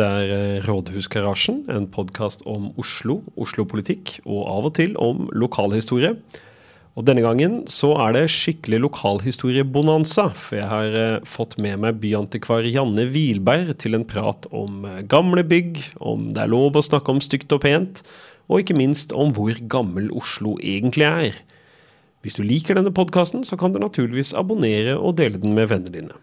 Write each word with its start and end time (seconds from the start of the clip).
Dette 0.00 0.16
er 0.16 0.30
eh, 0.32 0.62
Rådhusgarasjen, 0.64 1.66
en 1.68 1.84
podkast 1.92 2.40
om 2.48 2.70
Oslo, 2.80 3.18
Oslo-politikk 3.36 4.14
og 4.22 4.46
av 4.48 4.68
og 4.70 4.72
til 4.78 4.94
om 4.96 5.26
lokalhistorie. 5.36 6.14
Og 6.96 7.04
denne 7.04 7.20
gangen 7.20 7.58
så 7.68 7.90
er 8.06 8.14
det 8.16 8.22
skikkelig 8.32 8.78
lokalhistoriebonanza, 8.86 10.30
for 10.32 10.56
jeg 10.56 10.70
har 10.70 10.96
eh, 10.96 11.26
fått 11.28 11.58
med 11.60 11.82
meg 11.84 11.98
byantikvar 12.00 12.64
Janne 12.64 13.04
Hvilberg 13.12 13.74
til 13.82 13.98
en 13.98 14.06
prat 14.08 14.48
om 14.56 14.88
eh, 14.88 15.02
gamle 15.04 15.44
bygg, 15.44 15.82
om 16.00 16.30
det 16.32 16.46
er 16.46 16.54
lov 16.54 16.80
å 16.80 16.86
snakke 16.86 17.12
om 17.12 17.20
stygt 17.20 17.52
og 17.52 17.60
pent, 17.66 18.00
og 18.48 18.64
ikke 18.64 18.78
minst 18.80 19.12
om 19.12 19.36
hvor 19.36 19.60
gammel 19.68 20.08
Oslo 20.16 20.56
egentlig 20.64 21.10
er. 21.10 21.44
Hvis 22.24 22.40
du 22.40 22.44
liker 22.46 22.80
denne 22.80 22.96
podkasten, 22.96 23.44
så 23.44 23.60
kan 23.60 23.76
du 23.76 23.82
naturligvis 23.84 24.32
abonnere 24.32 24.96
og 24.96 25.18
dele 25.20 25.44
den 25.44 25.52
med 25.60 25.68
vennene 25.74 25.98
dine. 26.00 26.20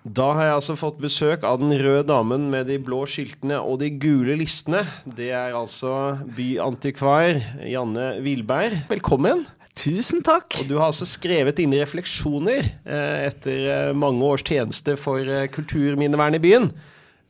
Da 0.00 0.30
har 0.32 0.46
jeg 0.46 0.56
altså 0.56 0.74
fått 0.80 1.00
besøk 1.02 1.42
av 1.44 1.58
den 1.60 1.74
røde 1.76 2.06
damen 2.08 2.46
med 2.48 2.70
de 2.70 2.78
blå 2.80 3.02
skiltene 3.04 3.58
og 3.60 3.82
de 3.82 3.90
gule 4.00 4.32
listene. 4.40 4.80
Det 5.04 5.28
er 5.28 5.52
altså 5.52 6.16
byantikvar 6.36 7.36
Janne 7.68 8.14
Wilberg. 8.24 8.78
Velkommen. 8.88 9.44
Tusen 9.76 10.24
takk. 10.24 10.56
Og 10.62 10.70
du 10.70 10.78
har 10.78 10.88
altså 10.88 11.04
skrevet 11.08 11.60
inn 11.60 11.76
refleksjoner 11.76 12.64
eh, 12.64 13.26
etter 13.28 13.68
eh, 13.74 13.92
mange 13.92 14.24
års 14.24 14.44
tjeneste 14.46 14.96
for 15.00 15.20
eh, 15.20 15.50
kulturminnevernet 15.52 16.40
i 16.40 16.44
byen. 16.48 16.70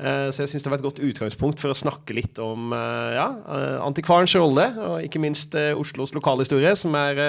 Eh, 0.01 0.29
så 0.33 0.45
jeg 0.45 0.55
syns 0.55 0.65
det 0.65 0.71
var 0.73 0.81
et 0.81 0.87
godt 0.87 1.01
utgangspunkt 1.05 1.61
for 1.61 1.73
å 1.73 1.77
snakke 1.77 2.15
litt 2.17 2.39
om 2.41 2.73
eh, 2.73 3.17
ja, 3.19 3.27
eh, 3.53 3.77
antikvarens 3.85 4.33
rolle, 4.39 4.65
og 4.81 5.05
ikke 5.05 5.21
minst 5.21 5.57
Oslos 5.77 6.15
lokalhistorie, 6.17 6.73
som 6.79 6.97
er 6.97 7.21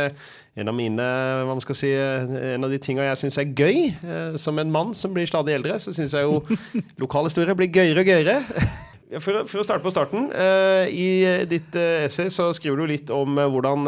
en 0.60 0.72
av 0.72 0.76
mine 0.76 1.04
hva 1.04 1.50
man 1.50 1.64
skal 1.64 1.78
si, 1.78 1.90
en 1.92 2.64
av 2.64 2.72
de 2.72 2.80
tinga 2.82 3.08
jeg 3.10 3.20
syns 3.22 3.40
er 3.40 3.52
gøy. 3.56 3.92
Som 4.40 4.60
en 4.60 4.72
mann 4.72 4.92
som 4.98 5.14
blir 5.16 5.28
stadig 5.28 5.56
eldre, 5.56 5.78
så 5.80 5.94
syns 5.96 6.16
jeg 6.16 6.28
jo 6.28 6.42
lokalhistorie 7.04 7.56
blir 7.60 7.72
gøyere 7.72 8.04
og 8.04 8.14
gøyere. 8.14 8.40
For, 9.12 9.42
for, 9.44 9.60
å 9.60 9.64
starte 9.66 9.84
på 9.84 9.92
starten. 9.92 10.30
I 10.32 11.44
ditt 11.52 11.76
essay 11.76 12.30
så 12.32 12.46
skriver 12.56 12.80
du 12.80 12.94
litt 12.94 13.10
om 13.12 13.36
hvordan 13.36 13.84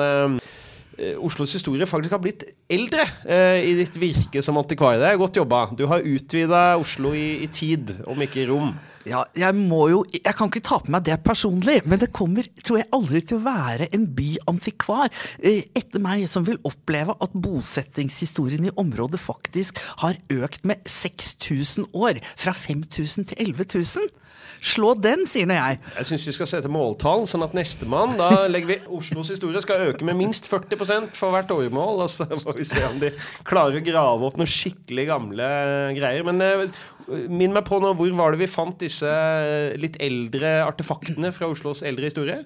Oslos 1.23 1.55
historie 1.57 1.87
faktisk 1.89 2.13
har 2.13 2.21
blitt 2.21 2.45
eldre 2.71 3.05
eh, 3.25 3.63
i 3.65 3.75
ditt 3.79 3.95
virke 3.97 4.43
som 4.45 4.59
antikvar. 4.61 4.99
Det 5.01 5.09
er 5.09 5.21
godt 5.21 5.39
jobba. 5.39 5.65
Du 5.77 5.87
har 5.89 6.05
utvida 6.05 6.65
Oslo 6.77 7.15
i, 7.17 7.43
i, 7.45 7.49
tid, 7.49 7.95
om 8.09 8.21
ikke 8.21 8.43
i 8.43 8.49
rom. 8.49 8.73
Ja, 9.03 9.25
jeg 9.35 9.51
må 9.57 9.81
jo 9.91 9.97
Jeg 10.15 10.31
kan 10.37 10.47
ikke 10.47 10.63
ta 10.63 10.77
på 10.79 10.91
meg 10.93 11.03
det 11.03 11.17
personlig, 11.25 11.81
men 11.83 11.99
det 11.99 12.13
kommer, 12.15 12.47
tror 12.63 12.79
jeg, 12.79 12.87
aldri 12.95 13.19
til 13.19 13.41
å 13.41 13.43
være 13.43 13.89
en 13.95 14.05
byantikvar 14.15 15.11
eh, 15.41 15.65
etter 15.75 16.03
meg 16.03 16.23
som 16.31 16.45
vil 16.47 16.61
oppleve 16.63 17.17
at 17.19 17.35
bosettingshistorien 17.35 18.69
i 18.69 18.75
området 18.79 19.19
faktisk 19.19 19.81
har 20.05 20.19
økt 20.31 20.63
med 20.69 20.85
6000 20.87 21.89
år. 21.91 22.21
Fra 22.39 22.55
5000 22.55 23.33
til 23.33 23.49
11 23.49 23.73
000. 23.75 24.22
Slå 24.63 24.93
den, 24.95 25.25
sier 25.27 25.47
nå 25.49 25.57
jeg. 25.57 25.79
Jeg 25.97 26.07
syns 26.07 26.25
vi 26.29 26.33
skal 26.37 26.47
sette 26.47 26.69
måltall, 26.71 27.25
sånn 27.27 27.43
at 27.43 27.55
nestemann 27.57 28.13
Da 28.15 28.45
legger 28.47 28.69
vi 28.69 28.77
Oslos 28.95 29.31
historie 29.33 29.59
skal 29.63 29.89
øke 29.89 30.07
med 30.07 30.15
minst 30.15 30.47
40% 30.47 31.17
for 31.19 31.35
hvert 31.35 31.51
åremål. 31.51 32.05
Og 32.05 32.11
så 32.13 32.27
får 32.31 32.59
vi 32.61 32.67
se 32.69 32.83
om 32.87 32.95
de 33.01 33.11
klarer 33.47 33.81
å 33.81 33.83
grave 33.83 34.29
opp 34.29 34.39
noen 34.39 34.49
skikkelig 34.49 35.09
gamle 35.11 35.49
greier. 35.97 36.23
Men 36.29 36.39
eh, 36.45 36.63
Minn 37.07 37.53
meg 37.55 37.65
på 37.67 37.79
nå, 37.81 37.93
hvor 37.97 38.11
var 38.17 38.33
det 38.33 38.43
vi 38.43 38.49
fant 38.51 38.77
disse 38.81 39.09
eh, 39.09 39.73
litt 39.79 39.97
eldre 40.03 40.55
artefaktene 40.65 41.33
fra 41.35 41.49
Oslos 41.51 41.83
eldre 41.85 42.09
historie? 42.09 42.37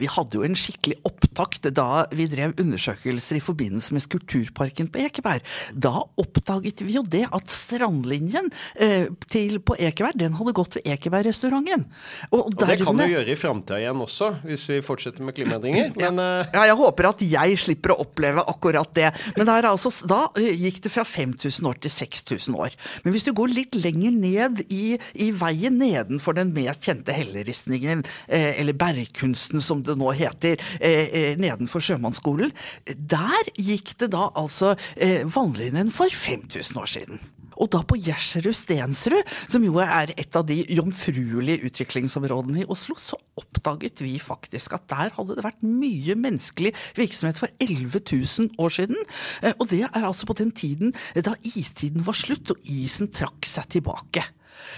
Vi 0.00 0.08
hadde 0.10 0.38
jo 0.38 0.44
en 0.46 0.56
skikkelig 0.58 0.98
opptakt 1.08 1.68
da 1.76 2.04
vi 2.16 2.26
drev 2.30 2.56
undersøkelser 2.60 3.38
i 3.38 3.44
forbindelse 3.44 3.94
med 3.96 4.04
Skulpturparken 4.04 4.90
på 4.92 5.02
Ekeberg. 5.04 5.46
Da 5.72 6.04
oppdaget 6.20 6.82
vi 6.84 6.96
jo 6.96 7.04
det 7.06 7.26
at 7.30 7.54
strandlinjen 7.54 8.50
eh, 8.80 9.10
til, 9.30 9.60
på 9.62 9.76
Ekeberg, 9.78 10.18
den 10.20 10.36
hadde 10.38 10.56
gått 10.56 10.78
ved 10.78 10.90
Ekeberg-restauranten. 10.96 11.86
Og, 12.30 12.40
og, 12.42 12.58
det 12.60 12.80
kan 12.82 12.98
du 12.98 13.06
gjøre 13.06 13.34
i 13.34 13.38
framtida 13.38 13.80
igjen 13.82 14.04
også, 14.04 14.32
hvis 14.46 14.66
vi 14.72 14.80
fortsetter 14.84 15.26
med 15.26 15.36
klimaendringer. 15.38 15.94
Men, 15.96 16.20
ja, 16.20 16.40
eh, 16.42 16.54
ja, 16.56 16.66
jeg 16.72 16.80
håper 16.80 17.10
at 17.12 17.24
jeg 17.24 17.60
slipper 17.60 17.94
å 17.94 18.00
oppleve 18.04 18.44
akkurat 18.50 18.90
det. 18.96 19.10
Men 19.38 19.50
altså, 19.60 19.92
da 20.10 20.24
eh, 20.40 20.52
gikk 20.66 20.82
det 20.86 20.94
fra 20.94 21.06
5000 21.06 21.70
år 21.70 21.80
til 21.84 21.94
6000 21.94 22.58
år. 22.58 22.76
Men 23.04 23.14
hvis 23.14 23.26
du 23.26 23.32
går 23.36 23.52
litt 23.54 23.78
lenger 23.78 23.99
lenger 24.00 24.10
ned 24.10 24.60
i, 24.68 24.98
i 25.14 25.30
veien 25.32 25.78
nedenfor 25.78 26.36
den 26.36 26.52
mest 26.54 26.84
kjente 26.84 27.12
helleristningen, 27.12 28.04
eh, 28.28 28.60
eller 28.60 28.72
bergkunsten 28.72 29.60
som 29.60 29.82
det 29.82 29.96
nå 29.98 30.12
heter, 30.12 30.60
eh, 30.80 31.08
eh 31.12 31.36
nedenfor 31.38 31.80
sjømannsskolen. 31.80 32.52
Der 32.86 33.52
gikk 33.56 33.98
det 33.98 34.12
da 34.12 34.30
altså 34.34 34.76
eh, 34.96 35.24
vannlinjen 35.24 35.90
for 35.90 36.08
5000 36.08 36.76
år 36.80 36.86
siden. 36.86 37.20
Og 37.60 37.70
da 37.72 37.82
på 37.84 37.98
Gjersrud 38.00 38.56
Stensrud, 38.56 39.34
som 39.50 39.64
jo 39.64 39.76
er 39.84 40.14
et 40.16 40.36
av 40.38 40.46
de 40.48 40.60
jomfruelige 40.72 41.68
utviklingsområdene 41.68 42.64
i 42.64 42.68
Oslo, 42.72 42.96
så 42.96 43.18
oppdaget 43.40 44.02
vi 44.04 44.16
faktisk 44.22 44.74
at 44.76 44.88
der 44.90 45.14
hadde 45.16 45.36
det 45.36 45.46
vært 45.46 45.64
mye 45.66 46.16
menneskelig 46.18 46.74
virksomhet 46.98 47.40
for 47.40 47.52
11 47.60 48.00
000 48.00 48.60
år 48.60 48.76
siden. 48.80 48.98
Eh, 49.44 49.54
og 49.58 49.68
det 49.72 49.84
er 49.86 50.02
altså 50.02 50.28
på 50.28 50.38
den 50.40 50.52
tiden 50.56 50.94
da 51.14 51.36
istiden 51.46 52.04
var 52.06 52.16
slutt 52.16 52.52
og 52.54 52.68
isen 52.68 53.10
trakk 53.12 53.48
seg 53.48 53.68
tilbake. 53.76 54.24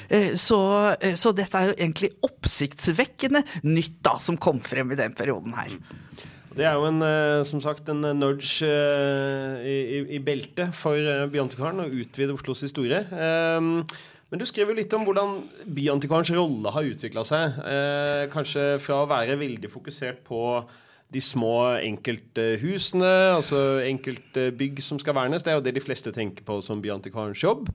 Eh, 0.08 0.34
så, 0.40 0.60
eh, 1.00 1.14
så, 1.18 1.32
dette 1.36 1.58
er 1.58 1.70
jo 1.70 1.78
egentlig 1.78 2.12
oppsiktsvekkende 2.26 3.44
nytt 3.68 4.00
da, 4.04 4.18
som 4.22 4.38
kom 4.40 4.60
frem 4.62 4.92
i 4.92 4.98
den 4.98 5.14
perioden 5.16 5.54
her. 5.56 5.76
Det 6.52 6.66
er 6.68 6.76
jo 6.76 6.84
en, 6.84 7.00
eh, 7.04 7.42
som 7.48 7.62
sagt 7.64 7.88
en 7.88 8.04
eh, 8.04 8.16
nudge 8.16 8.66
eh, 8.66 9.62
i, 9.64 9.76
i, 9.96 10.00
i 10.18 10.20
beltet 10.22 10.74
for 10.76 10.98
Byantikvaren 11.32 11.80
å 11.84 11.88
utvide 11.88 12.34
Oslos 12.34 12.60
historie. 12.66 13.02
Ehm, 13.08 13.80
men 14.32 14.40
du 14.40 14.44
skrev 14.48 14.72
jo 14.72 14.76
litt 14.76 14.92
om 14.96 15.06
hvordan 15.06 15.38
Byantikvarens 15.64 16.32
rolle 16.36 16.72
har 16.72 16.88
utvikla 16.88 17.24
seg. 17.28 17.58
Kanskje 18.32 18.62
fra 18.80 19.02
å 19.02 19.08
være 19.10 19.36
veldig 19.36 19.68
fokusert 19.68 20.22
på 20.24 20.40
de 21.12 21.20
små 21.20 21.56
enkelthusene, 21.78 23.12
altså 23.36 23.82
enkeltbygg 23.84 24.80
som 24.84 25.00
skal 25.02 25.16
vernes. 25.18 25.44
Det 25.44 25.52
er 25.52 25.60
jo 25.60 25.66
det 25.66 25.76
de 25.76 25.84
fleste 25.84 26.12
tenker 26.14 26.46
på 26.46 26.60
som 26.64 26.82
Byantikvarens 26.84 27.42
jobb 27.44 27.68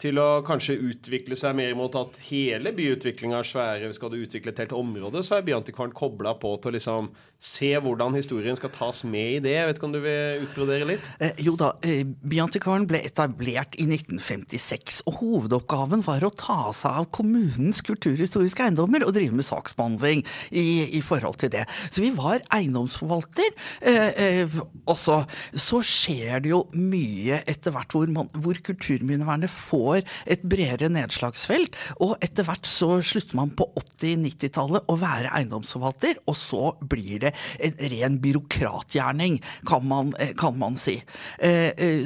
til 0.00 0.18
å 0.18 0.42
kanskje 0.44 0.74
utvikle 0.90 1.36
seg 1.38 1.54
mer 1.56 1.74
mot 1.78 1.92
at 1.96 2.18
hele 2.26 2.72
byutviklinga 2.74 3.38
er 3.38 3.46
svære. 3.46 3.92
Skal 3.94 4.10
du 4.10 4.18
utvikle 4.18 4.50
et 4.50 4.64
helt 4.64 4.74
område, 4.74 5.22
så 5.22 5.38
er 5.38 5.46
Byantikvaren 5.46 5.94
kobla 5.94 6.34
på 6.40 6.50
til 6.58 6.72
å 6.72 6.74
liksom 6.74 7.10
se 7.44 7.70
hvordan 7.78 8.16
historien 8.16 8.58
skal 8.58 8.72
tas 8.74 9.04
med 9.06 9.36
i 9.36 9.40
det. 9.44 9.54
Jeg 9.54 9.68
vet 9.68 9.78
ikke 9.78 9.88
om 9.88 9.94
du 9.94 10.00
vil 10.02 10.44
utbrodere 10.46 10.88
litt? 10.88 11.08
Eh, 11.22 11.38
jo 11.46 11.54
da, 11.60 11.74
eh, 11.86 12.02
Byantikvaren 12.02 12.88
ble 12.90 13.02
etablert 13.06 13.78
i 13.78 13.86
1956, 13.86 15.02
og 15.06 15.20
hovedoppgaven 15.20 16.02
var 16.06 16.26
å 16.26 16.32
ta 16.34 16.72
seg 16.74 17.02
av 17.04 17.10
kommunens 17.14 17.82
kulturhistoriske 17.86 18.66
eiendommer 18.66 19.06
og 19.06 19.14
drive 19.14 19.36
med 19.36 19.46
saksbehandling 19.46 20.24
i, 20.50 20.98
i 20.98 21.02
forhold 21.04 21.38
til 21.44 21.52
det. 21.54 21.68
Så 21.90 22.02
vi 22.02 22.10
var 22.16 22.42
eiendomsforvalter. 22.84 23.50
Eh, 23.80 24.08
eh, 24.24 24.48
også 24.86 25.24
så 25.54 25.80
skjer 25.82 26.42
det 26.44 26.50
jo 26.52 26.64
mye 26.76 27.40
etter 27.48 27.72
hvert 27.72 27.92
hvor, 27.94 28.08
man, 28.12 28.28
hvor 28.32 28.58
kulturminnevernet 28.64 29.50
får 29.50 30.04
et 30.26 30.42
bredere 30.42 30.90
nedslagsfelt. 30.92 31.76
Og 32.00 32.16
etter 32.24 32.44
hvert 32.44 32.66
så 32.66 33.00
slutter 33.04 33.38
man 33.38 33.54
på 33.56 33.66
80-90-tallet 33.80 34.88
å 34.88 34.98
være 35.00 35.32
eiendomsforvalter, 35.34 36.20
og 36.28 36.36
så 36.36 36.74
blir 36.80 37.24
det 37.26 37.34
en 37.64 37.78
ren 37.94 38.18
byråkratgjerning, 38.22 39.40
kan 39.68 39.86
man, 39.88 40.14
eh, 40.18 40.34
kan 40.36 40.58
man 40.58 40.76
si. 40.76 41.00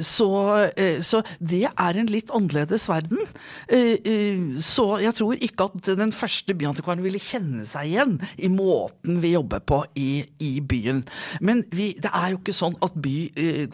Så, 0.05 0.29
så, 1.05 1.19
det 1.39 1.65
er 1.69 1.97
en 1.97 2.09
litt 2.09 2.31
annerledes 2.33 2.85
verden. 2.89 3.19
Så 4.63 4.85
jeg 5.01 5.15
tror 5.17 5.43
ikke 5.45 5.67
at 5.69 5.89
den 5.99 6.13
første 6.15 6.55
byantikvaren 6.57 7.03
ville 7.03 7.21
kjenne 7.21 7.65
seg 7.67 7.91
igjen 7.91 8.15
i 8.37 8.49
måten 8.51 9.19
vi 9.23 9.33
jobber 9.33 9.63
på 9.65 9.81
i, 9.99 10.23
i 10.43 10.51
byen. 10.69 11.03
Men 11.41 11.63
vi, 11.75 11.91
det 12.01 12.11
er 12.13 12.33
jo 12.33 12.41
ikke 12.41 12.55
sånn 12.55 12.77
at 12.85 12.95
by, 12.99 13.15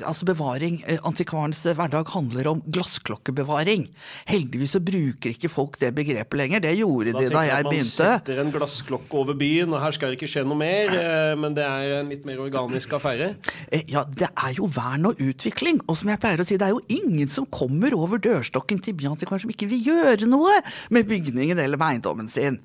altså 0.05 0.27
bevaring, 0.27 0.81
antikvarens 1.07 1.63
hverdag 1.65 2.11
handler 2.15 2.51
om 2.51 2.63
glassklokkebevaring. 2.65 3.87
Heldigvis 4.29 4.75
så 4.77 4.81
bruker 4.83 5.33
ikke 5.33 5.51
folk 5.51 5.79
det 5.81 5.91
begrepet 5.97 6.39
lenger. 6.39 6.63
Det 6.65 6.73
gjorde 6.79 7.15
de 7.15 7.29
da 7.31 7.43
jeg 7.47 7.67
begynte. 7.67 8.07
Man 8.07 8.19
setter 8.19 8.41
en 8.43 8.53
glassklokke 8.53 9.19
over 9.21 9.37
byen, 9.39 9.73
og 9.73 9.83
her 9.83 9.95
skal 9.95 10.11
det 10.11 10.19
ikke 10.19 10.31
skje 10.31 10.45
noe 10.47 10.59
mer. 10.59 10.93
Eh, 10.99 11.33
men 11.39 11.57
det 11.57 11.65
er 11.65 11.97
en 11.99 12.11
litt 12.11 12.27
mer 12.27 12.41
organisk 12.43 12.95
affære? 12.97 13.31
Eh, 13.69 13.85
ja, 13.91 14.05
det 14.09 14.31
er 14.31 14.55
jo 14.57 14.69
vern 14.75 15.09
og 15.11 15.21
utvikling. 15.23 15.81
Og 15.85 15.99
som 15.99 16.11
jeg 16.11 16.21
pleier 16.23 16.41
å 16.41 16.47
si, 16.47 16.59
det 16.61 16.69
er 16.69 16.75
jo 16.75 17.01
ingen 17.01 17.31
som 17.31 17.49
kommer 17.49 17.95
over 17.97 18.21
dørstokken 18.21 18.81
til 18.85 18.97
byantikvaren 18.99 19.45
som 19.45 19.53
ikke 19.53 19.69
vil 19.71 19.91
gjøre 19.91 20.29
noe 20.29 20.61
med 20.93 21.09
bygningen 21.09 21.59
eller 21.61 21.81
med 21.81 21.95
eiendommen 21.95 22.31
sin. 22.31 22.61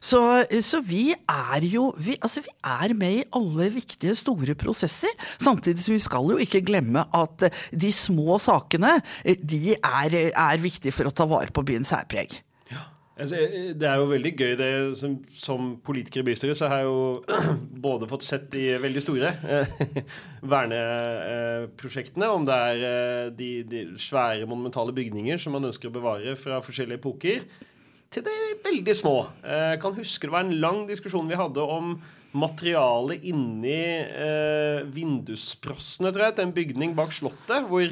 Så, 0.00 0.20
så, 0.62 0.80
vi 0.84 1.10
er 1.14 1.66
jo 1.66 1.90
vi, 1.98 2.16
altså 2.20 2.44
vi 2.44 2.52
er 2.62 2.94
med 2.98 3.20
i 3.20 3.26
alle 3.36 3.70
viktige, 3.74 4.16
store 4.18 4.56
prosesser. 4.58 5.12
Samtidig 5.42 5.84
som 5.84 5.96
vi 5.96 6.02
skal 6.04 6.32
jo 6.34 6.40
ikke 6.42 6.64
glemme 6.66 7.06
at 7.16 7.48
de 7.72 7.92
små 7.94 8.38
sakene 8.42 8.98
de 9.24 9.76
er, 9.76 10.18
er 10.30 10.62
viktige 10.62 10.94
for 10.94 11.08
å 11.08 11.14
ta 11.14 11.28
vare 11.28 11.54
på 11.54 11.64
byens 11.66 11.94
særpreg. 11.94 12.40
Altså, 13.16 13.38
det 13.80 13.86
er 13.88 13.96
jo 13.96 14.08
veldig 14.10 14.32
gøy. 14.36 14.50
det 14.60 14.96
Som, 15.00 15.16
som 15.32 15.70
politiker 15.84 16.20
i 16.20 16.26
bystyret 16.28 16.58
så 16.58 16.68
har 16.68 16.82
jeg 16.82 16.88
jo 16.90 17.22
både 17.86 18.08
fått 18.10 18.26
sett 18.26 18.50
de 18.52 18.66
veldig 18.82 19.02
store 19.04 19.30
eh, 19.40 20.02
verneprosjektene, 20.54 22.28
om 22.28 22.44
det 22.48 22.58
er 22.72 22.84
eh, 22.90 23.30
de, 23.38 23.50
de, 23.70 23.86
svære 24.00 24.48
monumentale 24.48 24.92
bygninger 24.96 25.40
som 25.40 25.56
man 25.56 25.64
ønsker 25.70 25.88
å 25.88 25.96
bevare 25.96 26.36
fra 26.36 26.60
forskjellige 26.64 27.00
epoker, 27.00 27.40
til 28.12 28.24
det 28.26 28.36
veldig 28.64 28.94
små. 28.96 29.16
Jeg 29.42 29.80
kan 29.82 29.96
huske 29.96 30.28
det 30.28 30.34
var 30.34 30.46
en 30.46 30.60
lang 30.62 30.84
diskusjon 30.88 31.28
vi 31.30 31.38
hadde 31.38 31.64
om 31.64 31.96
materialet 32.36 33.24
inni 33.30 33.80
eh, 34.02 34.84
vindussprossene, 34.92 36.12
tror 36.12 36.28
jeg, 36.28 36.36
til 36.36 36.46
en 36.48 36.56
bygning 36.56 36.96
bak 36.96 37.14
Slottet. 37.14 37.68
hvor 37.70 37.86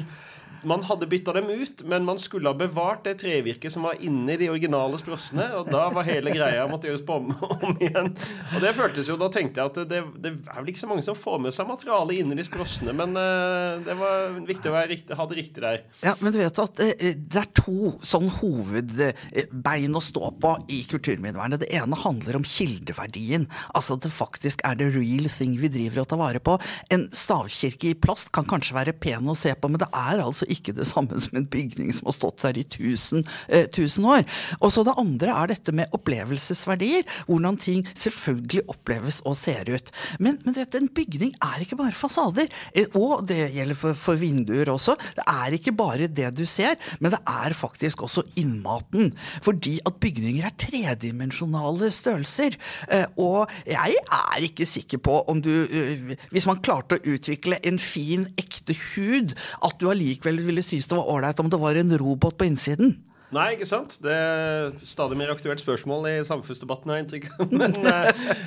man 0.65 0.83
hadde 0.83 1.07
bytta 1.07 1.33
dem 1.33 1.49
ut, 1.49 1.83
men 1.85 2.05
man 2.05 2.19
skulle 2.19 2.49
ha 2.49 2.57
bevart 2.57 3.03
det 3.05 3.19
trevirket 3.21 3.73
som 3.73 3.85
var 3.87 3.99
inni 4.03 4.37
de 4.41 4.49
originale 4.49 4.97
sprossene. 4.99 5.47
Og 5.59 5.69
da 5.71 5.87
var 5.93 6.07
hele 6.07 6.33
greia 6.33 6.65
måtte 6.69 6.89
gjøres 6.89 7.05
på 7.05 7.19
om, 7.21 7.31
om, 7.45 7.75
igjen. 7.79 8.11
Og 8.55 8.63
det 8.63 8.73
føltes 8.77 9.09
jo, 9.09 9.17
Da 9.19 9.29
tenkte 9.31 9.61
jeg 9.61 9.71
at 9.71 9.89
det, 9.89 10.01
det, 10.21 10.31
er 10.49 10.59
vel 10.59 10.71
ikke 10.73 10.83
så 10.83 10.89
mange 10.89 11.05
som 11.05 11.17
får 11.17 11.39
med 11.45 11.55
seg 11.55 11.69
materialet 11.69 12.21
inni 12.21 12.37
de 12.37 12.45
sprossene, 12.47 12.93
men 12.97 13.15
uh, 13.17 13.77
det 13.85 13.95
var 13.99 14.35
viktig 14.47 14.71
å 14.71 14.81
riktig, 14.89 15.17
ha 15.17 15.27
det 15.29 15.39
riktig 15.39 15.63
der. 15.63 15.83
Ja, 16.03 16.15
Men 16.19 16.35
du 16.35 16.39
vet 16.41 16.61
at 16.61 16.81
uh, 16.81 17.05
det 17.15 17.41
er 17.41 17.51
to 17.57 17.93
sånn 18.05 18.29
hovedbein 18.39 19.95
å 19.95 20.03
stå 20.03 20.33
på 20.41 20.55
i 20.73 20.81
kulturminnevernet. 20.89 21.63
Det 21.63 21.71
ene 21.77 21.99
handler 21.99 22.39
om 22.39 22.47
kildeverdien. 22.47 23.47
Altså 23.77 23.99
at 23.99 24.05
det 24.05 24.13
faktisk 24.13 24.65
er 24.67 24.77
the 24.79 24.89
real 24.91 25.29
thing 25.31 25.55
vi 25.61 25.71
driver 25.71 26.03
og 26.03 26.09
tar 26.11 26.21
vare 26.21 26.43
på. 26.43 26.57
En 26.93 27.07
stavkirke 27.15 27.91
i 27.91 27.97
plast 27.97 28.31
kan 28.35 28.47
kanskje 28.49 28.77
være 28.77 28.97
pen 28.97 29.29
å 29.31 29.37
se 29.37 29.53
på, 29.55 29.71
men 29.71 29.81
det 29.81 29.89
er 29.95 30.23
altså 30.23 30.47
ikke 30.49 30.54
det 30.63 30.87
samme 30.87 31.19
som 31.21 31.37
en 31.37 31.47
bygning 31.49 31.91
som 31.93 32.09
har 32.09 32.15
stått 32.15 32.43
der 32.45 32.57
i 32.59 32.63
tusen, 32.63 33.25
eh, 33.47 33.67
år. 34.05 34.25
Og 34.61 34.71
så 34.71 34.83
det 34.85 34.95
andre 34.97 35.33
er 35.33 35.47
dette 35.47 35.73
med 35.75 35.91
opplevelsesverdier. 35.95 37.05
Hvordan 37.27 37.57
ting 37.57 37.83
selvfølgelig 37.95 38.65
oppleves 38.71 39.21
og 39.25 39.37
ser 39.37 39.69
ut. 39.69 39.91
Men, 40.19 40.39
men 40.45 40.55
vet, 40.55 40.75
en 40.75 40.89
bygning 40.89 41.33
er 41.43 41.63
ikke 41.63 41.77
bare 41.79 41.95
fasader. 41.97 42.49
Eh, 42.73 42.87
og 42.95 43.25
det 43.27 43.51
gjelder 43.55 43.77
for, 43.79 43.97
for, 43.97 44.19
vinduer 44.19 44.69
også. 44.71 44.95
Det 45.17 45.25
er 45.27 45.57
ikke 45.57 45.75
bare 45.75 46.07
det 46.07 46.31
du 46.37 46.45
ser, 46.49 46.77
men 46.99 47.13
det 47.13 47.21
er 47.27 47.55
faktisk 47.57 48.05
også 48.05 48.25
innmaten. 48.39 49.13
Fordi 49.45 49.77
at 49.85 49.99
bygninger 50.01 50.45
er 50.47 50.55
tredimensjonale 50.59 51.91
størrelser. 51.93 52.57
Eh, 52.91 53.05
og 53.21 53.51
jeg 53.67 53.97
er 54.03 54.47
ikke 54.47 54.67
sikker 54.69 55.01
på 55.03 55.19
om 55.31 55.41
du 55.43 55.51
eh, 55.65 56.15
Hvis 56.31 56.47
man 56.47 56.61
klarte 56.63 56.97
å 56.97 57.13
utvikle 57.15 57.59
en 57.65 57.79
fin, 57.81 58.27
ekte 58.39 58.75
hud, 58.75 59.35
at 59.65 59.77
du 59.79 59.89
allikevel 59.91 60.41
ville 60.47 60.63
synes 60.65 60.87
det 60.89 60.97
var 60.97 61.11
ålreit 61.11 61.41
om 61.41 61.51
det 61.51 61.59
var 61.61 61.77
en 61.79 61.97
robot 61.99 62.37
på 62.39 62.47
innsiden. 62.47 62.95
Nei, 63.33 63.55
ikke 63.55 63.67
sant? 63.67 63.97
Det 64.03 64.13
er 64.13 64.75
stadig 64.85 65.17
mer 65.17 65.31
aktuelt 65.33 65.59
spørsmål 65.59 66.05
i 66.11 66.15
samfunnsdebatten, 66.27 66.91
har 66.91 66.99
jeg 66.99 67.05
inntrykk 67.05 67.29
av. 67.33 67.53
Men 67.61 67.73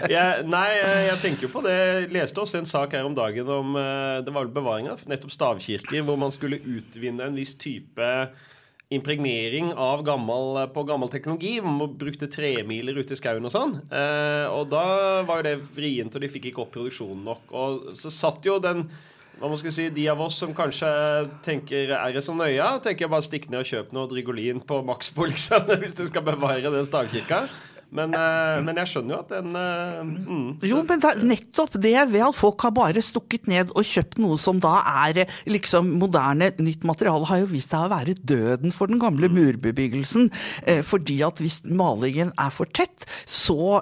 jeg, 0.09 0.45
nei, 0.49 0.69
jeg 1.09 1.19
tenker 1.25 1.49
jo 1.49 1.51
på 1.53 1.63
det. 1.67 1.75
Jeg 1.75 2.13
leste 2.15 2.45
også 2.45 2.61
en 2.61 2.69
sak 2.69 2.95
her 2.97 3.09
om 3.09 3.17
dagen 3.17 3.51
om 3.53 3.75
uh, 3.77 4.21
det 4.25 4.35
var 4.35 4.53
bevaring 4.55 4.89
av 4.93 5.03
nettopp 5.11 5.35
stavkirker, 5.35 6.05
hvor 6.07 6.21
man 6.21 6.33
skulle 6.35 6.61
utvinne 6.63 7.27
en 7.27 7.37
viss 7.37 7.57
type 7.59 8.13
impregnering 8.95 9.75
av 9.77 10.01
gammel, 10.07 10.63
på 10.73 10.87
gammel 10.89 11.11
teknologi. 11.13 11.59
Man 11.61 11.99
brukte 12.01 12.31
tremiler 12.33 13.03
ute 13.03 13.13
i 13.13 13.21
skauen 13.21 13.45
og 13.45 13.53
sånn. 13.53 13.75
Og 14.49 14.63
da 14.73 14.85
var 15.29 15.43
jo 15.43 15.45
det 15.45 15.59
vrient, 15.77 16.17
og 16.17 16.25
de 16.25 16.31
fikk 16.33 16.49
ikke 16.49 16.63
opp 16.65 16.73
produksjonen 16.73 17.21
nok. 17.29 17.53
Og 17.53 17.91
så 18.01 18.09
satt 18.09 18.49
jo 18.49 18.57
den 18.65 18.87
hva 19.39 19.51
man 19.51 19.59
skal 19.61 19.75
si, 19.75 19.89
De 19.95 20.05
av 20.11 20.21
oss 20.25 20.39
som 20.41 20.55
kanskje 20.57 20.89
tenker 21.47 21.95
er 21.95 22.15
det 22.15 22.25
så 22.27 22.35
nøye, 22.37 22.67
tenker 22.85 23.07
jeg 23.07 23.13
bare 23.13 23.27
stikk 23.27 23.49
ned 23.53 23.63
og 23.63 23.71
kjøp 23.71 23.95
noe 23.95 24.11
Drigolin 24.11 24.63
på 24.67 24.81
Maxbo 24.87 25.29
liksom, 25.31 25.71
hvis 25.83 25.97
du 25.99 26.05
skal 26.11 26.27
bevare 26.27 26.73
den 26.75 26.89
stavkirka. 26.89 27.45
Men, 27.89 28.13
uh, 28.13 28.59
men, 28.61 28.77
jeg 28.83 28.91
skjønner 28.91 29.15
jo 29.15 29.19
at 29.23 29.31
den 29.33 29.55
uh, 29.57 30.03
mm, 30.05 30.49
Jo, 30.69 30.83
men 30.85 31.01
det 31.01 31.13
nettopp 31.25 31.79
det 31.81 31.95
at 31.97 32.37
folk 32.37 32.61
har 32.67 32.75
bare 32.77 33.01
stukket 33.05 33.49
ned 33.49 33.73
og 33.73 33.87
kjøpt 33.87 34.21
noe 34.21 34.37
som 34.41 34.59
da 34.61 34.75
er 35.07 35.23
liksom 35.49 35.95
moderne, 36.03 36.51
nytt 36.61 36.85
materiale, 36.89 37.25
har 37.31 37.41
jo 37.41 37.49
vist 37.49 37.73
seg 37.73 37.87
å 37.87 37.93
være 37.93 38.17
døden 38.29 38.75
for 38.75 38.93
den 38.93 39.01
gamle 39.01 39.31
mm. 39.31 39.39
murbebyggelsen. 39.39 40.29
Fordi 40.85 41.17
at 41.25 41.41
hvis 41.41 41.61
malingen 41.65 42.31
er 42.41 42.53
for 42.53 42.69
tett, 42.77 43.07
så, 43.25 43.81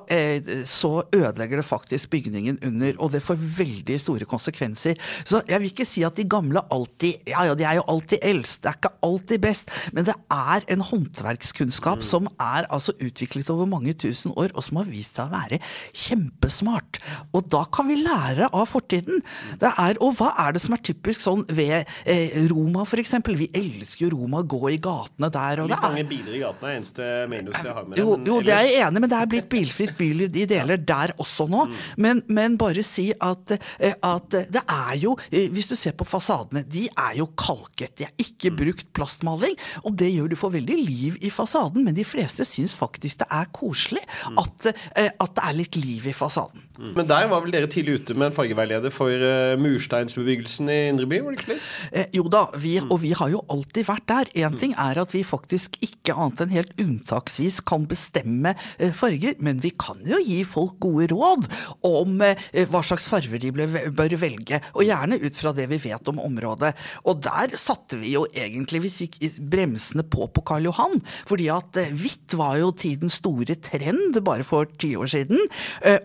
så, 0.68 0.92
ødelegger 1.16 1.60
det 1.60 1.66
faktisk 1.66 2.10
bygningen 2.12 2.60
under. 2.66 2.94
Og 3.02 3.12
det 3.14 3.22
får 3.24 3.40
veldig 3.58 3.98
store 4.00 4.28
konsekvenser. 4.28 4.98
Så 5.26 5.42
jeg 5.48 5.62
vil 5.62 5.72
ikke 5.72 5.88
si 5.88 6.04
at 6.06 6.18
de 6.18 6.26
gamle 6.30 6.62
alltid 6.72 7.26
Ja 7.30 7.46
ja, 7.48 7.54
de 7.58 7.66
er 7.66 7.78
jo 7.80 7.86
alltid 7.90 8.22
eldst, 8.26 8.62
det 8.62 8.70
er 8.70 8.78
ikke 8.80 8.94
alltid 9.06 9.42
best, 9.42 9.72
men 9.96 10.06
det 10.08 10.14
er 10.32 10.66
en 10.72 10.84
håndverkskunnskap 10.84 12.02
mm. 12.02 12.06
som 12.06 12.30
er 12.42 12.68
altså 12.70 12.94
utviklet 13.02 13.50
over 13.52 13.68
mange 13.70 13.95
tusen 14.00 14.34
år, 14.36 14.52
og 14.54 14.64
som 14.66 14.80
har 14.80 14.90
vist 14.90 15.18
seg 15.18 15.30
å 15.30 15.36
være 15.36 15.60
kjempesmart. 15.96 17.00
Og 17.36 17.48
da 17.52 17.64
kan 17.72 17.88
vi 17.90 17.98
lære 18.02 18.50
av 18.52 18.68
fortiden. 18.70 19.22
Det 19.60 19.72
er, 19.72 20.00
og 20.04 20.16
hva 20.20 20.32
er 20.46 20.56
det 20.56 20.62
som 20.64 20.76
er 20.76 20.84
typisk 20.86 21.24
sånn 21.24 21.44
ved 21.48 21.88
eh, 22.04 22.36
Roma, 22.50 22.86
f.eks.? 22.86 23.16
Vi 23.36 23.50
elsker 23.56 24.06
jo 24.06 24.12
Roma, 24.14 24.42
gå 24.46 24.62
i 24.72 24.78
gatene 24.82 25.30
der. 25.32 25.62
Og 25.64 25.70
Litt 25.70 25.84
mange 25.84 26.06
biler 26.08 26.38
i 26.38 26.42
gatene 26.42 26.70
er 26.72 26.80
eneste 26.80 27.10
minus 27.30 27.58
jeg 27.62 27.74
har 27.76 27.86
med 27.88 28.00
jo, 28.00 28.16
jo, 28.26 28.38
det 28.44 28.54
er 28.54 28.66
jeg 28.68 28.84
enig 28.86 29.02
men 29.02 29.12
det 29.12 29.18
er 29.18 29.30
blitt 29.30 29.48
bilfritt 29.52 29.94
byliv 29.98 30.36
i 30.36 30.46
deler 30.48 30.80
der 30.80 31.12
også 31.22 31.46
nå. 31.50 31.66
Mm. 31.66 31.76
Men, 32.02 32.22
men, 32.28 32.56
bare 32.60 32.82
si 32.86 33.08
at, 33.12 33.52
eh, 33.78 33.94
at, 33.94 34.36
det 34.52 34.62
er 34.62 34.94
jo, 35.02 35.14
eh, 35.30 35.48
hvis 35.52 35.68
du 35.70 35.76
ser 35.78 35.96
på 35.98 36.06
fasadene, 36.08 36.64
de 36.66 36.86
er 36.90 37.18
jo 37.20 37.28
kalket. 37.38 37.96
De 37.98 38.06
er 38.08 38.14
ikke 38.22 38.52
mm. 38.52 38.58
brukt 38.60 38.90
plastmaling, 38.96 39.56
og 39.84 39.96
det 40.00 40.10
gjør 40.12 40.32
du 40.32 40.38
får 40.38 40.54
veldig 40.58 40.78
liv 40.80 41.18
i 41.24 41.30
fasaden, 41.32 41.84
men 41.86 41.96
de 41.96 42.06
fleste 42.06 42.46
syns 42.48 42.74
faktisk 42.76 43.22
det 43.22 43.28
er 43.32 43.50
koselig 43.54 43.85
koselig 43.86 44.04
at, 44.38 44.66
eh, 44.96 45.10
at, 45.10 45.34
det 45.36 45.44
er 45.44 45.56
litt 45.56 45.76
liv 45.76 46.06
i 46.10 46.14
fasaden. 46.16 46.65
Mm. 46.76 46.92
Men 46.96 47.08
der 47.08 47.28
var 47.30 47.42
vel 47.44 47.54
dere 47.54 47.68
tidlig 47.72 48.00
ute 48.00 48.16
med 48.16 48.30
en 48.30 48.36
fargeveileder 48.36 48.92
for 48.92 49.08
uh, 49.08 49.56
mursteinsbebyggelsen 49.60 50.68
i 50.72 50.78
Indre 50.90 51.08
by? 51.08 51.20
var 51.24 51.34
det 51.34 51.40
ikke 51.40 51.54
det? 51.54 51.58
Eh, 51.92 52.08
jo 52.18 52.26
da, 52.32 52.42
vi, 52.60 52.74
mm. 52.82 52.90
og 52.92 53.00
vi 53.02 53.12
har 53.16 53.32
jo 53.32 53.42
alltid 53.52 53.88
vært 53.88 54.06
der. 54.10 54.32
Én 54.36 54.54
mm. 54.54 54.58
ting 54.60 54.74
er 54.80 55.00
at 55.00 55.14
vi 55.14 55.22
faktisk 55.26 55.78
ikke 55.84 56.14
annet 56.14 56.42
enn 56.44 56.54
helt 56.54 56.74
unntaksvis 56.82 57.62
kan 57.68 57.86
bestemme 57.88 58.52
uh, 58.56 58.92
farger, 58.96 59.38
men 59.40 59.62
vi 59.64 59.72
kan 59.72 60.02
jo 60.06 60.20
gi 60.20 60.42
folk 60.48 60.76
gode 60.84 61.08
råd 61.14 61.48
om 61.86 62.20
uh, 62.20 62.46
hva 62.70 62.84
slags 62.84 63.08
farger 63.12 63.40
de 63.42 63.52
ble, 63.56 63.68
bør 63.96 64.16
velge, 64.20 64.60
og 64.74 64.84
gjerne 64.86 65.20
ut 65.22 65.40
fra 65.40 65.54
det 65.56 65.68
vi 65.72 65.80
vet 65.88 66.12
om 66.12 66.20
området. 66.22 66.74
Og 67.08 67.24
der 67.24 67.56
satte 67.60 68.00
vi 68.00 68.12
jo 68.14 68.26
egentlig 68.36 68.84
vi 68.84 68.92
gikk 69.06 69.18
bremsene 69.40 70.04
på 70.06 70.28
på 70.32 70.42
Karl 70.46 70.68
Johan, 70.68 71.00
fordi 71.28 71.48
at 71.52 71.78
hvitt 71.96 72.36
var 72.36 72.58
jo 72.60 72.72
tidens 72.76 73.18
store 73.22 73.56
trend 73.64 74.18
bare 74.26 74.44
for 74.46 74.68
ti 74.80 74.92
år 74.98 75.08
siden. 75.10 75.40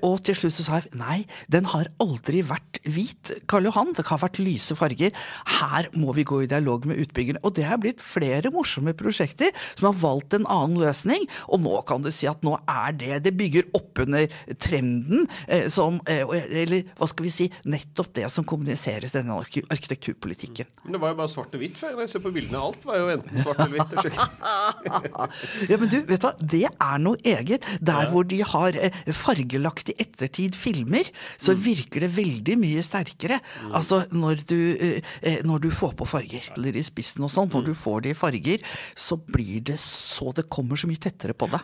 Og 0.06 0.21
til 0.25 0.38
slutt 0.38 0.60
så 0.61 0.67
sa 0.67 0.79
jeg 0.81 0.93
nei, 0.99 1.17
den 1.51 1.67
har 1.71 1.89
aldri 2.03 2.43
vært 2.45 2.79
hvit, 2.85 3.33
Karl 3.49 3.67
Johan. 3.69 3.93
Det 3.97 4.05
har 4.07 4.21
vært 4.21 4.39
lyse 4.41 4.75
farger. 4.77 5.13
Her 5.59 5.89
må 5.97 6.13
vi 6.17 6.25
gå 6.27 6.43
i 6.43 6.50
dialog 6.51 6.86
med 6.89 7.01
utbyggerne. 7.01 7.41
Og 7.47 7.55
det 7.57 7.65
har 7.67 7.81
blitt 7.81 8.03
flere 8.03 8.51
morsomme 8.53 8.93
prosjekter 8.97 9.51
som 9.74 9.89
har 9.89 9.97
valgt 10.01 10.38
en 10.38 10.47
annen 10.51 10.81
løsning. 10.81 11.25
Og 11.50 11.63
nå 11.65 11.81
kan 11.89 12.05
du 12.05 12.12
si 12.13 12.29
at 12.29 12.43
nå 12.45 12.57
er 12.69 12.93
det 12.97 13.19
Det 13.25 13.33
bygger 13.38 13.69
oppunder 13.77 14.27
trenden 14.62 15.27
eh, 15.47 15.67
som 15.71 16.00
eh, 16.09 16.24
Eller 16.62 16.88
hva 16.97 17.07
skal 17.09 17.25
vi 17.25 17.33
si, 17.33 17.47
nettopp 17.69 18.12
det 18.17 18.27
som 18.33 18.45
kommuniseres 18.47 19.13
i 19.13 19.19
denne 19.19 19.38
arkitekturpolitikken. 19.41 20.69
Men 20.86 20.95
det 20.95 21.01
var 21.03 21.13
jo 21.13 21.19
bare 21.21 21.31
svart 21.31 21.55
og 21.55 21.63
hvitt 21.63 21.79
før. 21.79 22.00
Jeg 22.03 22.13
ser 22.13 22.24
på 22.24 22.33
bildene, 22.33 22.62
alt 22.62 22.86
var 22.88 23.01
jo 23.01 23.12
enten 23.15 23.43
svart 23.43 23.62
eller 23.65 23.77
hvitt. 23.77 23.97
ja, 25.71 25.77
men 25.77 25.89
du, 25.91 26.00
vet 26.07 26.25
du 26.25 26.45
det 26.53 26.63
er 26.69 27.01
noe 27.01 27.19
eget. 27.23 27.65
Der 27.81 28.05
ja. 28.05 28.09
hvor 28.11 28.27
de 28.27 28.41
har 28.45 28.77
eh, 28.77 29.01
fargelagt 29.15 29.93
i 29.93 29.97
ettertid 30.01 30.57
filmer, 30.57 31.07
så 31.38 31.55
mm. 31.55 31.63
virker 31.65 32.05
det 32.05 32.11
veldig 32.15 32.57
mye 32.61 32.85
sterkere. 32.85 33.41
Mm. 33.65 33.73
Altså 33.79 34.03
når 34.11 34.45
du, 34.50 34.59
eh, 34.75 35.11
eh, 35.21 35.41
når 35.47 35.65
du, 35.67 35.71
får 35.71 35.95
på 36.00 36.07
farger, 36.09 36.51
eller 36.57 36.77
i 36.77 36.85
spissen 36.85 37.25
og 37.25 37.33
sånn, 37.33 37.51
når 37.53 37.65
mm. 37.65 37.69
du 37.69 37.73
får 37.77 38.05
det 38.05 38.15
i 38.15 38.17
farger, 38.17 38.69
så 38.97 39.19
blir 39.21 39.61
det 39.71 39.79
så 39.81 40.31
Det 40.35 40.45
kommer 40.51 40.79
så 40.79 40.88
mye 40.88 41.01
tettere 41.01 41.35
på 41.35 41.50
deg. 41.51 41.63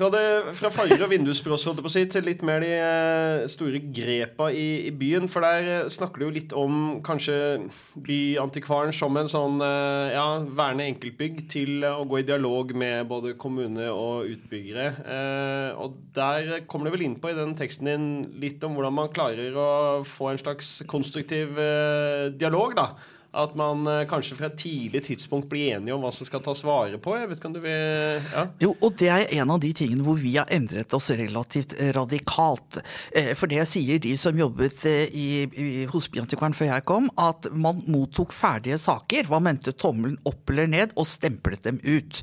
Fra, 0.00 0.08
det, 0.08 0.54
fra 0.56 0.70
farger 0.72 1.02
og 1.04 1.10
vindusbrås 1.12 1.66
si, 1.92 2.06
til 2.08 2.24
litt 2.24 2.40
mer 2.46 2.62
de 2.64 2.70
eh, 2.72 3.42
store 3.52 3.82
grepa 3.92 4.46
i, 4.48 4.86
i, 4.88 4.92
byen. 4.96 5.26
For 5.28 5.44
der 5.44 5.68
eh, 5.68 5.90
snakker 5.92 6.22
du 6.22 6.24
jo 6.24 6.32
litt 6.38 6.54
om 6.56 7.02
kanskje 7.04 7.34
byantikvaren 8.06 8.96
som 8.96 9.18
en 9.20 9.28
sånn 9.28 9.60
eh, 9.60 10.14
ja, 10.14 10.24
verne 10.56 10.88
enkeltbygg 10.88 11.44
til 11.52 11.84
å 11.84 12.06
gå 12.08 12.22
i 12.22 12.24
dialog 12.32 12.72
med 12.72 13.12
både 13.12 13.34
kommune 13.36 13.90
og 13.92 14.32
utbyggere. 14.32 14.88
og 15.76 16.00
der 16.16 16.64
kommer 16.64 16.88
du 16.88 16.96
vel 16.96 17.04
inn 17.10 17.20
på 17.20 17.34
i 17.34 17.36
den 17.36 17.52
teksten 17.58 17.92
din 17.92 18.10
litt 18.40 18.64
om 18.64 18.78
hvordan 18.78 18.96
man 19.02 19.12
klarer 19.12 19.52
å 19.52 19.70
få 20.08 20.32
en 20.32 20.40
slags 20.40 20.78
konstruktiv 20.88 21.60
dialog, 22.40 22.78
da 22.80 22.94
at 23.30 23.52
man 23.58 23.84
uh, 23.86 24.02
kanskje 24.10 24.36
fra 24.38 24.48
et 24.50 24.56
tidlig 24.58 25.04
tidspunkt 25.06 25.48
blir 25.50 25.76
enige 25.76 25.94
om 25.94 26.02
hva 26.02 26.10
som 26.14 26.26
skal 26.26 26.42
tas 26.42 26.62
vare 26.66 26.98
på? 27.02 27.14
Jeg 27.14 27.28
vet 27.30 27.38
ikke 27.38 27.50
om 27.50 27.54
du 27.54 27.60
vil 27.62 28.24
ja. 28.32 28.44
Jo, 28.62 28.72
og 28.82 28.96
det 28.98 29.10
er 29.12 29.26
en 29.38 29.52
av 29.54 29.60
de 29.62 29.70
tingene 29.76 30.02
hvor 30.06 30.18
vi 30.18 30.34
har 30.34 30.50
endret 30.50 30.90
oss 30.96 31.12
relativt 31.14 31.76
eh, 31.78 31.92
radikalt. 31.94 32.80
Eh, 33.14 33.32
for 33.38 33.50
det 33.50 33.62
sier 33.70 34.02
de 34.02 34.16
som 34.18 34.38
jobbet 34.38 34.82
i, 34.88 35.28
i, 35.46 35.68
hos 35.92 36.10
Biantikvaren 36.10 36.56
før 36.56 36.72
jeg 36.72 36.86
kom, 36.88 37.06
at 37.20 37.46
man 37.54 37.84
mottok 37.86 38.34
ferdige 38.34 38.80
saker. 38.82 39.30
Man 39.30 39.46
mente 39.46 39.76
tommelen 39.78 40.18
opp 40.28 40.50
eller 40.50 40.70
ned, 40.70 40.96
og 40.98 41.08
stemplet 41.08 41.62
dem 41.66 41.78
ut. 41.84 42.22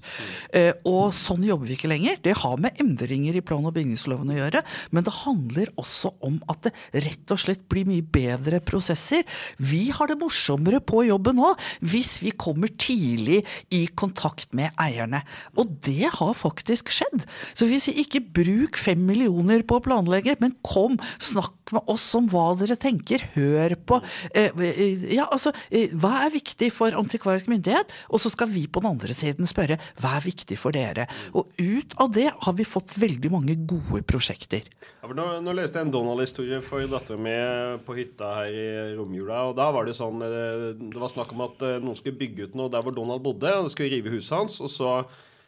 Mm. 0.52 0.84
Og 0.90 1.14
sånn 1.16 1.46
jobber 1.46 1.70
vi 1.70 1.78
ikke 1.78 1.92
lenger. 1.92 2.20
Det 2.24 2.36
har 2.42 2.60
med 2.62 2.80
endringer 2.84 3.38
i 3.38 3.44
plan- 3.46 3.66
og 3.68 3.76
bygningsloven 3.78 4.34
å 4.34 4.38
gjøre, 4.38 4.64
men 4.92 5.06
det 5.08 5.16
handler 5.22 5.72
også 5.80 6.12
om 6.26 6.40
at 6.52 6.68
det 6.68 7.04
rett 7.06 7.34
og 7.34 7.42
slett 7.42 7.64
blir 7.72 7.88
mye 7.88 8.04
bedre 8.04 8.60
prosesser. 8.64 9.24
Vi 9.58 9.88
har 9.96 10.12
det 10.12 10.20
morsommere 10.22 10.82
på 10.84 10.97
på 10.98 11.06
jobben 11.08 11.42
òg, 11.44 11.62
hvis 11.86 12.18
vi 12.24 12.34
kommer 12.34 12.72
tidlig 12.74 13.44
i 13.74 13.86
kontakt 13.98 14.54
med 14.58 14.74
eierne. 14.82 15.22
Og 15.58 15.78
det 15.86 16.10
har 16.18 16.34
faktisk 16.38 16.92
skjedd. 16.94 17.26
Så 17.54 17.70
vi 17.70 17.80
sier 17.84 18.02
ikke 18.02 18.24
bruk 18.24 18.80
fem 18.82 19.04
millioner 19.08 19.64
på 19.68 19.78
å 19.78 19.86
planlegge, 19.86 20.38
men 20.42 20.56
kom, 20.66 20.98
snakk 21.22 21.54
med 21.76 21.92
oss 21.92 22.06
om 22.18 22.28
hva 22.32 22.50
dere 22.60 22.78
tenker, 22.80 23.24
hør 23.36 23.76
på. 23.88 24.00
Eh, 24.32 24.52
eh, 24.70 25.08
ja, 25.18 25.28
altså, 25.28 25.54
eh, 25.70 25.94
hva 25.98 26.24
er 26.26 26.36
viktig 26.36 26.72
for 26.74 26.96
antikvarisk 26.98 27.52
myndighet? 27.52 27.94
Og 28.12 28.24
så 28.24 28.32
skal 28.34 28.50
vi 28.52 28.68
på 28.68 28.84
den 28.84 28.94
andre 28.96 29.16
siden 29.16 29.50
spørre 29.50 29.80
hva 30.02 30.18
er 30.18 30.28
viktig 30.28 30.58
for 30.60 30.76
dere? 30.76 31.08
Og 31.38 31.52
ut 31.60 31.98
av 32.02 32.14
det 32.16 32.30
har 32.32 32.58
vi 32.58 32.68
fått 32.68 32.98
veldig 33.00 33.34
mange 33.34 33.58
gode 33.68 34.04
prosjekter. 34.08 34.66
Ja, 35.02 35.12
nå, 35.14 35.28
nå, 35.44 35.54
leste 35.56 35.80
jeg 35.80 35.88
en 35.88 35.94
Donald-historie 35.94 36.62
for 36.66 36.84
dattera 36.90 37.20
mi 37.22 37.36
på 37.86 37.96
hytta 37.98 38.32
her 38.40 38.56
i 38.56 38.68
romjula. 38.98 39.44
og 39.50 39.58
Da 39.60 39.70
var 39.76 39.88
det 39.88 39.96
sånn 39.98 40.24
Det 40.94 41.02
var 41.02 41.14
snakk 41.14 41.32
om 41.36 41.46
at 41.48 41.64
noen 41.84 41.98
skulle 42.00 42.20
bygge 42.20 42.48
ut 42.48 42.58
noe 42.58 42.72
der 42.74 42.84
hvor 42.86 42.96
Donald 42.96 43.24
bodde. 43.26 43.54
og 43.54 43.68
det 43.68 43.74
skulle 43.76 43.94
rive 43.94 44.14
huset 44.14 44.38
hans. 44.38 44.62
og 44.62 44.72
så 44.74 44.92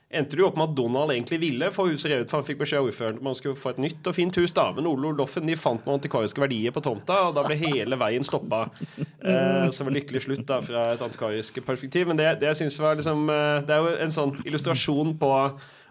endte 0.10 0.34
det 0.34 0.42
jo 0.42 0.48
opp 0.50 0.58
med 0.58 0.72
at 0.72 0.78
Donald 0.78 1.14
egentlig 1.14 1.38
ville 1.44 1.70
få 1.74 1.86
huset 1.92 2.10
revet, 2.10 2.30
for 2.32 2.42
han 2.42 2.48
fikk 2.48 2.64
beskjed 2.64 2.82
av 2.82 2.88
ordføreren 2.90 3.20
om 3.22 3.28
man 3.30 3.38
skulle 3.38 3.60
få 3.60 3.76
et 3.76 3.82
nytt 3.84 4.08
og 4.10 4.16
fint 4.18 4.40
hus. 4.42 4.54
da, 4.58 4.72
Men 4.74 4.90
Ole 4.90 5.12
Loffen 5.18 5.46
de 5.46 5.58
fant 5.60 5.86
noen 5.86 6.00
antikvariske 6.00 6.42
verdier 6.42 6.74
på 6.74 6.82
tomta, 6.86 7.20
og 7.28 7.36
da 7.38 7.44
ble 7.46 7.58
hele 7.62 8.00
veien 8.00 8.26
stoppa. 8.26 8.66
Eh, 8.98 9.68
så 9.76 9.86
var 9.86 9.94
lykkelig 9.94 10.24
slutt 10.26 10.46
da 10.50 10.62
fra 10.66 10.88
et 10.96 11.02
antikvarisk 11.06 11.62
perspektiv. 11.66 12.08
Men 12.10 12.18
det, 12.18 12.32
det 12.42 12.50
jeg 12.54 12.64
synes 12.64 12.80
var 12.82 12.98
liksom 12.98 13.30
eh, 13.30 13.60
Det 13.68 13.76
er 13.76 13.84
jo 13.84 13.98
en 14.06 14.16
sånn 14.16 14.34
illustrasjon 14.48 15.14
på 15.22 15.34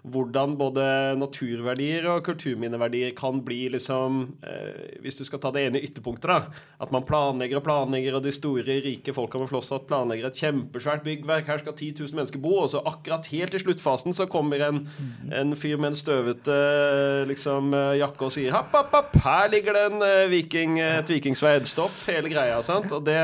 hvordan 0.07 0.55
både 0.59 0.85
naturverdier 1.19 2.07
og 2.13 2.23
kulturminneverdier 2.29 3.15
kan 3.19 3.41
bli 3.45 3.65
liksom 3.73 4.21
eh, 4.47 4.99
Hvis 5.03 5.19
du 5.19 5.25
skal 5.27 5.41
ta 5.43 5.51
det 5.55 5.65
ene 5.67 5.83
ytterpunktet, 5.83 6.29
da. 6.29 6.65
At 6.83 6.93
man 6.95 7.07
planlegger 7.09 7.61
og 7.61 7.67
planlegger, 7.67 8.19
og 8.19 8.25
de 8.25 8.33
store, 8.35 8.79
rike 8.85 9.15
folka 9.15 9.41
med 9.41 9.51
flosshatt 9.51 9.89
planlegger 9.89 10.29
et 10.29 10.41
kjempesvært 10.41 11.05
byggverk. 11.07 11.49
Her 11.51 11.63
skal 11.63 11.75
10 11.75 11.91
000 11.99 12.19
mennesker 12.19 12.43
bo. 12.43 12.55
Og 12.63 12.71
så 12.73 12.83
akkurat 12.87 13.31
helt 13.33 13.55
i 13.55 13.63
sluttfasen 13.63 14.15
så 14.17 14.29
kommer 14.31 14.63
en, 14.69 14.83
en 15.35 15.55
fyr 15.59 15.79
med 15.81 15.93
en 15.93 15.99
støvete 15.99 16.59
liksom, 17.31 17.73
jakke 17.99 18.29
og 18.29 18.35
sier 18.35 18.55
Happ, 18.55 18.73
happ, 18.75 18.93
happ, 18.95 19.17
her 19.25 19.51
ligger 19.53 19.77
det 19.77 19.87
en 19.91 20.03
uh, 20.03 20.31
viking, 20.31 20.79
et 20.83 21.11
vikingsverd. 21.11 21.67
Stopp 21.69 21.95
hele 22.09 22.31
greia. 22.33 22.61
sant? 22.65 22.91
Og 22.95 23.05
det 23.07 23.19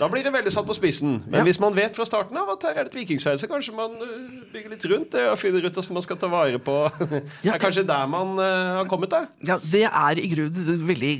da 0.00 0.08
blir 0.08 0.24
det 0.24 0.32
veldig 0.32 0.52
satt 0.54 0.64
på 0.64 0.74
spissen. 0.76 1.18
Men 1.26 1.42
ja. 1.42 1.44
hvis 1.44 1.58
man 1.60 1.74
vet 1.76 1.96
fra 1.96 2.06
starten 2.08 2.38
av 2.40 2.48
at 2.54 2.64
her 2.64 2.78
er 2.78 2.86
det 2.86 2.94
et 2.94 2.98
vikingsverd, 3.02 3.40
så 3.42 3.48
kanskje 3.50 3.74
man 3.76 3.98
uh, 4.00 4.46
bygger 4.48 4.72
litt 4.72 4.86
rundt 4.88 5.12
det 5.12 5.26
og 5.28 5.36
finner 5.36 5.66
ut 5.66 5.76
hvordan 5.76 5.98
man 5.98 6.06
skal 6.06 6.20
ta 6.20 6.30
vare 6.32 6.60
på 6.64 6.76
Det 7.44 7.50
er 7.52 7.60
kanskje 7.60 7.84
der 7.88 8.06
man 8.08 8.32
uh, 8.40 8.80
har 8.80 8.88
kommet, 8.88 9.12
da. 9.12 9.26
Ja, 9.44 9.58
det 9.60 9.84
er 9.90 10.20
i 10.20 10.30
grunnen 10.32 10.70
et 10.72 10.86
veldig 10.88 11.12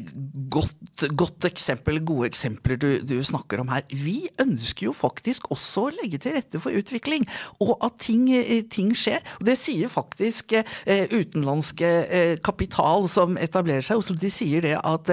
godt, 0.50 1.04
godt 1.18 1.49
eksempel, 1.50 2.00
gode 2.08 2.30
eksempler 2.30 2.80
du, 2.80 2.88
du, 3.04 3.18
snakker 3.26 3.60
om 3.60 3.68
her. 3.75 3.84
Vi 3.92 4.30
ønsker 4.40 4.88
jo 4.88 4.94
faktisk 4.96 5.50
også 5.52 5.87
å 5.90 5.92
legge 5.99 6.22
til 6.22 6.38
rette 6.38 6.62
for 6.62 6.72
utvikling, 6.72 7.28
og 7.60 7.75
at 7.84 8.00
ting, 8.00 8.25
eh, 8.32 8.64
ting 8.64 8.94
skjer. 8.96 9.20
Og 9.38 9.44
det 9.50 9.58
sier 9.60 9.92
faktisk 9.92 10.54
utenlandske 10.80 11.88
kapital 12.44 13.04
som 13.12 13.37
etablerer 13.40 13.84
seg, 13.84 14.00
og 14.00 14.18
de 14.20 14.30
sier 14.32 14.64
det 14.64 14.75
at 14.78 15.12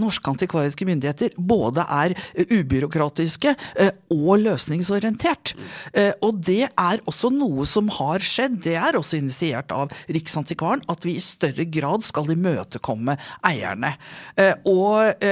norske 0.00 0.30
antikvariske 0.30 0.86
myndigheter 0.88 1.34
både 1.36 1.84
er 1.98 2.14
ubyråkratiske 2.38 3.07
byråkratiske 3.08 3.54
eh, 3.78 3.92
og 4.10 4.38
løsningsorientert. 4.42 5.54
Eh, 5.92 6.12
og 6.22 6.42
det 6.44 6.68
er 6.68 7.00
også 7.06 7.30
noe 7.30 7.66
som 7.66 7.88
har 7.88 8.20
skjedd. 8.20 8.62
Det 8.64 8.76
er 8.76 8.96
også 8.96 9.18
initiert 9.18 9.72
av 9.72 9.92
Riksantikvaren 10.08 10.82
at 10.88 11.04
vi 11.04 11.16
i 11.16 11.22
større 11.22 11.64
grad 11.64 12.04
skal 12.04 12.30
imøtekomme 12.30 13.16
eierne. 13.46 13.96
Eh, 14.36 14.54
og, 14.68 15.24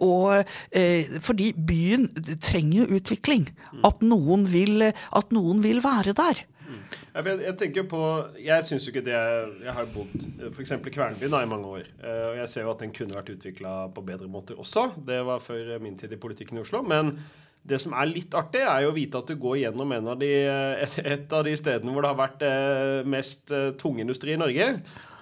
og 0.00 0.44
fordi 1.22 1.52
byen 1.56 2.08
trenger 2.42 2.90
utvikling. 2.92 3.48
At 3.84 4.02
noen 4.02 4.46
vil, 4.50 4.90
at 4.90 5.32
noen 5.34 5.62
vil 5.64 5.82
være 5.84 6.14
der. 6.16 6.44
Jeg, 7.14 7.24
jeg, 7.42 7.54
tenker 7.60 7.86
på 7.90 8.00
Jeg 8.42 8.64
syns 8.66 8.86
jo 8.86 8.92
ikke 8.92 9.04
det 9.06 9.16
Jeg 9.16 9.74
har 9.78 9.88
bodd 9.94 10.26
f.eks. 10.50 10.74
i 10.76 10.92
Kvernbyen 10.94 11.38
i 11.38 11.48
mange 11.50 11.72
år. 11.78 11.88
Og 12.02 12.38
jeg 12.42 12.52
ser 12.52 12.66
jo 12.66 12.74
at 12.74 12.84
den 12.84 12.94
kunne 12.96 13.16
vært 13.16 13.32
utvikla 13.34 13.74
på 13.94 14.04
bedre 14.06 14.30
måter 14.30 14.60
også. 14.60 14.90
Det 15.08 15.18
var 15.26 15.42
før 15.44 15.76
min 15.82 15.98
tid 15.98 16.14
i 16.14 16.20
politikken 16.20 16.60
i 16.60 16.64
Oslo. 16.64 16.82
Men 16.86 17.16
det 17.66 17.80
som 17.82 17.96
er 17.98 18.06
litt 18.06 18.34
artig, 18.38 18.62
er 18.62 18.84
jo 18.84 18.92
å 18.92 18.96
vite 18.96 19.18
at 19.18 19.26
du 19.26 19.34
går 19.42 19.58
gjennom 19.64 19.90
en 19.96 20.12
av 20.12 20.20
de, 20.20 20.30
et, 20.86 20.98
et 21.02 21.32
av 21.34 21.42
de 21.46 21.56
stedene 21.58 21.90
hvor 21.90 22.04
det 22.04 22.12
har 22.12 22.20
vært 22.20 23.06
mest 23.10 23.50
tungindustri 23.82 24.36
i 24.36 24.40
Norge. 24.40 24.68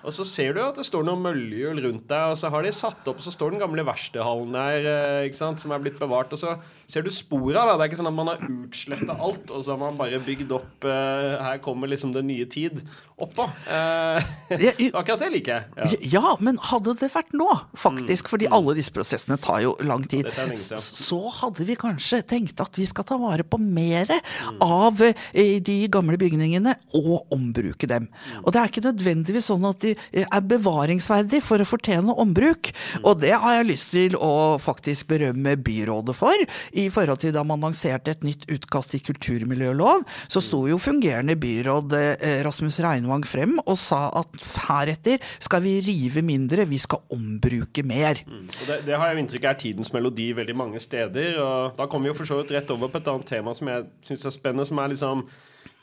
Og 0.04 0.12
så 0.12 0.24
ser 0.28 0.52
du 0.56 0.60
at 0.60 0.76
det 0.76 0.84
står 0.84 1.06
noen 1.06 1.22
møllehjul 1.24 1.80
rundt 1.86 2.04
deg, 2.10 2.34
og 2.34 2.38
så 2.38 2.50
har 2.52 2.64
de 2.66 2.72
satt 2.76 3.08
opp, 3.08 3.20
og 3.20 3.24
så 3.24 3.32
står 3.32 3.54
den 3.54 3.62
gamle 3.62 3.84
verkstedhallen 3.88 4.52
der, 4.52 4.88
eh, 4.90 5.28
ikke 5.30 5.40
sant, 5.40 5.62
som 5.62 5.72
er 5.72 5.80
blitt 5.80 5.96
bevart. 6.00 6.32
Og 6.36 6.40
så 6.40 6.58
ser 6.86 7.06
du 7.06 7.10
spora. 7.14 7.64
av 7.64 7.78
det. 7.78 7.86
Er 7.86 7.90
ikke 7.90 8.00
sånn 8.02 8.10
at 8.10 8.18
man 8.18 8.32
har 8.32 8.44
utsletta 8.44 9.16
alt, 9.16 9.50
og 9.50 9.64
så 9.64 9.74
har 9.74 9.80
man 9.80 9.96
bare 9.96 10.20
bygd 10.20 10.52
opp 10.52 10.84
uh, 10.84 11.40
Her 11.40 11.58
kommer 11.64 11.88
liksom 11.88 12.12
den 12.12 12.28
nye 12.28 12.44
tid 12.50 12.82
oppå. 13.16 13.46
Uh, 13.64 14.20
akkurat 14.98 15.22
det 15.22 15.30
liker 15.32 15.54
jeg. 15.54 16.00
Ja. 16.10 16.18
ja. 16.18 16.34
men 16.44 16.58
hadde 16.58 16.96
det 17.00 17.08
vært 17.14 17.32
nå, 17.36 17.48
faktisk, 17.78 18.26
mm. 18.26 18.30
fordi 18.34 18.50
mm. 18.50 18.56
alle 18.58 18.76
disse 18.76 18.94
prosessene 18.94 19.38
tar 19.40 19.62
jo 19.64 19.74
lang 19.86 20.04
tid, 20.10 20.28
så 20.76 21.20
hadde 21.40 21.64
vi 21.68 21.78
kanskje 21.78 22.20
tenkt 22.34 22.60
at 22.60 22.76
vi 22.76 22.88
skal 22.90 23.06
ta 23.08 23.18
vare 23.20 23.46
på 23.46 23.60
mer 23.62 24.10
mm. 24.10 24.60
av 24.64 25.00
de 25.00 25.78
gamle 25.92 26.18
bygningene 26.20 26.74
og 26.98 27.32
ombruke 27.34 27.88
dem. 27.88 28.10
Og 28.42 28.52
det 28.52 28.60
er 28.60 28.72
ikke 28.72 28.86
nødvendigvis 28.88 29.48
sånn 29.52 29.64
at 29.70 29.80
de 29.84 29.93
er 30.12 30.46
bevaringsverdig 30.48 31.42
for 31.44 31.62
å 31.62 31.68
fortjene 31.68 32.14
ombruk. 32.20 32.70
Og 33.02 33.20
det 33.22 33.34
har 33.40 33.58
jeg 33.58 33.68
lyst 33.70 33.92
til 33.94 34.16
å 34.18 34.56
faktisk 34.62 35.08
berømme 35.12 35.56
byrådet 35.60 36.16
for. 36.16 36.46
I 36.72 36.88
forhold 36.92 37.22
til 37.24 37.34
da 37.34 37.44
man 37.46 37.64
lanserte 37.64 38.14
et 38.14 38.24
nytt 38.26 38.46
utkast 38.52 38.94
til 38.94 39.04
kulturmiljølov, 39.08 40.04
så 40.28 40.42
sto 40.44 40.64
jo 40.68 40.80
fungerende 40.82 41.36
byråd 41.40 41.96
eh, 41.98 42.40
Rasmus 42.46 42.80
Reinvang 42.84 43.26
frem 43.28 43.56
og 43.64 43.78
sa 43.80 44.06
at 44.20 44.50
heretter 44.68 45.22
skal 45.42 45.64
vi 45.64 45.78
rive 45.84 46.24
mindre, 46.24 46.66
vi 46.68 46.80
skal 46.80 47.02
ombruke 47.14 47.84
mer. 47.86 48.20
Mm. 48.26 48.44
Det, 48.66 48.80
det, 48.86 48.98
har 48.98 49.10
jeg 49.10 49.24
inntrykk 49.24 49.48
er 49.48 49.58
tidens 49.60 49.92
melodi 49.94 50.30
veldig 50.36 50.56
mange 50.58 50.82
steder. 50.82 51.40
og 51.40 51.78
Da 51.78 51.88
kommer 51.88 52.08
vi 52.08 52.14
jo 52.14 52.20
for 52.20 52.30
så 52.30 52.40
vidt 52.40 52.54
rett 52.56 52.70
over 52.74 52.92
på 52.92 53.02
et 53.02 53.10
annet 53.12 53.28
tema 53.30 53.54
som 53.56 53.70
jeg 53.70 53.88
syns 54.06 54.28
er 54.28 54.34
spennende, 54.34 54.68
som 54.68 54.80
er 54.82 54.94
liksom 54.94 55.26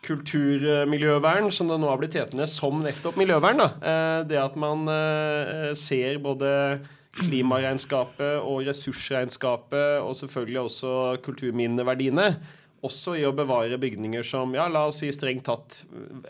kulturmiljøvern, 0.05 1.51
som 1.53 1.69
det 1.69 1.77
nå 1.81 1.89
har 1.91 1.99
blitt 2.01 2.17
hetende, 2.17 2.47
som 2.49 2.81
nettopp 2.81 3.19
miljøvern. 3.21 3.61
Da. 3.61 3.67
Eh, 3.81 4.21
det 4.31 4.39
at 4.41 4.57
man 4.59 4.87
eh, 4.89 5.69
ser 5.77 6.17
både 6.23 6.49
klimaregnskapet 7.19 8.39
og 8.39 8.63
ressursregnskapet, 8.69 9.99
og 10.01 10.15
selvfølgelig 10.17 10.63
også 10.63 10.95
kulturminneverdiene. 11.25 12.31
Også 12.81 13.13
i 13.19 13.25
å 13.27 13.33
bevare 13.37 13.77
bygninger 13.77 14.25
som 14.25 14.55
ja, 14.57 14.65
la 14.71 14.87
oss 14.89 15.03
si 15.03 15.11
strengt 15.13 15.45
tatt 15.45 15.83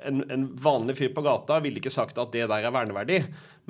en, 0.03 0.19
en 0.27 0.49
vanlig 0.59 0.97
fyr 0.99 1.13
på 1.15 1.23
gata 1.23 1.61
ville 1.63 1.79
ikke 1.79 1.93
sagt 1.93 2.19
at 2.19 2.33
det 2.35 2.49
der 2.51 2.67
er 2.67 2.75
verneverdig. 2.75 3.21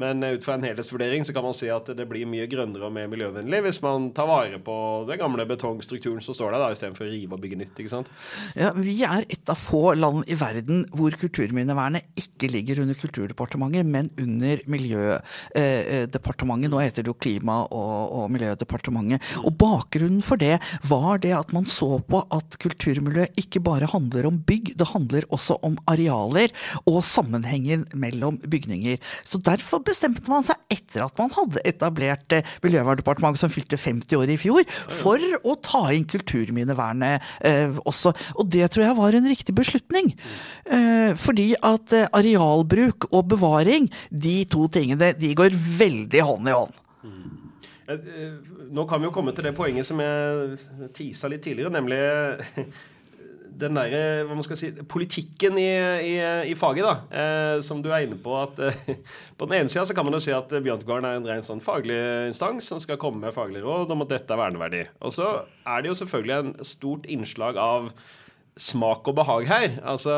Men 0.02 0.24
ut 0.26 0.46
fra 0.46 0.56
en 0.58 0.66
helhetsvurdering 0.66 1.26
så 1.28 1.36
kan 1.36 1.46
man 1.46 1.58
si 1.58 1.70
at 1.72 1.92
det 1.98 2.08
blir 2.10 2.30
mye 2.30 2.48
grønnere 2.52 2.88
og 2.88 2.96
mer 2.96 3.10
miljøvennlig 3.12 3.62
hvis 3.68 3.82
man 3.84 4.10
tar 4.18 4.30
vare 4.30 4.60
på 4.64 4.76
den 5.10 5.22
gamle 5.22 5.46
betongstrukturen 5.50 6.24
som 6.24 6.38
står 6.38 6.56
der, 6.56 6.64
da, 6.64 6.72
istedenfor 6.74 7.08
å 7.08 7.12
rive 7.12 7.38
og 7.38 7.44
bygge 7.44 7.60
nytt. 7.62 7.76
ikke 7.78 7.94
sant? 7.94 8.12
Ja, 8.58 8.72
Vi 8.76 8.98
er 9.06 9.28
et 9.30 9.52
av 9.52 9.60
få 9.60 9.94
land 9.98 10.28
i 10.32 10.38
verden 10.40 10.86
hvor 10.96 11.16
kulturminnevernet 11.22 12.08
ikke 12.20 12.50
ligger 12.52 12.82
under 12.84 12.98
Kulturdepartementet, 12.98 13.88
men 13.88 14.10
under 14.20 14.64
Miljødepartementet. 14.72 16.72
Nå 16.72 16.82
heter 16.82 17.06
det 17.06 17.12
jo 17.12 17.18
Klima- 17.22 17.64
og, 17.70 17.96
og 18.18 18.32
Miljødepartementet. 18.34 19.24
Og 19.46 19.54
bakgrunnen 19.62 20.24
for 20.26 20.42
det 20.42 20.58
var 20.90 21.22
det 21.24 21.34
at 21.38 21.54
man 21.56 21.68
så 21.70 22.00
på 22.08 22.24
at 22.34 22.58
kulturmiljø 22.62 23.28
ikke 23.40 23.62
bare 23.64 23.90
handler 23.92 24.28
om 24.30 24.40
bygg, 24.48 24.74
det 24.80 24.90
handler 24.94 25.28
også 25.34 25.58
om 25.66 25.78
arealer 25.92 26.54
og 26.86 27.02
sammenhengen 27.06 27.86
mellom 27.94 28.40
bygninger. 28.42 29.02
Så 29.28 29.42
derfor 29.44 29.84
bestemte 29.92 30.26
man 30.32 30.46
seg, 30.48 30.60
etter 30.72 31.06
at 31.06 31.20
man 31.20 31.34
hadde 31.36 31.64
etablert 31.68 32.38
eh, 32.38 32.48
Miljøverndepartementet 32.64 33.44
som 33.44 33.54
fylte 33.54 33.80
50 33.80 34.20
år 34.20 34.34
i 34.34 34.40
fjor, 34.42 34.66
for 35.02 35.22
å 35.48 35.58
ta 35.64 35.84
inn 35.96 36.08
kulturminnevernet 36.10 37.32
eh, 37.48 37.78
også. 37.88 38.14
Og 38.40 38.50
det 38.52 38.72
tror 38.72 38.88
jeg 38.88 39.00
var 39.00 39.18
en 39.18 39.30
riktig 39.32 39.56
beslutning. 39.58 40.14
Eh, 40.66 41.12
fordi 41.20 41.52
at 41.58 41.96
eh, 41.98 42.10
arealbruk 42.18 43.12
og 43.12 43.28
bevaring, 43.36 43.90
de 44.10 44.42
to 44.52 44.68
tingene, 44.72 45.14
de 45.18 45.36
går 45.38 45.56
veldig 45.56 46.26
hånd 46.28 46.52
i 46.52 46.58
hånd. 46.58 46.82
Mm. 47.06 47.42
Eh, 47.92 48.32
nå 48.72 48.86
kan 48.88 49.02
vi 49.02 49.10
jo 49.10 49.14
komme 49.16 49.34
til 49.36 49.48
det 49.48 49.56
poenget 49.58 49.88
som 49.88 50.00
jeg 50.02 50.90
tisa 50.96 51.30
litt 51.32 51.44
tidligere, 51.44 51.74
nemlig 51.74 52.00
den 53.62 53.78
der, 53.78 54.24
hva 54.28 54.38
man 54.38 54.46
skal 54.46 54.60
si, 54.60 54.72
politikken 54.90 55.58
i, 55.62 55.70
i, 56.12 56.16
i 56.52 56.56
faget, 56.58 56.86
da, 56.88 56.96
eh, 57.22 57.58
som 57.66 57.84
du 57.84 57.92
er 57.92 58.06
inne 58.08 58.18
på 58.22 58.36
at 58.40 58.62
eh, 58.68 58.96
På 59.38 59.48
den 59.50 59.62
ene 59.62 59.72
sida 59.72 59.96
kan 59.98 60.06
man 60.06 60.18
jo 60.18 60.22
si 60.24 60.34
at 60.36 60.52
Bjørntegården 60.52 61.08
er 61.08 61.20
en 61.20 61.28
ren 61.30 61.46
sånn 61.46 61.64
faglig 61.64 61.98
instans 62.30 62.68
som 62.70 62.82
skal 62.82 63.00
komme 63.02 63.24
med 63.24 63.36
faglige 63.36 63.66
råd 63.66 63.94
om 63.94 64.04
at 64.06 64.12
dette 64.14 64.36
er 64.36 64.42
verneverdig. 64.42 64.84
Og 65.02 65.16
så 65.16 65.32
er 65.66 65.82
det 65.82 65.90
jo 65.90 66.00
selvfølgelig 66.04 66.38
en 66.38 66.52
stort 66.68 67.08
innslag 67.10 67.58
av 67.62 67.90
smak 68.60 69.08
og 69.08 69.16
behag 69.16 69.48
her. 69.48 69.78
Altså, 69.88 70.12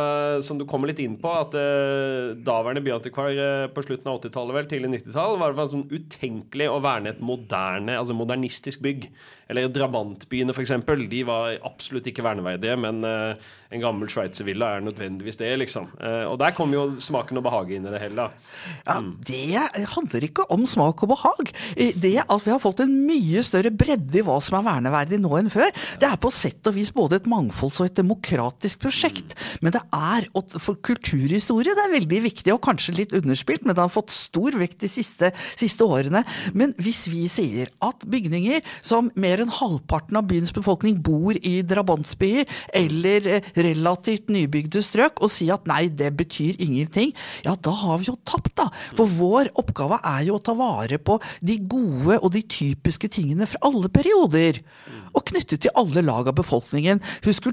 som 0.46 0.58
du 0.58 0.66
kommer 0.70 0.90
litt 0.90 1.02
inn 1.04 1.20
på, 1.22 1.30
at 1.30 1.54
uh, 1.54 2.34
daværende 2.34 2.82
byantikvar 2.86 3.38
uh, 3.38 3.68
på 3.74 3.84
slutten 3.86 4.10
av 4.10 4.18
80-tallet, 4.24 4.58
vel, 4.58 4.70
tidlig 4.72 4.92
90-tall, 4.96 5.38
var 5.42 5.54
det 5.54 5.70
sånn 5.70 5.86
utenkelig 5.92 6.70
å 6.72 6.82
verne 6.84 7.14
et 7.14 7.22
moderne, 7.24 8.00
altså 8.00 8.18
modernistisk 8.18 8.82
bygg. 8.86 9.10
Eller 9.52 9.68
drabantbyene, 9.70 10.56
f.eks. 10.56 10.74
De 11.12 11.20
var 11.28 11.60
absolutt 11.68 12.08
ikke 12.10 12.26
verneverdige, 12.26 12.78
men 12.80 13.04
uh, 13.06 13.36
en 13.74 13.84
gammel 13.84 14.10
sveitservilla 14.10 14.72
er 14.78 14.88
nødvendigvis 14.88 15.38
det, 15.38 15.52
liksom. 15.62 15.92
Uh, 16.02 16.26
og 16.32 16.40
der 16.42 16.58
kom 16.58 16.74
jo 16.74 16.88
smaken 17.04 17.38
og 17.38 17.46
behaget 17.46 17.78
inn 17.78 17.86
i 17.86 17.94
det 17.94 18.02
hele, 18.02 18.26
da. 18.26 18.58
Ja, 18.88 18.98
det 19.30 19.86
handler 19.94 20.26
ikke 20.26 20.48
om 20.54 20.66
smak 20.70 21.06
og 21.06 21.14
behag. 21.14 21.54
Det 21.78 22.16
at 22.24 22.48
vi 22.48 22.54
har 22.56 22.62
fått 22.64 22.82
en 22.82 22.98
mye 23.06 23.46
større 23.46 23.70
bredde 23.70 24.18
i 24.18 24.26
hva 24.26 24.40
som 24.42 24.58
er 24.58 24.68
verneverdig 24.72 25.22
nå 25.22 25.38
enn 25.38 25.54
før, 25.54 25.70
det 26.02 26.10
er 26.10 26.18
på 26.22 26.34
sett 26.34 26.66
og 26.72 26.80
vis 26.80 26.90
både 26.96 27.22
et 27.22 27.30
mangfolds- 27.30 27.82
og 27.84 27.92
et 27.92 28.00
demokratisk 28.00 28.23
prosjekt. 28.82 29.36
Men 29.62 29.74
det 29.76 29.82
er, 29.94 30.28
for 30.60 30.78
kulturhistorie, 30.82 31.76
det 31.76 31.84
er 31.84 31.94
veldig 31.94 32.22
viktig, 32.24 32.54
og 32.54 32.64
kanskje 32.64 32.98
litt 32.98 33.14
underspilt, 33.14 33.66
men 33.66 33.76
det 33.76 33.84
har 33.84 33.92
fått 33.92 34.14
stor 34.14 34.56
vekt 34.60 34.82
de 34.84 34.90
siste, 34.92 35.32
siste 35.56 35.84
årene. 35.84 36.24
Men 36.54 36.74
hvis 36.82 37.08
vi 37.12 37.28
sier 37.32 37.72
at 37.84 38.04
bygninger 38.10 38.64
som 38.82 39.12
mer 39.16 39.44
enn 39.44 39.54
halvparten 39.54 40.18
av 40.20 40.28
byens 40.30 40.54
befolkning 40.56 41.02
bor 41.04 41.36
i 41.36 41.62
drabantbyer 41.62 42.50
eller 42.74 43.28
eh, 43.28 43.52
relativt 43.56 44.32
nybygde 44.34 44.84
strøk, 44.84 45.22
og 45.24 45.32
si 45.32 45.50
at 45.54 45.68
nei, 45.70 45.88
det 45.90 46.14
betyr 46.18 46.60
ingenting, 46.64 47.14
ja 47.46 47.56
da 47.56 47.74
har 47.84 48.02
vi 48.02 48.10
jo 48.10 48.18
tapt, 48.28 48.54
da. 48.60 48.70
For 48.98 49.10
vår 49.10 49.54
oppgave 49.60 50.00
er 50.04 50.28
jo 50.28 50.38
å 50.38 50.44
ta 50.44 50.56
vare 50.58 51.00
på 51.00 51.20
de 51.42 51.60
gode 51.60 52.20
og 52.20 52.34
de 52.34 52.44
typiske 52.44 53.10
tingene 53.14 53.48
fra 53.50 53.62
alle 53.68 53.90
perioder. 53.94 54.62
Og 55.14 55.26
knyttet 55.30 55.62
til 55.66 55.74
alle 55.78 56.02
lag 56.06 56.30
av 56.30 56.38
befolkningen. 56.40 57.02
Husk, 57.26 57.46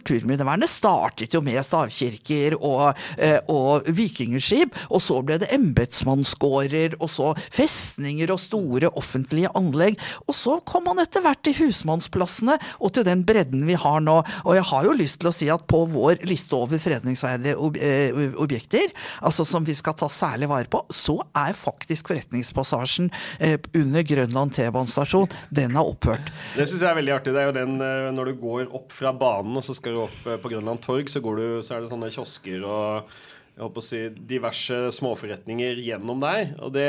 kulturminnevernet 0.60 0.70
startet 0.70 1.34
jo 1.34 1.40
med 1.42 1.60
stavkirker 1.64 2.56
og, 2.60 2.96
eh, 3.18 3.40
og 3.48 3.84
vikingskip, 3.86 4.74
og 4.90 5.00
så 5.00 5.22
ble 5.22 5.38
det 5.38 5.50
embetsmannsgårder, 5.52 6.96
og 7.00 7.08
så 7.10 7.34
festninger 7.50 8.30
og 8.30 8.40
store 8.40 8.90
offentlige 8.96 9.50
anlegg. 9.54 9.98
Og 10.28 10.34
så 10.34 10.60
kom 10.64 10.84
man 10.84 10.98
etter 10.98 11.22
hvert 11.22 11.42
til 11.42 11.54
husmannsplassene 11.54 12.58
og 12.80 12.92
til 12.92 13.04
den 13.04 13.24
bredden 13.24 13.66
vi 13.66 13.74
har 13.74 14.00
nå. 14.00 14.22
Og 14.44 14.54
jeg 14.54 14.64
har 14.64 14.84
jo 14.84 14.92
lyst 14.96 15.20
til 15.20 15.30
å 15.30 15.34
si 15.34 15.48
at 15.50 15.66
på 15.66 15.86
vår 15.86 16.24
liste 16.24 16.54
over 16.54 16.78
fredningsverdige 16.78 17.56
eh, 17.80 18.34
objekter, 18.36 18.90
altså 19.22 19.44
som 19.44 19.64
vi 19.64 19.74
skal 19.74 19.94
ta 19.94 20.08
særlig 20.08 20.48
vare 20.48 20.68
på, 20.70 20.84
så 20.90 21.20
er 21.36 21.54
faktisk 21.54 22.08
Forretningspassasjen 22.10 23.10
eh, 23.38 23.58
under 23.76 24.02
Grønland 24.02 24.54
T-banestasjon, 24.56 25.28
den 25.50 25.76
er 25.76 25.86
oppført. 25.86 26.32
Det 26.56 26.66
syns 26.66 26.82
jeg 26.82 26.90
er 26.90 26.98
veldig 26.98 27.14
artig. 27.14 27.34
Det 27.34 27.42
er 27.42 27.50
jo 27.50 27.54
den 27.54 27.76
når 28.16 28.30
du 28.30 28.40
går 28.40 28.72
opp 28.74 28.90
fra 28.92 29.12
banen 29.14 29.54
og 29.56 29.64
så 29.64 29.76
skal 29.76 29.94
du 29.94 30.00
opp 30.02 30.18
på 30.42 30.49
Grønland 30.50 30.82
Torg, 30.84 31.10
så, 31.10 31.22
du, 31.22 31.60
så 31.64 31.76
er 31.76 31.84
det 31.84 31.92
sånne 31.92 32.10
kiosker 32.12 32.66
og 32.66 33.12
jeg 33.60 33.66
håper 33.66 33.82
å 33.82 33.84
si, 33.84 33.98
diverse 34.24 34.76
småforretninger 34.96 35.82
gjennom 35.84 36.20
der. 36.22 36.54
Og 36.64 36.70
det, 36.72 36.86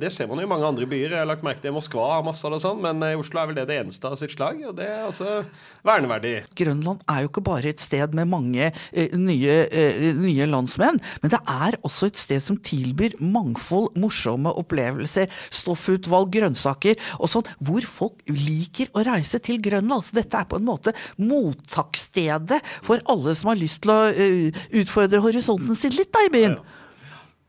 det, 0.00 0.08
ser 0.14 0.30
man 0.30 0.40
jo 0.40 0.46
i 0.46 0.48
mange 0.48 0.64
andre 0.64 0.86
byer. 0.88 1.12
Jeg 1.12 1.20
har 1.20 1.28
lagt 1.28 1.44
merke 1.44 1.60
til 1.60 1.74
Moskva 1.76 2.06
har 2.14 2.22
masse 2.24 2.46
av 2.48 2.54
det 2.54 2.60
sånn, 2.62 2.78
men 2.80 3.04
i 3.04 3.18
Oslo 3.20 3.42
er 3.42 3.50
vel 3.50 3.58
det 3.58 3.66
det 3.68 3.76
eneste 3.82 4.08
av 4.08 4.16
sitt 4.16 4.32
slag. 4.32 4.62
Og 4.64 4.72
det 4.78 4.86
er 4.88 5.02
altså 5.04 5.42
verneverdig. 5.84 6.46
Grønland 6.56 7.02
er 7.12 7.20
jo 7.20 7.28
ikke 7.28 7.42
bare 7.44 7.68
et 7.68 7.84
sted 7.84 8.16
med 8.16 8.30
mange 8.32 8.70
eh, 8.70 9.12
nye, 9.12 9.58
eh, 9.68 10.08
nye, 10.16 10.46
landsmenn, 10.48 11.02
men 11.20 11.34
det 11.34 11.42
er 11.52 11.76
også 11.84 12.08
et 12.08 12.22
sted 12.22 12.40
som 12.40 12.56
tilbyr 12.64 13.18
mangfold, 13.20 13.92
morsomme 14.00 14.54
opplevelser, 14.56 15.28
stoffutvalg, 15.52 16.32
grønnsaker 16.38 16.96
og 17.18 17.28
sånn, 17.28 17.52
hvor 17.60 17.84
folk 17.84 18.24
liker 18.32 18.88
å 18.96 19.04
reise 19.04 19.42
til 19.44 19.60
Grønland. 19.60 20.06
Så 20.08 20.16
dette 20.16 20.40
er 20.40 20.48
på 20.48 20.56
en 20.56 20.68
måte 20.70 20.96
mottaksstedet 21.20 22.62
for 22.80 23.04
alle 23.12 23.36
som 23.36 23.52
har 23.52 23.60
lyst 23.60 23.82
til 23.84 23.92
å 23.92 24.00
uh, 24.16 24.64
utfordre 24.80 25.20
horisonten 25.20 25.76
sin 25.76 25.92
litt 25.92 26.05
litt 26.06 26.14
da 26.14 26.24
i 26.26 26.32
byen. 26.32 26.58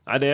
Nei, 0.08 0.22
det 0.24 0.30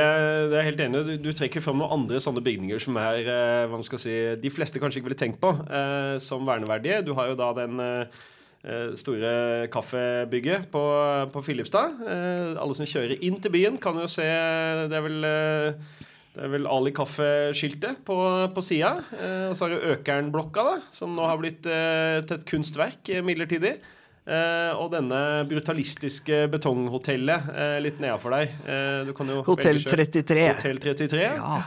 det 0.52 0.60
er 0.60 0.68
helt 0.68 0.84
enig. 0.86 1.02
Du, 1.08 1.16
du, 1.18 1.32
trekker 1.34 1.64
fram 1.64 1.80
noen 1.82 1.96
andre 1.96 2.22
sånne 2.22 2.44
bygninger 2.46 2.82
som 2.84 2.98
er 3.02 3.26
eh, 3.26 3.64
hva 3.66 3.80
man 3.80 3.88
skal 3.88 4.02
si, 4.02 4.14
de 4.38 4.54
fleste 4.54 4.82
kanskje 4.82 5.02
ikke 5.02 5.10
ville 5.10 5.20
tenkt 5.20 5.42
på 5.42 5.50
eh, 5.66 6.20
som 6.22 6.46
verneverdige. 6.46 7.02
Du 7.08 7.16
har 7.18 7.32
jo 7.32 7.40
da 7.40 7.50
den 7.58 7.82
eh, 7.82 8.22
eh 8.64 8.94
store 8.96 9.68
kaffebygget 9.74 10.70
på, 10.72 10.84
på 11.34 11.42
Filipstad. 11.42 11.98
Eh, 12.06 12.54
alle 12.54 12.78
som 12.78 12.88
kjører 12.90 13.18
inn 13.26 13.42
til 13.42 13.54
byen, 13.56 13.82
kan 13.82 13.98
jo 13.98 14.06
se 14.08 14.28
Det 14.92 15.00
er 15.00 15.08
vel 15.08 15.30
eh, 15.30 16.02
det 16.34 16.48
er 16.48 16.50
vel 16.50 16.66
Ali 16.66 16.90
Kaffe-skiltet 16.90 18.00
på, 18.06 18.16
på 18.50 18.62
sida. 18.66 18.96
og 19.52 19.54
så 19.54 19.68
har 19.68 19.76
du 19.76 19.92
Økernblokka, 19.94 20.64
da, 20.66 20.80
som 20.90 21.14
nå 21.14 21.28
har 21.30 21.38
blitt 21.38 21.60
til 21.62 22.34
et 22.34 22.46
kunstverk 22.50 23.12
midlertidig. 23.22 23.76
Uh, 24.24 24.72
og 24.80 24.94
denne 24.94 25.18
brutalistiske 25.50 26.46
betonghotellet 26.48 27.48
uh, 27.58 27.74
litt 27.84 27.98
nedafor 28.00 28.32
deg. 28.32 28.54
Uh, 28.64 29.42
Hotell 29.44 29.82
33. 29.84 30.46
Hotel 30.48 30.78
33. 30.80 31.26
Ja, 31.36 31.58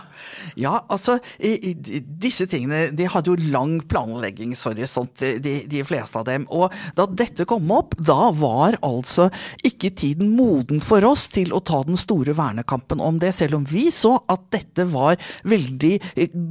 ja 0.57 0.73
altså 0.88 1.19
i, 1.37 1.51
i, 1.53 2.01
Disse 2.01 2.47
tingene 2.49 2.87
de 2.97 3.11
hadde 3.12 3.29
jo 3.29 3.51
lang 3.53 3.75
planleggingshorisont, 3.85 5.21
de, 5.45 5.53
de, 5.69 5.83
fleste 5.85 6.16
av 6.16 6.25
dem. 6.31 6.47
Og 6.49 6.73
da 6.97 7.05
dette 7.05 7.45
kom 7.45 7.69
opp, 7.77 7.92
da 8.01 8.31
var 8.33 8.79
altså 8.81 9.29
ikke 9.61 9.92
tiden 10.01 10.33
moden 10.38 10.81
for 10.81 11.05
oss 11.05 11.27
til 11.37 11.53
å 11.53 11.61
ta 11.61 11.83
den 11.85 12.01
store 12.01 12.33
vernekampen 12.40 13.05
om 13.05 13.21
det, 13.21 13.35
selv 13.37 13.61
om 13.61 13.69
vi 13.69 13.90
så 13.92 14.14
at 14.33 14.49
dette 14.57 14.88
var 14.95 15.21
veldig 15.45 15.92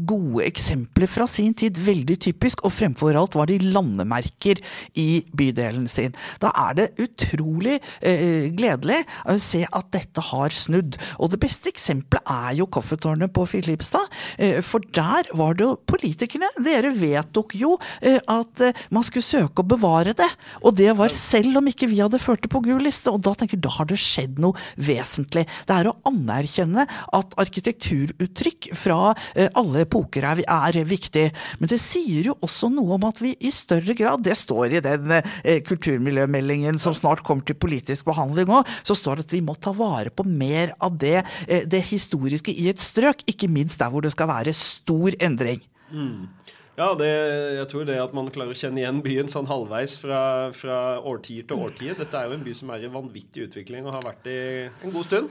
gode 0.06 0.46
eksempler 0.46 1.10
fra 1.10 1.26
sin 1.26 1.58
tid. 1.58 1.82
Veldig 1.82 2.22
typisk, 2.30 2.62
og 2.62 2.78
fremfor 2.78 3.18
alt 3.18 3.42
var 3.42 3.50
de 3.50 3.58
landemerker 3.66 4.62
i 5.02 5.10
bydelen 5.34 5.90
sin. 5.96 6.16
Da 6.44 6.52
er 6.66 6.78
det 6.78 6.88
utrolig 7.02 7.80
eh, 8.02 8.52
gledelig 8.56 9.02
å 9.32 9.38
se 9.42 9.64
at 9.66 9.92
dette 9.96 10.24
har 10.32 10.56
snudd. 10.56 11.00
Og 11.20 11.32
det 11.34 11.42
beste 11.44 11.72
eksempelet 11.72 12.26
er 12.32 12.60
jo 12.60 12.70
Kaffetårnet 12.72 13.34
på 13.36 13.48
Filipstad. 13.50 14.12
Eh, 14.38 14.62
for 14.66 14.84
der 14.96 15.30
var 15.36 15.58
det 15.58 15.68
jo 15.68 15.76
politikerne. 15.88 16.52
Dere 16.66 16.94
vedtok 16.96 17.56
jo 17.60 17.76
eh, 18.02 18.20
at 18.20 18.64
eh, 18.64 18.86
man 18.96 19.06
skulle 19.06 19.26
søke 19.26 19.64
å 19.64 19.70
bevare 19.76 20.16
det. 20.18 20.30
Og 20.64 20.76
det 20.78 20.92
var 20.98 21.14
selv 21.14 21.62
om 21.62 21.72
ikke 21.72 21.90
vi 21.92 22.02
hadde 22.04 22.22
ført 22.22 22.44
det 22.46 22.52
på 22.54 22.64
gul 22.66 22.84
liste. 22.86 23.12
Og 23.14 23.24
da 23.26 23.36
tenker 23.38 23.58
jeg, 23.58 23.66
da 23.66 23.74
har 23.78 23.90
det 23.90 24.00
skjedd 24.02 24.40
noe 24.44 24.58
vesentlig. 24.76 25.46
Det 25.68 25.76
er 25.76 25.90
å 25.90 25.98
anerkjenne 26.10 26.86
at 27.16 27.36
arkitekturuttrykk 27.42 28.72
fra 28.78 29.14
eh, 29.34 29.50
alle 29.58 29.86
epoker 29.86 30.28
er, 30.32 30.44
er 30.46 30.82
viktig. 30.88 31.28
Men 31.60 31.72
det 31.72 31.82
sier 31.82 32.32
jo 32.32 32.38
også 32.46 32.72
noe 32.74 32.98
om 32.98 33.08
at 33.08 33.22
vi 33.24 33.36
i 33.40 33.54
større 33.54 33.96
grad, 33.98 34.24
det 34.26 34.38
står 34.38 34.78
i 34.78 34.84
den 34.86 35.18
eh, 35.18 35.62
kultur 35.66 35.85
kulturmiljømeldingen 35.86 36.80
som 36.82 36.96
snart 36.98 37.24
kommer 37.26 37.46
til 37.46 37.58
politisk 37.60 38.08
behandling 38.10 38.50
òg, 38.50 38.70
så 38.84 38.98
står 38.98 39.20
det 39.22 39.28
at 39.28 39.36
vi 39.36 39.44
må 39.46 39.56
ta 39.56 39.74
vare 39.76 40.10
på 40.10 40.26
mer 40.26 40.74
av 40.82 40.98
det, 40.98 41.24
eh, 41.48 41.66
det 41.66 41.84
historiske 41.92 42.52
i 42.52 42.70
et 42.70 42.82
strøk. 42.82 43.22
Ikke 43.28 43.48
minst 43.48 43.80
der 43.80 43.90
hvor 43.90 44.02
det 44.02 44.12
skal 44.12 44.28
være 44.28 44.54
stor 44.54 45.14
endring. 45.20 45.62
Mm. 45.92 46.28
Ja, 46.76 46.94
det, 46.94 47.08
jeg 47.56 47.68
tror 47.72 47.86
det 47.88 47.96
at 48.02 48.14
man 48.14 48.28
klarer 48.36 48.52
å 48.52 48.58
kjenne 48.58 48.82
igjen 48.82 49.04
byen 49.04 49.30
sånn 49.32 49.48
halvveis 49.48 49.96
fra, 50.02 50.52
fra 50.52 51.00
årtier 51.00 51.46
til 51.48 51.62
årtier. 51.64 51.96
Dette 51.96 52.20
er 52.20 52.28
jo 52.28 52.36
en 52.36 52.44
by 52.44 52.56
som 52.58 52.74
er 52.76 52.84
i 52.84 52.92
vanvittig 52.92 53.46
utvikling 53.48 53.86
og 53.88 53.96
har 53.96 54.04
vært 54.10 54.28
i 54.28 54.40
en 54.68 54.92
god 54.92 55.08
stund. 55.08 55.30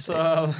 Så 0.00 0.16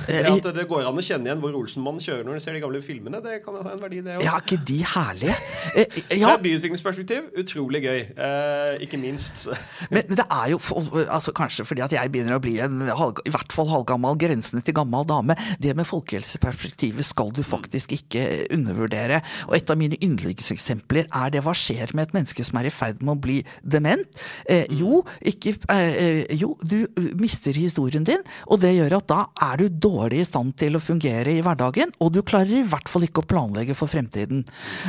det 0.06 0.22
at 0.30 0.48
det 0.54 0.66
går 0.70 0.86
an 0.86 0.98
å 0.98 1.04
kjenne 1.04 1.28
igjen 1.28 1.42
hvor 1.42 1.56
Olsenmannen 1.58 2.02
kjører 2.02 2.26
når 2.26 2.38
du 2.38 2.44
ser 2.44 2.56
de 2.56 2.62
gamle 2.62 2.80
filmene, 2.84 3.20
det 3.24 3.40
kan 3.44 3.56
ha 3.58 3.72
en 3.74 3.82
verdi, 3.82 4.02
det 4.04 4.16
òg. 4.18 4.24
Ja, 4.26 4.36
ikke 4.42 4.58
de 4.68 4.78
herlige? 4.86 5.36
Eh, 5.76 5.98
ja. 6.20 6.30
Fra 6.30 6.42
byutviklingsperspektiv 6.44 7.30
utrolig 7.42 7.82
gøy. 7.84 8.00
Eh, 8.12 8.74
ikke 8.86 9.00
minst. 9.00 9.46
Men, 9.90 10.06
det 10.16 10.24
er 10.24 10.52
jo 10.52 10.60
altså, 11.04 11.34
kanskje 11.36 11.66
fordi 11.68 11.84
at 11.84 11.96
jeg 11.96 12.12
begynner 12.12 12.38
å 12.38 12.42
bli 12.42 12.56
en 12.64 12.86
i 12.86 13.32
hvert 13.34 13.54
fall 13.54 13.70
halvgammal, 13.72 14.18
grensende 14.20 14.62
til 14.64 14.76
gammel 14.76 15.06
dame. 15.08 15.36
Det 15.62 15.74
med 15.76 15.88
folkehelseperspektivet 15.88 17.06
skal 17.06 17.32
du 17.34 17.42
faktisk 17.46 17.96
ikke 17.96 18.46
undervurdere. 18.54 19.22
Og 19.50 19.58
et 19.58 19.72
av 19.72 19.80
mine 19.80 19.98
yndlingseksempler 20.02 21.10
er 21.10 21.34
det 21.34 21.42
hva 21.46 21.54
skjer 21.56 21.94
med 21.96 22.08
et 22.08 22.16
menneske 22.16 22.46
som 22.46 22.60
er 22.60 22.70
i 22.70 22.74
ferd 22.74 23.02
med 23.02 23.16
å 23.16 23.22
bli 23.26 23.40
dement? 23.62 24.06
Eh, 24.50 24.66
jo, 24.78 25.02
ikke, 25.20 25.56
eh, 25.72 26.00
eh 26.06 26.36
jo, 26.36 26.54
du 26.62 26.84
mister 27.18 27.56
historien 27.56 28.04
din, 28.06 28.22
og 28.46 28.60
det 28.62 28.74
gjør 28.76 28.98
at 29.00 29.08
da 29.10 29.15
er 29.24 29.60
du 29.60 29.66
dårlig 29.68 30.22
i 30.22 30.26
stand 30.28 30.54
til 30.60 30.76
å 30.76 30.82
fungere 30.82 31.34
i 31.34 31.42
hverdagen, 31.44 31.92
og 32.02 32.12
du 32.14 32.22
klarer 32.26 32.60
i 32.60 32.66
hvert 32.66 32.90
fall 32.90 33.06
ikke 33.06 33.22
å 33.22 33.28
planlegge 33.28 33.76
for 33.78 33.90
fremtiden. 33.90 34.44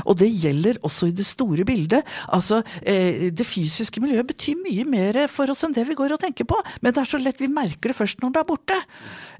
Og 0.05 0.17
det 0.21 0.29
gjelder 0.31 0.81
også 0.87 1.11
i 1.11 1.15
det 1.17 1.27
store 1.27 1.65
bildet. 1.67 2.07
Altså, 2.33 2.61
eh, 2.81 3.29
det 3.31 3.47
fysiske 3.47 4.01
miljøet 4.03 4.29
betyr 4.31 4.59
mye 4.63 4.87
mer 4.87 5.23
for 5.31 5.49
oss 5.53 5.63
enn 5.67 5.75
det 5.75 5.87
vi 5.87 5.97
går 5.97 6.15
og 6.15 6.23
tenker 6.23 6.47
på, 6.49 6.59
men 6.81 6.93
det 6.93 7.03
er 7.03 7.11
så 7.11 7.21
lett 7.21 7.41
vi 7.41 7.51
merker 7.51 7.93
det 7.93 7.97
først 7.97 8.21
når 8.23 8.35
det 8.35 8.43
er 8.43 8.49
borte. 8.51 8.79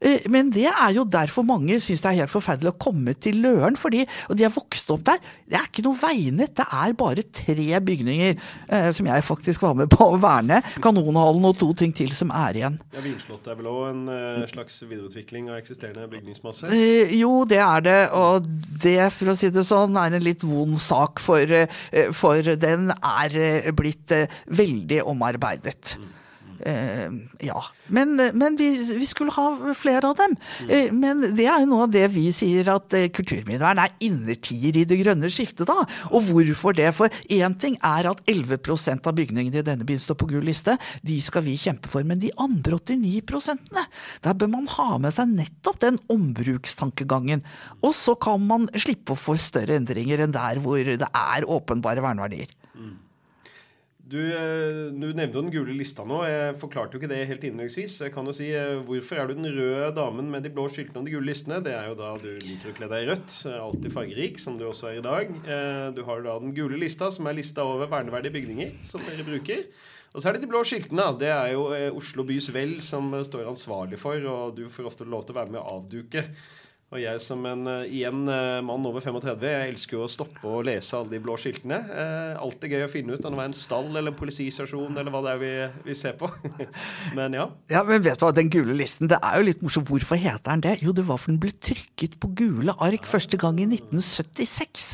Eh, 0.02 0.28
men 0.32 0.52
det 0.54 0.68
er 0.70 0.96
jo 0.96 1.06
derfor 1.08 1.46
mange 1.48 1.80
syns 1.84 2.04
det 2.04 2.12
er 2.12 2.22
helt 2.24 2.34
forferdelig 2.34 2.74
å 2.74 2.80
komme 2.80 3.16
til 3.18 3.42
Løren, 3.44 3.78
fordi, 3.80 4.06
og 4.30 4.38
de 4.38 4.46
har 4.48 4.54
vokst 4.54 4.92
opp 4.94 5.06
der. 5.08 5.22
Det 5.48 5.58
er 5.60 5.70
ikke 5.70 5.86
noe 5.86 6.00
veinett, 6.00 6.56
det 6.58 6.68
er 6.68 6.96
bare 6.98 7.26
tre 7.32 7.82
bygninger 7.88 8.36
eh, 8.38 8.90
som 8.96 9.10
jeg 9.10 9.26
faktisk 9.26 9.64
var 9.66 9.78
med 9.80 9.92
på 9.94 10.12
å 10.14 10.20
verne. 10.22 10.62
Kanonhallen 10.84 11.50
og 11.50 11.58
to 11.60 11.72
ting 11.78 11.94
til 11.96 12.14
som 12.16 12.32
er 12.36 12.62
igjen. 12.62 12.80
Ja, 12.96 13.04
Vinslottet 13.06 13.54
er 13.54 13.60
vel 13.60 13.70
òg 13.72 13.84
en 13.92 14.04
uh, 14.12 14.42
slags 14.78 14.92
videreutvikling 14.92 15.50
av 15.52 15.58
eksisterende 15.58 16.08
bygningsmasse? 16.12 16.70
Eh, 16.74 17.16
jo, 17.18 17.46
det 17.50 17.60
er 17.64 17.82
det, 17.86 17.98
og 18.16 18.46
det, 18.84 19.00
for 19.16 19.34
å 19.34 19.38
si 19.38 19.50
det 19.54 19.66
sånn, 19.68 19.98
er 19.98 20.18
en 20.18 20.26
litt 20.26 20.44
vond 20.46 20.78
sak, 20.80 21.22
for, 21.24 21.42
uh, 21.42 22.12
for 22.16 22.56
den 22.60 22.92
er 22.98 23.72
blitt 23.78 24.14
uh, 24.16 24.40
veldig 24.48 25.04
omarbeidet. 25.08 25.98
Mm. 25.98 26.14
Eh, 26.66 27.12
ja. 27.46 27.64
Men, 27.88 28.16
men 28.16 28.58
vi, 28.60 28.70
vi, 28.98 29.06
skulle 29.06 29.34
ha 29.36 29.74
flere 29.78 30.10
av 30.10 30.18
dem. 30.20 30.36
Eh, 30.70 30.92
men 30.94 31.22
det 31.38 31.48
er 31.48 31.62
jo 31.64 31.70
noe 31.72 31.86
av 31.88 31.94
det 31.94 32.06
vi 32.14 32.28
sier 32.36 32.70
at 32.74 32.96
eh, 32.98 33.10
kulturminnevern 33.14 33.82
er 33.84 33.94
innertier 34.04 34.78
i 34.78 34.86
det 34.88 35.00
grønne 35.02 35.32
skiftet, 35.34 35.68
da. 35.70 35.86
Og 36.12 36.30
hvorfor 36.30 36.78
det? 36.78 36.90
For 36.98 37.14
én 37.34 37.58
ting 37.62 37.78
er 37.86 38.10
at 38.12 38.24
11% 38.30 39.08
av 39.08 39.18
bygningene 39.18 39.62
i 39.62 39.66
denne 39.66 39.88
byen 39.88 40.02
står 40.02 40.20
på 40.20 40.30
gul 40.34 40.46
liste. 40.48 40.78
De 41.06 41.20
skal 41.24 41.46
vi 41.48 41.58
kjempe 41.60 41.92
for. 41.92 42.06
Men 42.08 42.22
de 42.24 42.34
andre 42.42 42.80
89% 42.80 43.74
der 44.24 44.38
bør 44.38 44.52
man 44.52 44.70
ha 44.78 44.90
med 45.02 45.14
seg 45.16 45.32
nettopp 45.34 45.82
den 45.84 46.00
ombrukstankegangen. 46.14 47.44
Og 47.82 47.96
så 47.96 48.16
kan 48.20 48.44
man 48.48 48.70
slippe 48.78 49.14
å 49.14 49.20
få 49.20 49.38
større 49.40 49.78
endringer 49.78 50.24
enn 50.24 50.36
der 50.36 50.62
hvor 50.64 50.82
det 50.82 50.98
er 51.08 51.48
åpenbare 51.48 52.04
verneverdier. 52.04 52.52
Du, 54.08 54.20
eh, 54.24 54.94
du, 54.96 55.10
nevnte 55.12 55.36
jo 55.36 55.42
den 55.44 55.52
gule 55.52 55.74
lista 55.76 56.06
nå. 56.08 56.22
Jeg 56.24 56.56
forklarte 56.62 56.96
jo 56.96 57.02
ikke 57.02 57.10
det 57.12 57.26
helt 57.28 57.44
innledningsvis. 57.44 57.98
Jeg 58.06 58.14
kan 58.16 58.28
jo 58.30 58.36
si 58.36 58.48
eh, 58.56 58.80
Hvorfor 58.88 59.20
er 59.20 59.28
du 59.28 59.36
den 59.36 59.50
røde 59.52 59.90
damen 59.98 60.30
med 60.32 60.46
de 60.48 60.52
blå 60.54 60.70
skiltene 60.72 61.02
og 61.02 61.10
de 61.10 61.16
gule 61.18 61.28
listene? 61.28 61.60
Det 61.66 61.74
er 61.76 61.90
jo 61.90 61.98
da 62.00 62.14
du 62.22 62.30
liker 62.32 62.72
å 62.72 62.78
kle 62.78 62.88
deg 62.94 63.04
i 63.04 63.10
rødt. 63.10 63.36
Alltid 63.52 63.92
fargerik, 63.92 64.40
som 64.40 64.56
du 64.60 64.64
også 64.70 64.94
er 64.94 65.02
i 65.02 65.04
dag. 65.04 65.34
Eh, 65.44 65.90
du 65.98 66.06
har 66.08 66.22
jo 66.22 66.28
da 66.30 66.38
den 66.40 66.56
gule 66.56 66.80
lista, 66.80 67.12
som 67.12 67.28
er 67.28 67.36
lista 67.36 67.68
over 67.68 67.92
verneverdige 67.92 68.38
bygninger 68.38 68.72
som 68.88 69.04
dere 69.10 69.28
bruker. 69.28 69.68
Og 70.14 70.24
så 70.24 70.30
er 70.30 70.38
det 70.38 70.46
de 70.46 70.52
blå 70.54 70.64
skiltene. 70.64 71.10
Det 71.20 71.34
er 71.34 71.52
jo 71.58 71.68
Oslo 72.00 72.24
bys 72.30 72.48
vel 72.56 72.78
som 72.86 73.12
står 73.28 73.52
ansvarlig 73.52 74.00
for, 74.00 74.24
og 74.32 74.56
du 74.56 74.70
får 74.72 74.88
ofte 74.88 75.10
lov 75.10 75.28
til 75.28 75.36
å 75.36 75.42
være 75.42 75.58
med 75.58 75.60
å 75.60 75.82
avduke. 75.82 76.24
Og 76.88 77.02
jeg 77.02 77.20
som 77.20 77.42
en 77.44 77.68
uh, 77.68 77.82
igjen 77.84 78.22
uh, 78.32 78.64
mann 78.64 78.86
over 78.88 79.04
35, 79.04 79.42
jeg 79.44 79.72
elsker 79.74 79.98
jo 79.98 80.06
å 80.06 80.12
stoppe 80.12 80.48
og 80.48 80.64
lese 80.70 80.96
alle 80.96 81.12
de 81.12 81.20
blå 81.20 81.34
skiltene. 81.36 81.82
Eh, 81.84 82.38
alltid 82.40 82.72
gøy 82.72 82.86
å 82.86 82.92
finne 82.92 83.18
ut 83.18 83.26
om 83.28 83.34
det 83.34 83.40
var 83.42 83.50
en 83.50 83.56
stall 83.58 83.90
eller 83.90 84.14
en 84.14 84.16
politistasjon 84.16 84.96
eller 84.96 85.12
hva 85.12 85.20
det 85.26 85.34
er 85.34 85.42
vi, 85.42 85.50
vi 85.90 85.96
ser 86.00 86.16
på. 86.16 86.30
men 87.18 87.36
ja. 87.36 87.50
Ja, 87.68 87.82
Men 87.84 88.06
vet 88.06 88.22
du 88.22 88.24
hva, 88.24 88.30
den 88.36 88.52
gule 88.54 88.78
listen, 88.80 89.10
det 89.12 89.20
er 89.20 89.42
jo 89.42 89.48
litt 89.50 89.66
morsomt. 89.66 89.90
Hvorfor 89.92 90.20
heter 90.22 90.48
den 90.48 90.64
det? 90.64 90.78
Jo, 90.86 90.94
det 90.96 91.04
var 91.10 91.20
for 91.20 91.34
den 91.34 91.42
ble 91.44 91.52
trykket 91.52 92.16
på 92.24 92.30
gule 92.40 92.78
ark 92.88 93.10
første 93.10 93.40
gang 93.42 93.60
i 93.60 93.68
1976. 93.68 94.88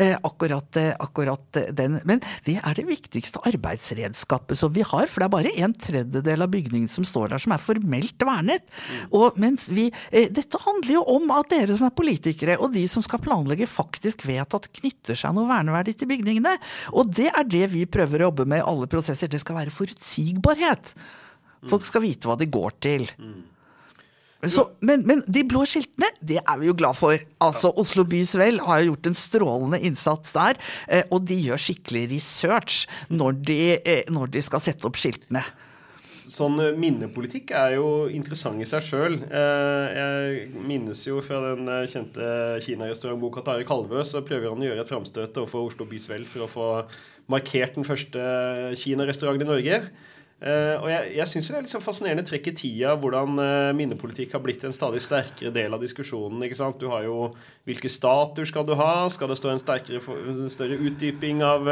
Eh, 0.00 0.14
akkurat, 0.24 0.80
akkurat 0.96 1.60
den. 1.76 2.00
Men 2.08 2.24
det 2.48 2.56
er 2.62 2.80
det 2.80 2.86
viktigste 2.88 3.44
arbeidsredskapet 3.52 4.62
som 4.62 4.72
vi 4.72 4.80
har. 4.80 5.12
For 5.12 5.20
det 5.20 5.28
er 5.28 5.36
bare 5.36 5.54
en 5.60 5.76
tredjedel 5.76 6.48
av 6.48 6.56
bygningen 6.56 6.88
som 6.88 7.04
står 7.04 7.34
der 7.34 7.44
som 7.44 7.52
er 7.52 7.66
formelt 7.68 8.28
vernet. 8.32 8.64
Mm. 8.64 9.14
Og 9.20 9.40
mens 9.44 9.68
vi 9.68 9.90
Dette 10.08 10.56
handler 10.64 10.96
jo 10.96 11.06
om 11.18 11.33
at 11.40 11.50
dere 11.52 11.76
som 11.78 11.88
er 11.88 11.96
politikere, 11.96 12.58
og 12.60 12.74
de 12.74 12.84
som 12.90 13.04
skal 13.04 13.22
planlegge, 13.24 13.68
faktisk 13.70 14.26
vet 14.28 14.56
at 14.56 14.68
det 14.68 14.74
knytter 14.80 15.18
seg 15.18 15.34
noe 15.36 15.50
verneverdig 15.50 15.96
til 16.00 16.10
bygningene. 16.10 16.56
Og 16.94 17.10
det 17.14 17.30
er 17.32 17.48
det 17.48 17.66
vi 17.74 17.86
prøver 17.90 18.22
å 18.22 18.30
jobbe 18.30 18.48
med 18.50 18.62
i 18.62 18.68
alle 18.68 18.90
prosesser. 18.90 19.30
Det 19.30 19.42
skal 19.42 19.58
være 19.62 19.74
forutsigbarhet. 19.74 20.94
Folk 21.70 21.86
skal 21.88 22.04
vite 22.04 22.28
hva 22.28 22.36
de 22.40 22.48
går 22.52 22.78
til. 22.84 23.08
Så, 24.50 24.66
men, 24.84 25.04
men, 25.08 25.22
de 25.24 25.40
blå 25.48 25.62
skiltene, 25.68 26.10
det 26.20 26.36
er 26.42 26.58
vi 26.60 26.68
jo 26.68 26.76
glad 26.76 26.98
for. 26.98 27.16
Altså, 27.44 27.70
Oslo 27.80 28.04
Bys 28.08 28.34
Vel 28.36 28.60
har 28.66 28.82
jo 28.82 28.92
gjort 28.92 29.08
en 29.08 29.16
strålende 29.16 29.80
innsats 29.88 30.34
der. 30.36 30.60
Eh, 30.88 31.06
og 31.08 31.24
de 31.28 31.38
gjør 31.46 31.62
skikkelig 31.64 32.06
research 32.12 32.84
når 33.08 33.38
de, 33.48 33.60
eh, 33.78 34.02
når 34.12 34.34
de 34.34 34.44
skal 34.44 34.62
sette 34.64 34.84
opp 34.88 35.00
skiltene 35.00 35.44
sånn 36.34 36.60
eh, 36.62 36.76
minnepolitikk 36.78 37.52
er 37.56 37.76
jo 37.78 37.88
interessant 38.12 38.62
i 38.62 38.68
seg 38.68 38.84
sjøl. 38.86 39.18
Eh, 39.24 39.98
jeg 39.98 40.64
minnes 40.66 41.04
jo 41.06 41.20
fra 41.24 41.40
den 41.50 41.68
eh, 41.70 41.84
kjente 41.90 42.30
kinarestaurantboka 42.64 43.44
til 43.44 43.58
Are 43.58 43.68
Kalvø, 43.68 44.02
så 44.06 44.24
prøver 44.26 44.50
han 44.50 44.64
å 44.64 44.68
gjøre 44.70 44.84
et 44.84 44.90
framstøt 44.90 45.42
overfor 45.42 45.70
Oslo 45.70 45.86
Bys 45.90 46.08
Vel 46.10 46.26
for 46.28 46.46
å 46.46 46.50
få 46.50 46.70
markert 47.32 47.78
den 47.78 47.86
første 47.86 48.24
kinarestauranten 48.80 49.46
i 49.46 49.52
Norge. 49.52 49.78
og 50.44 50.88
jeg, 50.90 51.04
jeg 51.16 51.28
syns 51.30 51.46
det 51.48 51.54
er 51.56 51.62
litt 51.64 51.72
sånn 51.72 51.84
fascinerende 51.84 52.24
trekk 52.28 52.50
i 52.50 52.52
tida 52.58 52.90
hvordan 53.00 53.38
minnepolitikk 53.78 54.34
har 54.34 54.42
blitt 54.44 54.66
en 54.66 54.74
stadig 54.76 55.00
sterkere 55.00 55.54
del 55.54 55.72
av 55.72 55.80
diskusjonen. 55.80 56.42
ikke 56.44 56.58
sant? 56.58 56.76
Du 56.82 56.90
har 56.92 57.06
jo 57.06 57.30
hvilke 57.64 57.88
statuer 57.88 58.44
skal 58.50 58.66
du 58.68 58.74
ha? 58.76 59.06
Skal 59.08 59.32
det 59.32 59.38
stå 59.40 59.54
en 59.54 59.62
sterkere, 59.62 60.02
større 60.52 60.76
utdyping 60.76 61.40
av 61.46 61.70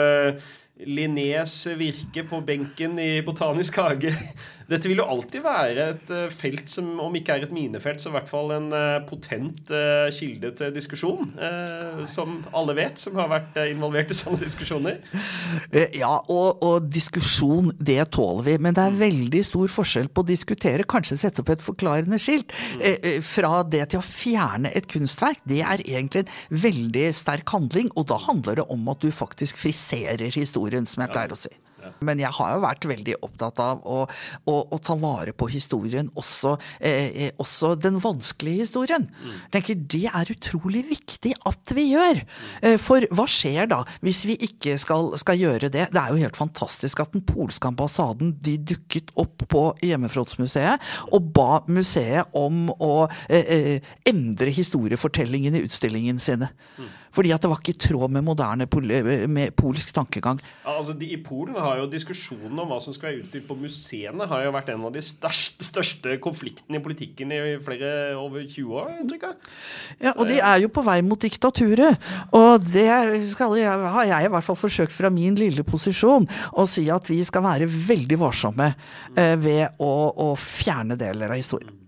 Linnés 0.86 1.54
virke 1.78 2.24
på 2.28 2.40
benken 2.46 2.98
i 2.98 3.20
Botanisk 3.22 3.76
hage. 3.76 4.12
Dette 4.72 4.88
vil 4.88 5.02
jo 5.02 5.06
alltid 5.12 5.44
være 5.44 5.86
et 5.92 6.12
eh, 6.14 6.32
felt 6.32 6.70
som, 6.72 6.88
om 7.04 7.16
ikke 7.18 7.36
er 7.36 7.46
et 7.46 7.54
minefelt, 7.54 8.00
så 8.00 8.08
i 8.08 8.14
hvert 8.14 8.30
fall 8.30 8.52
en 8.54 8.70
eh, 8.76 9.02
potent 9.08 9.72
uh, 9.72 10.08
kilde 10.14 10.52
til 10.56 10.72
diskusjon. 10.74 11.32
Som 12.08 12.40
alle 12.56 12.74
vet, 12.76 12.98
som 13.00 13.16
har 13.20 13.28
vært 13.30 13.56
involvert 13.68 14.10
i 14.12 14.16
sånne 14.16 14.40
diskusjoner. 14.42 15.00
Ja, 15.96 16.14
og, 16.30 16.62
og, 16.64 16.86
diskusjon, 16.92 17.70
det 17.78 18.00
tåler 18.14 18.46
vi. 18.46 18.56
Men 18.62 18.76
det 18.76 18.84
er 18.84 18.98
veldig 19.00 19.42
stor 19.46 19.72
forskjell 19.72 20.10
på 20.12 20.24
å 20.24 20.28
diskutere, 20.28 20.86
kanskje 20.88 21.18
sette 21.20 21.42
opp 21.42 21.52
et 21.54 21.64
forklarende 21.64 22.20
skilt, 22.22 22.52
mm. 22.78 23.20
fra 23.26 23.62
det 23.66 23.84
til 23.92 24.02
å 24.02 24.06
fjerne 24.06 24.72
et 24.76 24.88
kunstverk. 24.90 25.42
Det 25.48 25.62
er 25.64 25.84
egentlig 25.84 26.24
en 26.24 26.62
veldig 26.66 27.08
sterk 27.16 27.54
handling, 27.54 27.90
og 27.96 28.08
da 28.12 28.20
handler 28.28 28.62
det 28.62 28.68
om 28.72 28.88
at 28.92 29.04
du 29.04 29.12
faktisk 29.14 29.60
friserer 29.62 30.32
historien, 30.32 30.88
som 30.88 31.04
jeg 31.04 31.14
pleier 31.14 31.36
å 31.36 31.42
si. 31.44 31.52
Men 32.04 32.20
jeg 32.22 32.32
har 32.36 32.54
jo 32.54 32.62
vært 32.64 32.86
veldig 32.90 33.16
opptatt 33.26 33.60
av 33.62 33.82
å, 33.88 34.04
å, 34.50 34.56
å 34.74 34.78
ta 34.82 34.96
vare 35.00 35.34
på 35.36 35.48
historien, 35.52 36.10
også, 36.18 36.54
eh, 36.80 37.08
eh, 37.26 37.32
også 37.42 37.74
den 37.80 37.98
vanskelige 38.02 38.66
historien. 38.66 39.08
Mm. 39.22 39.36
tenker 39.54 39.82
Det 39.92 40.04
er 40.10 40.32
utrolig 40.34 40.84
viktig 40.90 41.34
at 41.48 41.74
vi 41.76 41.88
gjør. 41.92 42.22
Eh, 42.62 42.78
for 42.80 43.06
hva 43.14 43.26
skjer 43.30 43.70
da, 43.72 43.82
hvis 44.04 44.24
vi 44.28 44.38
ikke 44.48 44.78
skal, 44.80 45.12
skal, 45.20 45.40
gjøre 45.42 45.70
det? 45.72 45.88
Det 45.94 46.00
er 46.00 46.12
jo 46.12 46.22
helt 46.22 46.38
fantastisk 46.38 47.02
at 47.02 47.14
den 47.16 47.24
polske 47.26 47.70
ambassaden 47.70 48.34
de 48.44 48.58
dukket 48.72 49.12
opp 49.18 49.46
på 49.50 49.64
Hjemmefrontsmuseet 49.82 50.82
og 51.12 51.30
ba 51.34 51.62
museet 51.70 52.28
om 52.38 52.68
å 52.78 52.94
eh, 53.28 53.42
eh 53.42 53.92
endre 54.08 54.52
historiefortellingen 54.54 55.56
i 55.56 55.62
utstillingen 55.66 56.18
sine. 56.22 56.50
Mm. 56.78 56.90
Fordi 57.12 57.32
at 57.34 57.44
det 57.44 57.50
var 57.52 57.60
ikke 57.60 57.74
i 57.74 57.80
tråd 57.86 58.12
med 58.14 58.24
moderne 58.24 58.66
pol 58.70 58.88
med 59.28 59.54
polsk 59.58 59.92
tankegang. 59.94 60.40
Ja, 60.64 60.76
altså 60.78 60.94
de, 60.96 61.08
I 61.12 61.18
Polen 61.22 61.58
har 61.60 61.80
jo 61.82 61.88
diskusjonen 61.90 62.58
om 62.58 62.70
hva 62.70 62.78
som 62.82 62.94
skal 62.96 63.10
være 63.10 63.22
utstilt 63.22 63.48
på 63.48 63.56
museene, 63.58 64.28
har 64.28 64.46
jo 64.46 64.54
vært 64.54 64.72
en 64.72 64.86
av 64.88 64.94
de 64.94 65.02
største, 65.04 65.66
største 65.66 66.16
konfliktene 66.22 66.80
i 66.80 66.84
politikken 66.84 67.34
i 67.34 67.40
flere 67.64 67.92
over 68.20 68.46
20 68.46 68.80
år. 68.80 68.94
Jeg. 69.12 69.34
Ja, 70.00 70.14
og 70.16 70.26
de 70.30 70.38
er 70.40 70.62
jo 70.62 70.72
på 70.72 70.84
vei 70.86 70.98
mot 71.04 71.20
diktaturet. 71.20 72.00
Og 72.36 72.64
det 72.64 72.88
skal, 73.32 73.58
har 73.60 74.08
jeg 74.08 74.28
i 74.28 74.32
hvert 74.32 74.46
fall 74.46 74.58
forsøkt 74.58 74.94
fra 74.94 75.12
min 75.12 75.36
lille 75.38 75.66
posisjon 75.66 76.28
å 76.56 76.66
si 76.68 76.88
at 76.92 77.08
vi 77.10 77.20
skal 77.26 77.44
være 77.44 77.68
veldig 77.68 78.18
varsomme 78.22 78.72
eh, 78.72 79.36
ved 79.40 79.82
å, 79.82 79.92
å 80.30 80.32
fjerne 80.38 80.98
deler 81.00 81.32
av 81.32 81.40
historien. 81.40 81.81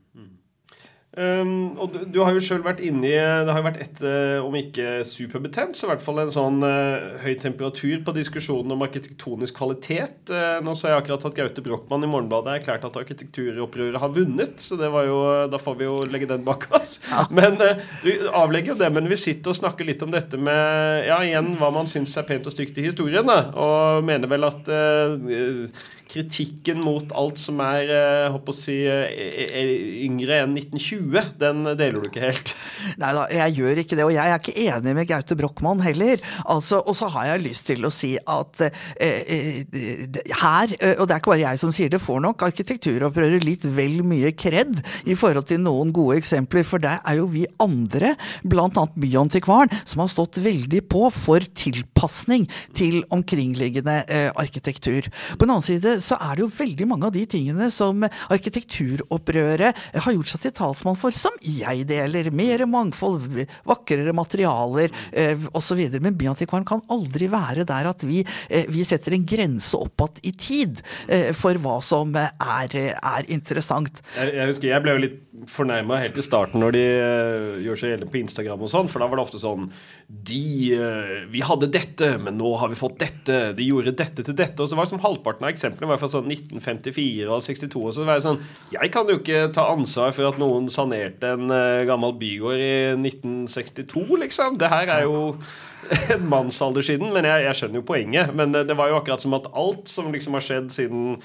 Um, 1.15 1.77
og 1.79 1.93
du, 1.95 2.01
du, 2.11 2.17
har 2.27 2.35
jo 2.35 2.41
sjøl 2.43 2.65
vært 2.65 2.81
inni 2.83 3.13
Det 3.15 3.53
har 3.53 3.61
jo 3.61 3.67
vært 3.69 3.83
et, 3.85 4.01
uh, 4.03 4.43
om 4.43 4.55
ikke 4.59 5.05
superbetent, 5.07 5.79
så 5.79 5.87
i 5.87 5.91
hvert 5.93 6.03
fall 6.03 6.19
en 6.25 6.33
sånn 6.35 6.59
uh, 6.67 7.21
høy 7.23 7.37
temperatur 7.39 8.01
på 8.03 8.15
diskusjonen 8.17 8.75
om 8.75 8.83
arkitektonisk 8.83 9.55
kvalitet. 9.61 10.33
Uh, 10.33 10.59
nå 10.67 10.75
så 10.75 10.91
jeg 10.91 11.05
akkurat 11.05 11.29
at 11.31 11.37
Gaute 11.39 11.63
Brochmann 11.63 12.03
i 12.03 12.11
Morgenbladet 12.11 12.57
erklært 12.57 12.89
at 12.89 12.99
arkitekturopprøret 12.99 14.03
har 14.03 14.15
vunnet. 14.17 14.59
Så 14.59 14.79
det 14.81 14.91
var 14.91 15.07
jo, 15.07 15.21
da 15.53 15.61
får 15.63 15.79
vi 15.79 15.87
jo 15.87 16.01
legge 16.11 16.31
den 16.33 16.43
bak 16.47 16.67
oss. 16.75 16.99
Ja. 17.07 17.29
Men 17.35 17.61
du 17.61 18.11
avlegger 18.35 18.75
jo 18.75 18.81
det 18.81 18.91
men 18.95 19.07
vi 19.11 19.19
sitter 19.21 19.53
og 19.53 19.59
snakker 19.61 19.87
litt 19.87 20.03
om 20.03 20.11
dette 20.11 20.39
med 20.41 21.07
ja, 21.07 21.21
igjen 21.23 21.55
hva 21.61 21.71
man 21.75 21.87
syns 21.91 22.17
er 22.19 22.27
pent 22.27 22.51
og 22.51 22.57
stygt 22.57 22.81
i 22.83 22.89
historien. 22.89 23.27
Da, 23.29 23.53
og 23.55 24.03
mener 24.07 24.31
vel 24.31 24.51
at 24.51 24.67
kritikken 26.15 26.81
mot 26.85 27.11
alt 27.17 27.41
som 27.41 27.61
er 27.65 27.91
håper 28.33 28.55
å 28.55 28.57
si, 28.57 28.77
eh, 28.87 29.73
yngre 30.05 30.43
enn 30.45 30.55
1920, 30.55 31.33
den 31.41 31.65
deler 31.79 32.01
du 32.01 32.09
ikke 32.09 32.23
helt? 32.23 32.55
Nei 33.01 33.11
da, 33.17 33.25
jeg 33.33 33.57
gjør 33.59 33.81
ikke 33.83 33.99
det. 33.99 34.07
Og 34.07 34.15
jeg 34.15 34.31
er 34.31 34.41
ikke 34.41 34.57
enig 34.65 34.95
med 34.99 35.09
Gaute 35.11 35.37
Brochmann 35.39 35.83
heller. 35.85 36.23
Altså, 36.45 36.81
og 36.85 36.97
så 36.99 37.11
har 37.15 37.33
jeg 37.33 37.45
lyst 37.47 37.67
til 37.71 37.87
å 37.87 37.93
si 37.93 38.15
at 38.19 38.65
eh, 38.65 38.71
eh 39.01 39.65
her, 40.45 40.73
og 40.99 41.07
det 41.09 41.15
er 41.15 41.21
ikke 41.21 41.33
bare 41.33 41.43
jeg 41.43 41.61
som 41.61 41.73
sier 41.75 41.91
det, 41.91 42.01
får 42.03 42.21
nok 42.23 42.43
arkitekturopprøret 42.47 43.45
litt 43.45 43.65
vel 43.77 44.03
mye 44.07 44.33
kred 44.37 44.81
i 45.09 45.17
forhold 45.19 45.49
til 45.49 45.63
noen 45.63 45.93
gode 45.95 46.19
eksempler. 46.21 46.67
For 46.67 46.83
der 46.83 47.01
er 47.03 47.19
jo 47.21 47.29
vi 47.33 47.45
andre, 47.63 48.15
bl.a. 48.45 48.69
Byantikvaren, 48.95 49.73
som 49.89 50.05
har 50.05 50.13
stått 50.13 50.41
veldig 50.45 50.85
på 50.91 51.09
for 51.15 51.45
tilpasning 51.59 52.47
til 52.77 53.03
omkringliggende 53.15 53.97
eh, 54.07 54.31
arkitektur. 54.41 55.09
På 55.35 55.47
den 55.47 55.55
annen 55.55 55.67
side 55.67 55.97
så 56.05 56.19
er 56.21 56.37
det 56.37 56.45
jo 56.45 56.53
veldig 56.53 56.89
mange 56.91 57.09
av 57.09 57.15
de 57.15 57.25
tingene 57.31 57.71
som 57.73 58.05
arkitekturopprøret 58.05 59.85
har 60.05 60.17
gjort 60.17 60.31
seg 60.31 60.45
til 60.45 60.55
talsmann 60.59 60.99
for, 61.01 61.15
som 61.15 61.35
jeg 61.41 61.87
deler. 61.89 62.31
Mer 62.35 62.65
mangfold, 62.71 63.45
vakrere 63.69 64.15
materialer 64.17 64.93
eh, 65.13 65.49
osv. 65.57 65.83
Men 66.03 66.19
byantikvaren 66.19 66.67
kan 66.69 66.85
aldri 66.93 67.29
være 67.33 67.67
der 67.69 67.91
at 67.91 68.05
vi, 68.07 68.23
eh, 68.49 68.69
vi 68.71 68.85
setter 68.87 69.17
en 69.17 69.27
grense 69.29 69.79
opp 69.79 69.93
i 70.27 70.33
tid 70.37 70.81
eh, 71.09 71.31
for 71.37 71.57
hva 71.63 71.79
som 71.85 72.15
er, 72.19 72.75
er 72.95 73.29
interessant. 73.33 74.03
Jeg, 74.19 74.35
jeg, 74.35 74.51
husker 74.51 74.71
jeg 74.71 74.85
ble 74.85 74.97
jo 74.97 75.05
litt 75.05 75.21
fornærma 75.51 75.99
helt 76.03 76.19
i 76.19 76.25
starten 76.25 76.63
når 76.63 76.75
de 76.77 76.83
gjør 77.65 77.79
seg 77.79 77.93
gjeldende 77.93 78.13
på 78.13 78.21
Instagram 78.21 78.65
og 78.65 78.71
sånn, 78.71 78.89
for 78.91 79.03
da 79.03 79.09
var 79.11 79.19
det 79.19 79.25
ofte 79.27 79.41
sånn 79.43 79.67
De 80.07 80.45
Vi 81.33 81.43
hadde 81.45 81.69
dette, 81.75 82.15
men 82.23 82.39
nå 82.39 82.55
har 82.61 82.71
vi 82.73 82.79
fått 82.79 82.99
dette. 83.03 83.39
De 83.57 83.67
gjorde 83.67 83.95
dette 83.97 84.25
til 84.25 84.37
dette. 84.37 84.61
Og 84.63 84.71
så 84.71 84.79
var 84.79 84.87
det 84.87 84.95
som 84.95 85.03
halvparten 85.03 85.47
av 85.47 85.53
eksemplene 85.53 85.84
eksemplene 85.85 85.93
var 85.93 86.01
fra 86.01 86.09
sånn 86.11 86.31
1954 86.31 87.29
og 87.29 87.43
62. 87.45 87.83
Og 87.85 87.95
så 87.95 88.07
var 88.07 88.19
det 88.19 88.25
sånn 88.25 88.41
Jeg 88.73 88.93
kan 88.93 89.09
jo 89.09 89.19
ikke 89.21 89.53
ta 89.55 89.69
ansvar 89.73 90.15
for 90.17 90.31
at 90.31 90.41
noen 90.41 90.69
sanerte 90.73 91.35
en 91.35 91.51
uh, 91.53 91.85
gammel 91.87 92.15
bygård 92.17 92.61
i 92.61 92.75
1962, 92.97 94.05
liksom. 94.25 94.59
Det 94.59 94.71
her 94.73 94.89
er 94.89 95.05
jo 95.07 95.37
en 96.11 96.29
mannsalder 96.35 96.85
siden. 96.85 97.13
Men 97.13 97.29
jeg, 97.29 97.45
jeg 97.49 97.61
skjønner 97.61 97.81
jo 97.81 97.89
poenget. 97.89 98.35
Men 98.35 98.55
det, 98.55 98.67
det 98.71 98.77
var 98.79 98.91
jo 98.91 99.01
akkurat 99.01 99.23
som 99.23 99.37
at 99.37 99.51
alt 99.53 99.89
som 99.91 100.13
liksom 100.13 100.39
har 100.39 100.45
skjedd 100.45 100.73
siden 100.75 101.19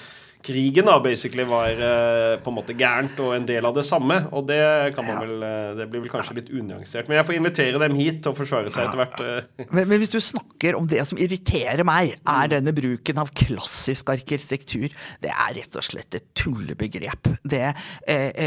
krigen 0.44 0.88
da, 0.88 0.96
basically 1.04 1.44
var 1.44 1.76
uh, 1.76 2.40
på 2.40 2.52
en 2.52 2.56
måte 2.56 2.76
gærent 2.78 3.18
og 3.24 3.34
en 3.36 3.46
del 3.48 3.66
av 3.68 3.76
det 3.76 3.84
samme. 3.88 4.22
Og 4.36 4.46
det 4.48 4.62
kan 4.96 5.08
man 5.08 5.20
vel 5.24 5.44
uh, 5.44 5.78
Det 5.78 5.88
blir 5.92 6.04
vel 6.06 6.12
kanskje 6.14 6.38
litt 6.40 6.52
unyansert. 6.54 7.10
Men 7.10 7.20
jeg 7.20 7.28
får 7.28 7.38
invitere 7.40 7.82
dem 7.84 7.98
hit 8.00 8.30
å 8.30 8.34
forsvare 8.38 8.72
seg 8.72 8.88
etter 8.88 9.02
hvert. 9.02 9.20
Uh. 9.20 9.66
Men, 9.68 9.84
men, 9.84 9.98
hvis 10.00 10.14
du 10.14 10.20
snakker 10.24 10.78
om 10.80 10.88
det 10.90 11.04
som 11.10 11.20
irriterer 11.20 11.84
meg, 11.88 12.16
er 12.24 12.48
mm. 12.48 12.54
denne 12.56 12.76
bruken 12.76 13.20
av 13.22 13.34
klassisk 13.36 14.14
arkitektur. 14.14 14.88
Det 15.24 15.34
er 15.34 15.58
rett 15.60 15.80
og 15.80 15.86
slett 15.86 16.16
et 16.16 16.30
tullebegrep. 16.40 17.32
Det, 17.50 17.74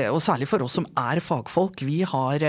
og 0.08 0.20
særlig 0.24 0.48
for 0.48 0.64
oss 0.64 0.78
som 0.78 0.86
er 0.98 1.20
fagfolk. 1.24 1.82
Vi, 1.86 2.00
har, 2.08 2.44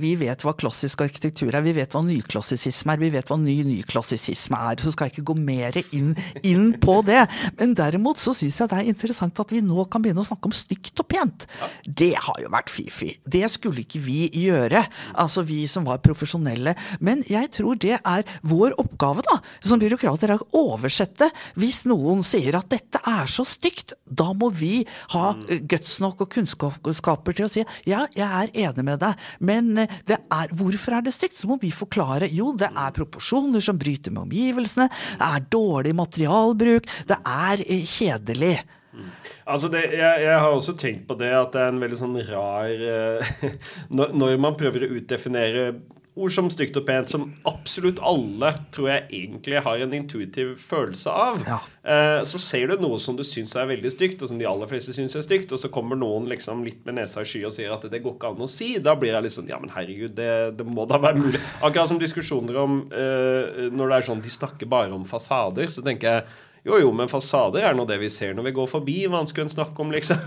vi 0.00 0.12
vet 0.20 0.44
hva 0.44 0.54
klassisk 0.58 1.04
arkitektur 1.04 1.52
er, 1.52 1.64
vi 1.64 1.74
vet 1.76 1.94
hva 1.94 2.02
nyklassisisme 2.04 2.94
er, 2.94 3.02
vi 3.02 3.12
vet 3.14 3.30
hva 3.30 3.38
ny 3.40 3.56
nyklassisisme 3.68 4.60
er. 4.70 4.82
Så 4.82 4.92
skal 4.94 5.08
jeg 5.08 5.16
ikke 5.16 5.28
gå 5.32 5.38
mer 5.40 5.78
inn, 5.96 6.12
inn 6.44 6.72
på 6.82 7.00
det. 7.06 7.24
Men 7.60 7.76
derimot 7.78 8.20
så 8.22 8.34
syns 8.36 8.60
jeg 8.60 8.72
det 8.72 8.81
er 8.81 8.81
er 8.82 8.90
interessant 8.90 9.40
at 9.42 9.54
vi 9.54 9.62
nå 9.64 9.86
kan 9.90 10.02
begynne 10.04 10.22
å 10.22 10.28
snakke 10.28 10.50
om 10.50 10.56
stygt 10.56 11.00
og 11.02 11.08
pent. 11.10 11.46
Det 11.86 12.12
har 12.18 12.40
jo 12.42 12.50
vært 12.52 12.72
fifi. 12.72 13.12
Det 13.24 13.44
skulle 13.52 13.84
ikke 13.84 14.02
vi 14.02 14.26
gjøre, 14.42 14.84
altså 15.18 15.44
vi 15.46 15.62
som 15.70 15.86
var 15.88 16.02
profesjonelle. 16.04 16.74
Men 17.00 17.24
jeg 17.30 17.50
tror 17.56 17.78
det 17.80 17.98
er 17.98 18.26
vår 18.46 18.76
oppgave 18.82 19.24
da, 19.26 19.38
som 19.64 19.80
byråkrater, 19.82 20.34
å 20.36 20.62
oversette. 20.72 21.28
Hvis 21.58 21.82
noen 21.88 22.22
sier 22.26 22.56
at 22.58 22.70
dette 22.72 23.00
er 23.08 23.30
så 23.30 23.44
stygt, 23.48 23.94
da 24.04 24.30
må 24.36 24.50
vi 24.54 24.82
ha 25.14 25.32
mm. 25.36 25.66
guts 25.70 25.98
nok 26.02 26.24
og 26.24 26.32
kunnskaper 26.34 27.36
til 27.36 27.46
å 27.46 27.52
si 27.52 27.64
ja, 27.88 28.04
jeg 28.16 28.26
er 28.26 28.52
enig 28.68 28.84
med 28.86 29.00
deg, 29.02 29.26
men 29.44 29.84
eh, 29.84 30.00
er, 30.08 30.52
hvorfor 30.56 30.98
er 30.98 31.06
det 31.06 31.14
stygt? 31.16 31.38
Så 31.38 31.48
må 31.50 31.58
vi 31.62 31.72
forklare. 31.74 32.30
Jo, 32.32 32.52
det 32.58 32.70
er 32.70 32.94
proporsjoner 32.96 33.62
som 33.64 33.80
bryter 33.80 34.14
med 34.14 34.26
omgivelsene, 34.26 34.88
det 35.18 35.28
er 35.28 35.48
dårlig 35.52 35.94
materialbruk, 35.98 36.88
det 37.08 37.18
er 37.18 37.64
eh, 37.66 37.84
kjedelig. 37.88 38.56
Mm. 38.92 39.08
Altså 39.48 39.70
det, 39.72 39.86
jeg, 39.96 40.22
jeg, 40.26 40.36
har 40.36 40.52
også 40.52 40.76
tenkt 40.76 41.06
på 41.08 41.16
det 41.20 41.32
at 41.32 41.54
det 41.54 41.64
er 41.64 41.72
en 41.72 41.80
veldig 41.80 41.96
sånn 41.96 42.20
rar 42.28 42.68
uh, 42.84 43.32
når, 43.96 44.12
når, 44.12 44.36
man 44.42 44.56
prøver 44.60 44.84
å 44.84 44.94
utdefinere 44.98 45.66
ord 46.12 46.32
som 46.34 46.50
stygt 46.52 46.76
og 46.76 46.84
pent, 46.84 47.08
som 47.08 47.30
absolutt 47.48 48.02
alle 48.04 48.50
tror 48.74 48.90
jeg 48.90 49.22
egentlig 49.22 49.62
har 49.64 49.80
en 49.80 49.94
intuitiv 49.96 50.50
følelse 50.60 51.08
av, 51.08 51.40
ja. 51.48 51.56
uh, 51.88 52.20
så 52.28 52.40
ser 52.42 52.68
du 52.68 52.84
noe 52.84 52.98
som 53.00 53.16
du 53.16 53.24
syns 53.24 53.56
er 53.56 53.70
veldig 53.70 53.94
stygt, 53.94 54.20
og 54.20 54.28
som 54.28 54.40
de 54.40 54.48
aller 54.48 54.68
fleste 54.68 54.92
syns 54.92 55.16
er 55.16 55.24
stygt, 55.24 55.56
og 55.56 55.62
så 55.62 55.72
kommer 55.72 55.96
noen 55.96 56.28
liksom 56.28 56.60
litt 56.68 56.84
med 56.84 56.98
nesa 57.00 57.24
i 57.24 57.32
sky 57.32 57.46
og 57.48 57.56
sier 57.56 57.72
at 57.72 57.88
det 57.88 58.02
går 58.04 58.18
ikke 58.18 58.34
an 58.34 58.44
å 58.44 58.50
si. 58.50 58.74
Da 58.84 58.92
blir 58.98 59.14
jeg 59.14 59.24
litt 59.24 59.38
sånn 59.38 59.48
Ja, 59.48 59.60
men 59.62 59.72
herregud, 59.72 60.12
det, 60.20 60.30
det 60.60 60.68
må 60.68 60.84
da 60.90 61.00
være 61.00 61.24
mulig. 61.24 61.40
Akkurat 61.64 61.88
som 61.88 62.00
diskusjoner 62.00 62.60
om 62.60 62.80
uh, 62.92 63.68
Når 63.72 63.88
det 63.88 63.96
er 63.96 64.10
sånn 64.12 64.24
de 64.24 64.36
snakker 64.36 64.68
bare 64.68 64.92
om 64.92 65.08
fasader, 65.08 65.72
så 65.72 65.84
tenker 65.84 66.12
jeg 66.18 66.50
jo, 66.62 66.76
jo, 66.78 66.92
men 66.94 67.08
fasader 67.10 67.64
er 67.66 67.74
nå 67.74 67.82
det 67.90 67.96
vi 67.98 68.08
ser 68.12 68.36
når 68.38 68.44
vi 68.46 68.52
går 68.54 68.68
forbi. 68.70 68.94
Hva 69.10 69.24
skulle 69.26 69.48
en 69.48 69.50
snakke 69.50 69.82
om, 69.82 69.88
liksom? 69.90 70.20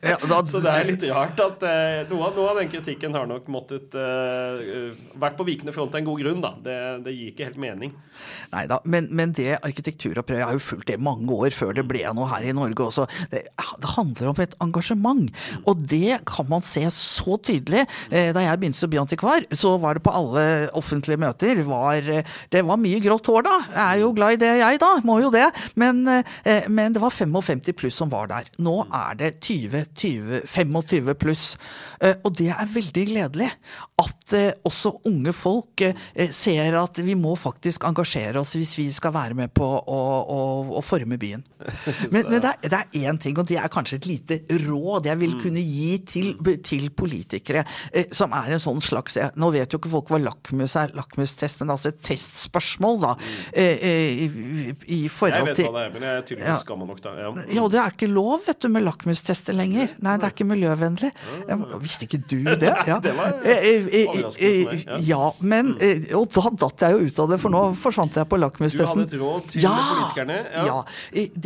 Ja, 0.00 0.14
da, 0.16 0.38
så 0.48 0.62
det 0.64 0.72
er 0.72 0.86
litt 0.88 1.02
rart 1.10 1.40
at 1.44 1.64
uh, 1.68 2.08
noe, 2.08 2.30
av, 2.30 2.38
noe, 2.38 2.46
av, 2.48 2.60
den 2.62 2.70
kritikken 2.72 3.12
har 3.12 3.28
nok 3.28 3.50
måttet 3.52 3.92
uh, 3.92 4.88
vært 5.20 5.36
på 5.36 5.44
vikende 5.44 5.74
front 5.76 5.92
av 5.92 6.00
en 6.00 6.08
god 6.08 6.22
grunn, 6.24 6.40
da. 6.40 6.54
Det, 6.64 6.76
det 7.04 7.12
gir 7.12 7.34
ikke 7.34 7.48
helt 7.50 7.60
mening. 7.60 7.92
Nei 8.54 8.62
da, 8.70 8.78
men, 8.88 9.10
men, 9.12 9.34
det 9.36 9.58
arkitekturopprøret 9.58 10.46
har 10.48 10.56
jo 10.56 10.62
fulgt 10.64 10.88
det 10.88 10.96
mange 10.96 11.28
år 11.28 11.52
før 11.52 11.76
det 11.76 11.84
ble 11.88 12.06
noe 12.16 12.30
her 12.30 12.48
i 12.48 12.56
Norge 12.56 12.88
også. 12.88 13.04
Det, 13.28 13.44
det 13.52 13.92
handler 13.92 14.32
om 14.32 14.42
et 14.46 14.56
engasjement, 14.64 15.28
og 15.68 15.84
det 15.92 16.22
kan 16.32 16.48
man 16.48 16.64
se 16.64 16.86
så 16.96 17.36
tydelig. 17.36 17.84
Uh, 18.08 18.32
da 18.32 18.46
jeg 18.46 18.62
begynte 18.64 18.80
som 18.80 18.94
byantikvar, 18.96 19.44
så 19.52 19.74
var 19.82 20.00
det 20.00 20.06
på 20.08 20.16
alle 20.16 20.48
offentlige 20.72 21.20
møter 21.20 21.60
var, 21.68 22.00
Det 22.48 22.64
var 22.64 22.80
mye 22.80 23.04
grått 23.04 23.28
hår 23.28 23.44
da. 23.44 23.60
Jeg 23.76 23.84
er 23.84 24.04
jo 24.06 24.10
glad 24.16 24.40
i 24.40 24.42
det, 24.46 24.56
jeg, 24.64 24.80
da. 24.80 24.94
Må 25.04 25.20
jo 25.20 25.28
det. 25.34 25.50
Men, 25.76 25.81
eh, 25.82 26.68
men, 26.68 26.94
det 26.94 27.02
var 27.02 27.10
55 27.10 27.62
pluss 27.78 27.98
som 28.00 28.12
var 28.12 28.30
der. 28.30 28.48
Nå 28.62 28.76
er 28.86 29.18
det 29.18 29.32
20, 29.40 29.84
20 29.98 30.42
25 30.46 31.14
pluss. 31.18 31.46
Eh, 32.00 32.16
og 32.22 32.36
det 32.38 32.50
er 32.54 32.74
veldig 32.74 33.06
gledelig. 33.10 33.50
At 34.02 34.21
eh, 34.36 34.50
også 34.68 34.94
unge 35.08 35.32
folk 35.36 35.84
ser 36.32 36.76
at 36.78 36.98
vi 37.04 37.14
må 37.18 37.34
faktisk 37.38 37.84
engasjere 37.88 38.40
oss 38.40 38.54
hvis 38.56 38.74
vi 38.78 38.86
skal 38.94 39.14
være 39.14 39.36
med 39.38 39.52
på 39.54 39.66
å, 39.66 40.00
å, 40.20 40.40
å 40.78 40.82
forme 40.84 41.18
byen. 41.20 41.44
Men, 42.12 42.26
men 42.26 42.40
det, 42.42 42.50
er, 42.66 42.88
én 43.06 43.18
ting, 43.22 43.36
og 43.38 43.46
det 43.46 43.54
er 43.60 43.70
kanskje 43.70 44.00
et 44.00 44.06
lite 44.08 44.36
råd 44.64 45.06
jeg 45.06 45.18
vil 45.20 45.36
mm. 45.36 45.40
kunne 45.44 45.62
gi 45.62 45.90
til, 46.08 46.32
til 46.66 46.88
politikere, 46.98 47.62
som 48.14 48.34
er 48.34 48.56
en 48.56 48.62
sånn 48.62 48.82
slags 48.82 49.14
Nå 49.38 49.50
vet 49.54 49.70
jo 49.70 49.78
ikke 49.78 49.92
folk 49.92 50.10
hva 50.10 50.18
lakmus 50.24 50.74
er, 50.80 50.90
lakmustest, 50.98 51.60
men 51.62 51.70
altså 51.72 51.92
et 51.92 52.00
testspørsmål, 52.02 52.98
da. 53.04 53.12
I, 53.54 54.26
i 54.96 55.00
forhold 55.12 55.52
til 55.54 55.68
Jeg 55.68 55.70
vet 55.70 55.70
hva 55.70 55.78
det 55.78 55.84
er, 55.86 55.94
men 55.94 56.06
jeg 56.08 56.18
er 56.18 56.26
tydeligvis 56.32 56.66
gammel 56.72 56.90
nok, 56.90 57.02
da. 57.04 57.14
Ja. 57.22 57.30
ja, 57.60 57.64
det 57.72 57.80
er 57.84 57.94
ikke 57.94 58.10
lov, 58.10 58.42
vet 58.48 58.62
du, 58.62 58.68
med 58.72 58.86
lakmustester 58.86 59.56
lenger. 59.56 59.94
Nei, 60.02 60.16
det 60.18 60.28
er 60.28 60.34
ikke 60.34 60.46
miljøvennlig. 60.48 61.10
Ja, 61.48 61.58
visste 61.82 62.08
ikke 62.08 62.22
du 62.26 62.38
det? 62.46 62.72
Ja, 62.92 62.98
det 63.02 63.12
var 63.16 63.36
eh, 63.46 63.62
eh, 63.68 63.86
eh, 64.02 64.21
overraskende 64.28 65.00
Ja, 65.08 65.30
men 65.40 65.72
Og 66.18 66.28
da 66.34 66.52
datt 66.64 66.84
jeg 66.86 66.96
jo 66.96 67.08
ut 67.08 67.20
av 67.24 67.32
det, 67.32 67.38
for 67.42 67.54
nå 67.54 67.62
forsvant 67.82 68.16
jeg 68.18 68.28
på 68.30 68.38
lakmustesten. 68.40 69.04
Du 69.10 69.16
hadde 69.16 69.16
et 69.16 69.22
råd 69.22 69.48
til 69.52 69.66
politikerne? 69.68 70.38
Ja. 70.68 70.78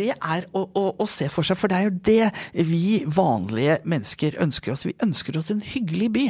Det 0.01 0.11
er 0.15 0.47
å, 0.53 0.65
å, 0.67 0.85
å, 1.03 1.09
se 1.11 1.29
for 1.33 1.47
seg, 1.47 1.59
for 1.61 1.73
det 1.73 1.79
er 1.79 1.89
jo 1.89 1.95
det 2.07 2.67
vi 2.69 3.03
vanlige 3.07 3.81
mennesker 3.89 4.39
ønsker 4.43 4.75
oss. 4.75 4.87
Vi 4.89 4.97
ønsker 5.05 5.39
oss 5.41 5.53
en 5.55 5.63
hyggelig 5.65 6.11
by. 6.17 6.27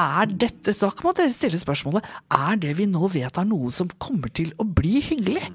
Er 0.00 0.30
dette 0.30 0.74
Da 0.74 0.90
kan 0.92 1.10
man 1.10 1.32
stille 1.32 1.60
spørsmålet 1.60 2.06
er 2.34 2.58
det 2.60 2.74
vi 2.78 2.88
nå 2.90 3.08
vet 3.12 3.38
er 3.40 3.46
noe 3.48 3.72
som 3.74 3.90
kommer 4.02 4.32
til 4.34 4.52
å 4.60 4.66
bli 4.66 4.98
hyggelig? 5.04 5.46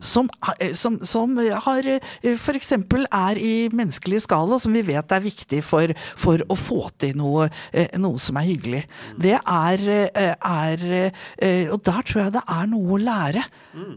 Som, 0.00 0.28
som, 0.76 0.98
som 1.06 1.36
har 1.66 1.88
eh, 1.90 2.00
f.eks. 2.34 2.72
er 2.76 3.40
i 3.40 3.54
menneskelig 3.72 4.22
skala, 4.26 4.58
som 4.62 4.74
vi 4.76 4.84
vet 4.86 5.12
er 5.12 5.24
viktig 5.24 5.62
for, 5.64 5.92
for 6.18 6.42
å 6.48 6.58
få 6.58 6.82
til 7.00 7.16
noe, 7.18 7.48
eh, 7.72 7.96
noe, 8.00 8.20
som 8.22 8.38
er 8.40 8.48
hyggelig. 8.50 8.84
Det 9.20 9.36
er, 9.38 9.88
eh, 9.96 10.34
er 10.36 11.72
Og 11.72 11.80
der 11.84 12.04
tror 12.06 12.22
jeg 12.24 12.36
det 12.36 12.44
er 12.48 12.68
noe 12.70 12.96
å 12.96 13.00
lære. 13.00 13.42
Mm. 13.76 13.96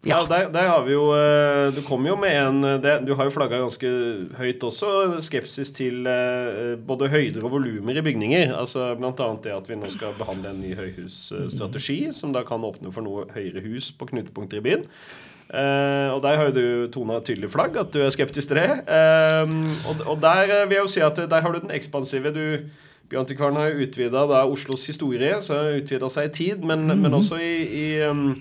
Ja, 0.00 0.16
ja 0.16 0.26
der, 0.28 0.48
der, 0.48 0.68
har 0.68 0.84
vi 0.86 0.94
jo 0.94 1.10
eh, 1.12 1.74
Du 1.76 1.82
kommer 1.84 2.08
jo 2.08 2.16
med 2.16 2.32
en 2.32 2.64
eh, 2.64 2.78
det, 2.80 2.94
Du 3.04 3.12
har 3.14 3.28
jo 3.28 3.34
flagga 3.34 3.58
ganske 3.60 3.88
høyt 4.38 4.64
også 4.64 5.20
skepsis 5.20 5.72
til 5.76 6.08
uh, 6.08 6.78
både 6.80 7.10
høyder 7.12 7.44
og 7.44 7.52
volumer 7.58 7.98
i 7.98 8.04
bygninger. 8.04 8.54
Altså 8.56 8.94
Bl.a. 8.96 9.12
det 9.44 9.52
at 9.52 9.68
vi 9.68 9.76
nå 9.76 9.90
skal 9.92 10.16
behandle 10.16 10.54
en 10.54 10.62
ny 10.62 10.72
høyhusstrategi, 10.78 11.98
som 12.16 12.32
da 12.32 12.44
kan 12.48 12.64
åpne 12.64 12.92
for 12.94 13.04
noe 13.04 13.26
høyere 13.34 13.60
hus 13.66 13.90
på 13.92 14.08
knutepunkter 14.08 14.60
i 14.60 14.64
byen. 14.64 14.86
Uh, 15.50 16.14
og 16.14 16.22
der 16.24 16.38
har 16.38 16.48
jo 16.48 16.54
du 16.56 16.66
tona 16.94 17.18
tydelig 17.20 17.50
flagg, 17.52 17.76
at 17.76 17.92
du 17.92 18.00
er 18.00 18.14
skeptisk 18.14 18.52
til 18.52 18.62
det. 18.62 18.70
Uh, 18.88 19.68
og, 19.90 20.06
og, 20.06 20.16
der 20.22 20.64
vil 20.64 20.78
jeg 20.78 20.86
jo 20.86 20.94
si 20.94 21.04
at 21.04 21.20
der 21.28 21.44
har 21.44 21.52
du 21.52 21.60
den 21.60 21.76
ekspansive. 21.76 22.32
du 22.32 22.70
Byantikvaren 23.10 23.56
har 23.58 23.72
jo 23.72 23.82
utvida 23.82 24.22
Oslos 24.46 24.86
historie, 24.86 25.42
så 25.42 25.56
har 25.58 25.80
utvida 25.80 26.08
seg 26.08 26.28
i 26.28 26.32
tid, 26.32 26.62
men, 26.62 26.84
mm 26.86 26.90
-hmm. 26.90 27.02
men 27.02 27.14
også 27.14 27.36
i, 27.42 27.54
i 27.66 28.06
um, 28.06 28.36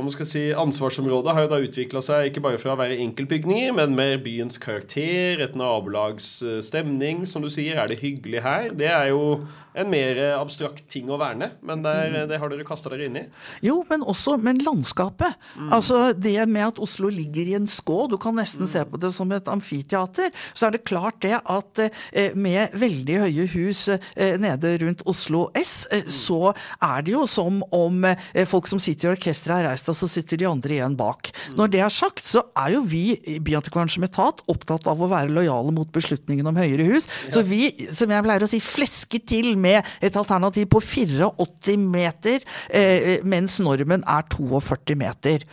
hva 0.00 0.08
man 0.08 0.14
skal 0.14 0.28
si, 0.28 0.42
Ansvarsområdet 0.56 1.34
har 1.36 1.44
jo 1.44 1.50
da 1.52 1.60
utvikla 1.60 2.00
seg 2.04 2.30
ikke 2.30 2.42
bare 2.44 2.60
fra 2.60 2.72
å 2.72 2.80
være 2.80 2.96
enkeltbygninger, 3.04 3.74
men 3.76 3.92
med 3.98 4.22
byens 4.24 4.56
karakter, 4.62 5.42
et 5.44 5.56
nabolags 5.58 6.38
stemning. 6.64 7.26
Som 7.28 7.44
du 7.44 7.50
sier, 7.52 7.76
er 7.76 7.90
det 7.90 8.00
hyggelig 8.00 8.40
her? 8.46 8.70
Det 8.72 8.88
er 8.88 9.10
jo 9.12 9.42
en 9.74 9.90
mer 9.92 10.18
abstrakt 10.36 10.86
ting 10.90 11.10
å 11.10 11.18
verne, 11.20 11.52
men 11.66 11.84
der, 11.84 12.10
mm. 12.10 12.28
det 12.30 12.38
har 12.42 12.52
dere 12.52 12.66
kasta 12.66 12.92
dere 12.92 13.08
inn 13.08 13.18
i. 13.20 13.24
Jo, 13.64 13.80
men 13.90 14.04
også 14.06 14.36
men 14.42 14.62
landskapet. 14.64 15.36
Mm. 15.56 15.70
Altså 15.76 16.00
det 16.16 16.36
med 16.50 16.66
at 16.66 16.80
Oslo 16.82 17.10
ligger 17.12 17.52
i 17.52 17.56
en 17.58 17.68
skå, 17.70 18.02
du 18.10 18.16
kan 18.20 18.36
nesten 18.38 18.66
mm. 18.66 18.70
se 18.72 18.84
på 18.88 19.00
det 19.00 19.12
som 19.16 19.30
et 19.34 19.50
amfiteater, 19.50 20.32
så 20.54 20.68
er 20.68 20.76
det 20.76 20.84
klart 20.88 21.20
det 21.24 21.36
at 21.38 21.82
eh, 21.84 22.34
med 22.34 22.74
veldig 22.78 23.20
høye 23.24 23.46
hus 23.54 23.86
eh, 23.90 24.36
nede 24.40 24.74
rundt 24.82 25.04
Oslo 25.10 25.46
S, 25.58 25.86
eh, 25.90 26.04
mm. 26.06 26.12
så 26.14 26.40
er 26.52 27.06
det 27.06 27.14
jo 27.14 27.26
som 27.30 27.62
om 27.76 28.04
eh, 28.08 28.46
folk 28.48 28.68
som 28.70 28.82
sitter 28.82 29.10
i 29.10 29.12
orkesteret 29.14 29.60
har 29.60 29.70
reist, 29.70 29.90
og 29.90 29.98
så 29.98 30.08
sitter 30.10 30.40
de 30.40 30.48
andre 30.50 30.78
igjen 30.78 30.96
bak. 30.98 31.32
Mm. 31.50 31.56
Når 31.60 31.72
det 31.74 31.84
er 31.84 31.94
sagt, 31.94 32.26
så 32.26 32.44
er 32.58 32.74
jo 32.76 32.84
vi 32.88 33.04
i 33.28 33.38
Byantikvaren 33.42 33.90
som 33.92 34.06
etat 34.06 34.42
opptatt 34.50 34.88
av 34.90 35.00
å 35.00 35.10
være 35.10 35.32
lojale 35.34 35.74
mot 35.74 35.90
beslutningen 35.94 36.48
om 36.50 36.58
høyere 36.58 36.86
hus. 36.88 37.08
Ja. 37.28 37.36
Så 37.38 37.44
vi, 37.46 37.62
som 37.94 38.10
jeg 38.12 38.26
pleier 38.26 38.46
å 38.46 38.50
si, 38.50 38.62
flesker 38.64 39.22
til 39.30 39.52
med 39.60 39.86
et 40.00 40.16
alternativ 40.16 40.66
på 40.72 40.80
84 40.80 41.76
meter, 41.80 42.44
eh, 42.70 43.20
mens 43.24 43.58
normen 43.62 44.04
er 44.08 44.26
42 44.32 44.98
meter. 44.98 45.46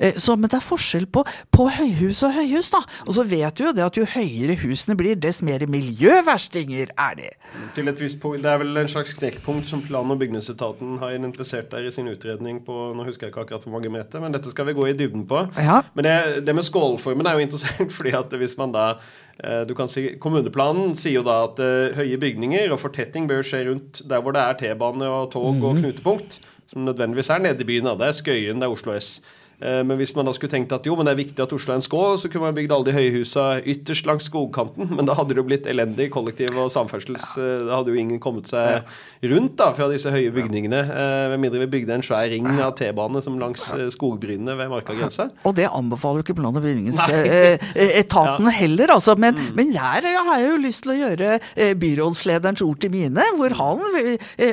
Eh, 0.00 0.16
så, 0.16 0.36
men 0.36 0.48
det 0.48 0.58
er 0.58 0.64
forskjell 0.64 1.06
på, 1.12 1.24
på 1.52 1.66
høyhus 1.76 2.22
og 2.26 2.34
høyhus, 2.34 2.70
da. 2.72 2.80
Og 3.06 3.14
så 3.18 3.24
vet 3.28 3.56
du 3.56 3.66
jo 3.66 3.74
det 3.76 3.84
at 3.84 3.98
jo 4.00 4.06
høyere 4.08 4.56
husene 4.62 4.96
blir, 4.98 5.18
dess 5.20 5.42
mer 5.44 5.66
miljøverstinger 5.70 6.94
er 6.96 7.18
de. 7.20 7.30
Til 7.76 7.90
et 7.90 8.00
visst 8.00 8.20
punkt, 8.22 8.40
Det 8.40 8.50
er 8.50 8.60
vel 8.62 8.76
en 8.78 8.88
slags 8.88 9.12
knekkpunkt 9.18 9.66
som 9.68 9.82
plan- 9.82 10.10
og 10.10 10.18
bygningsetaten 10.20 10.98
har 11.02 11.16
identifisert 11.16 11.70
der 11.72 11.88
i 11.88 11.90
sin 11.92 12.08
utredning 12.08 12.62
på 12.64 12.78
Nå 12.96 13.04
husker 13.04 13.26
jeg 13.26 13.34
ikke 13.34 13.44
akkurat 13.44 13.66
hvor 13.66 13.74
mange 13.76 13.90
meter, 13.92 14.22
men 14.22 14.32
dette 14.32 14.50
skal 14.50 14.66
vi 14.68 14.76
gå 14.78 14.86
i 14.88 14.96
dybden 14.96 15.26
på. 15.28 15.44
Ja. 15.58 15.82
Men 15.94 16.06
det, 16.06 16.46
det 16.46 16.54
med 16.54 16.64
skålformen 16.64 17.26
er 17.26 17.36
jo 17.36 17.44
interessant, 17.44 17.92
fordi 17.98 18.14
at 18.16 18.38
hvis 18.40 18.56
man 18.58 18.72
da 18.72 18.86
eh, 18.94 19.29
du 19.68 19.74
kan 19.78 19.88
si, 19.88 20.06
Kommuneplanen 20.20 20.94
sier 20.98 21.20
jo 21.20 21.24
da 21.26 21.40
at 21.46 21.60
uh, 21.62 21.96
høye 21.96 22.18
bygninger 22.20 22.72
og 22.74 22.80
fortetting 22.82 23.28
bør 23.30 23.44
skje 23.46 23.62
rundt 23.70 24.02
der 24.10 24.20
hvor 24.20 24.36
det 24.36 24.42
er 24.42 24.58
T-bane 24.60 25.08
og 25.08 25.30
tog 25.32 25.62
og 25.64 25.78
knutepunkt, 25.78 26.40
som 26.70 26.84
nødvendigvis 26.84 27.30
er 27.32 27.44
nede 27.46 27.64
i 27.64 27.68
byen. 27.68 27.88
Da. 27.88 27.96
Det 28.00 28.08
er 28.10 28.18
Skøyen, 28.18 28.60
det 28.60 28.68
er 28.68 28.74
Oslo 28.74 28.96
S. 28.98 29.20
Eh, 29.60 29.82
Men 29.84 29.98
hvis 30.00 30.14
man 30.16 30.24
da 30.26 30.32
skulle 30.32 30.50
tenkt 30.52 30.72
at 30.72 30.86
jo, 30.88 30.96
men 30.96 31.04
det 31.06 31.12
er 31.14 31.20
viktig 31.24 31.42
at 31.44 31.52
Oslo 31.52 31.72
er 31.74 31.78
en 31.80 31.84
skål, 31.84 32.16
så 32.22 32.30
kunne 32.32 32.48
man 32.48 32.54
bygd 32.56 32.72
alle 32.72 32.84
de 32.88 32.94
høye 32.96 33.12
husa 33.18 33.44
ytterst 33.60 34.06
langs 34.08 34.24
skogkanten. 34.30 34.88
Men 34.96 35.04
da 35.08 35.14
hadde 35.18 35.34
det 35.34 35.40
jo 35.42 35.46
blitt 35.48 35.66
elendig 35.70 36.10
kollektiv 36.14 36.56
og 36.56 36.70
samferdsels... 36.72 37.26
eh, 37.38 37.66
Da 37.68 37.76
hadde 37.80 37.92
jo 37.94 38.00
ingen 38.00 38.18
kommet 38.22 38.48
seg 38.48 38.82
rundt 39.30 39.56
da 39.60 39.70
fra 39.76 39.88
disse 39.92 40.10
høye 40.14 40.30
bygningene. 40.32 40.80
eh, 40.80 41.28
Med 41.34 41.40
mindre 41.44 41.60
vi 41.66 41.70
bygde 41.78 41.94
en 41.98 42.02
svær 42.06 42.28
ring 42.32 42.46
av 42.60 42.72
T-bane 42.78 43.20
som 43.22 43.36
langs 43.38 43.66
skogbrynene 43.96 44.56
ved 44.56 44.70
Markagrensa. 44.72 45.28
Og 45.46 45.54
det 45.58 45.68
anbefaler 45.68 46.20
jo 46.22 46.26
ikke 46.28 46.38
plan- 46.40 46.56
og 46.56 46.64
bygningsetaten 46.64 48.50
heller, 48.54 48.94
altså. 48.96 49.16
Men, 49.20 49.36
men 49.56 49.72
der 49.74 50.06
har 50.08 50.38
jeg 50.40 50.50
jo 50.50 50.60
lyst 50.64 50.84
til 50.84 50.94
å 50.94 50.98
gjøre 51.00 51.38
byrådslederens 51.80 52.62
ord 52.66 52.80
til 52.82 52.92
mine, 52.94 53.24
hvor 53.36 53.54
han 53.60 53.82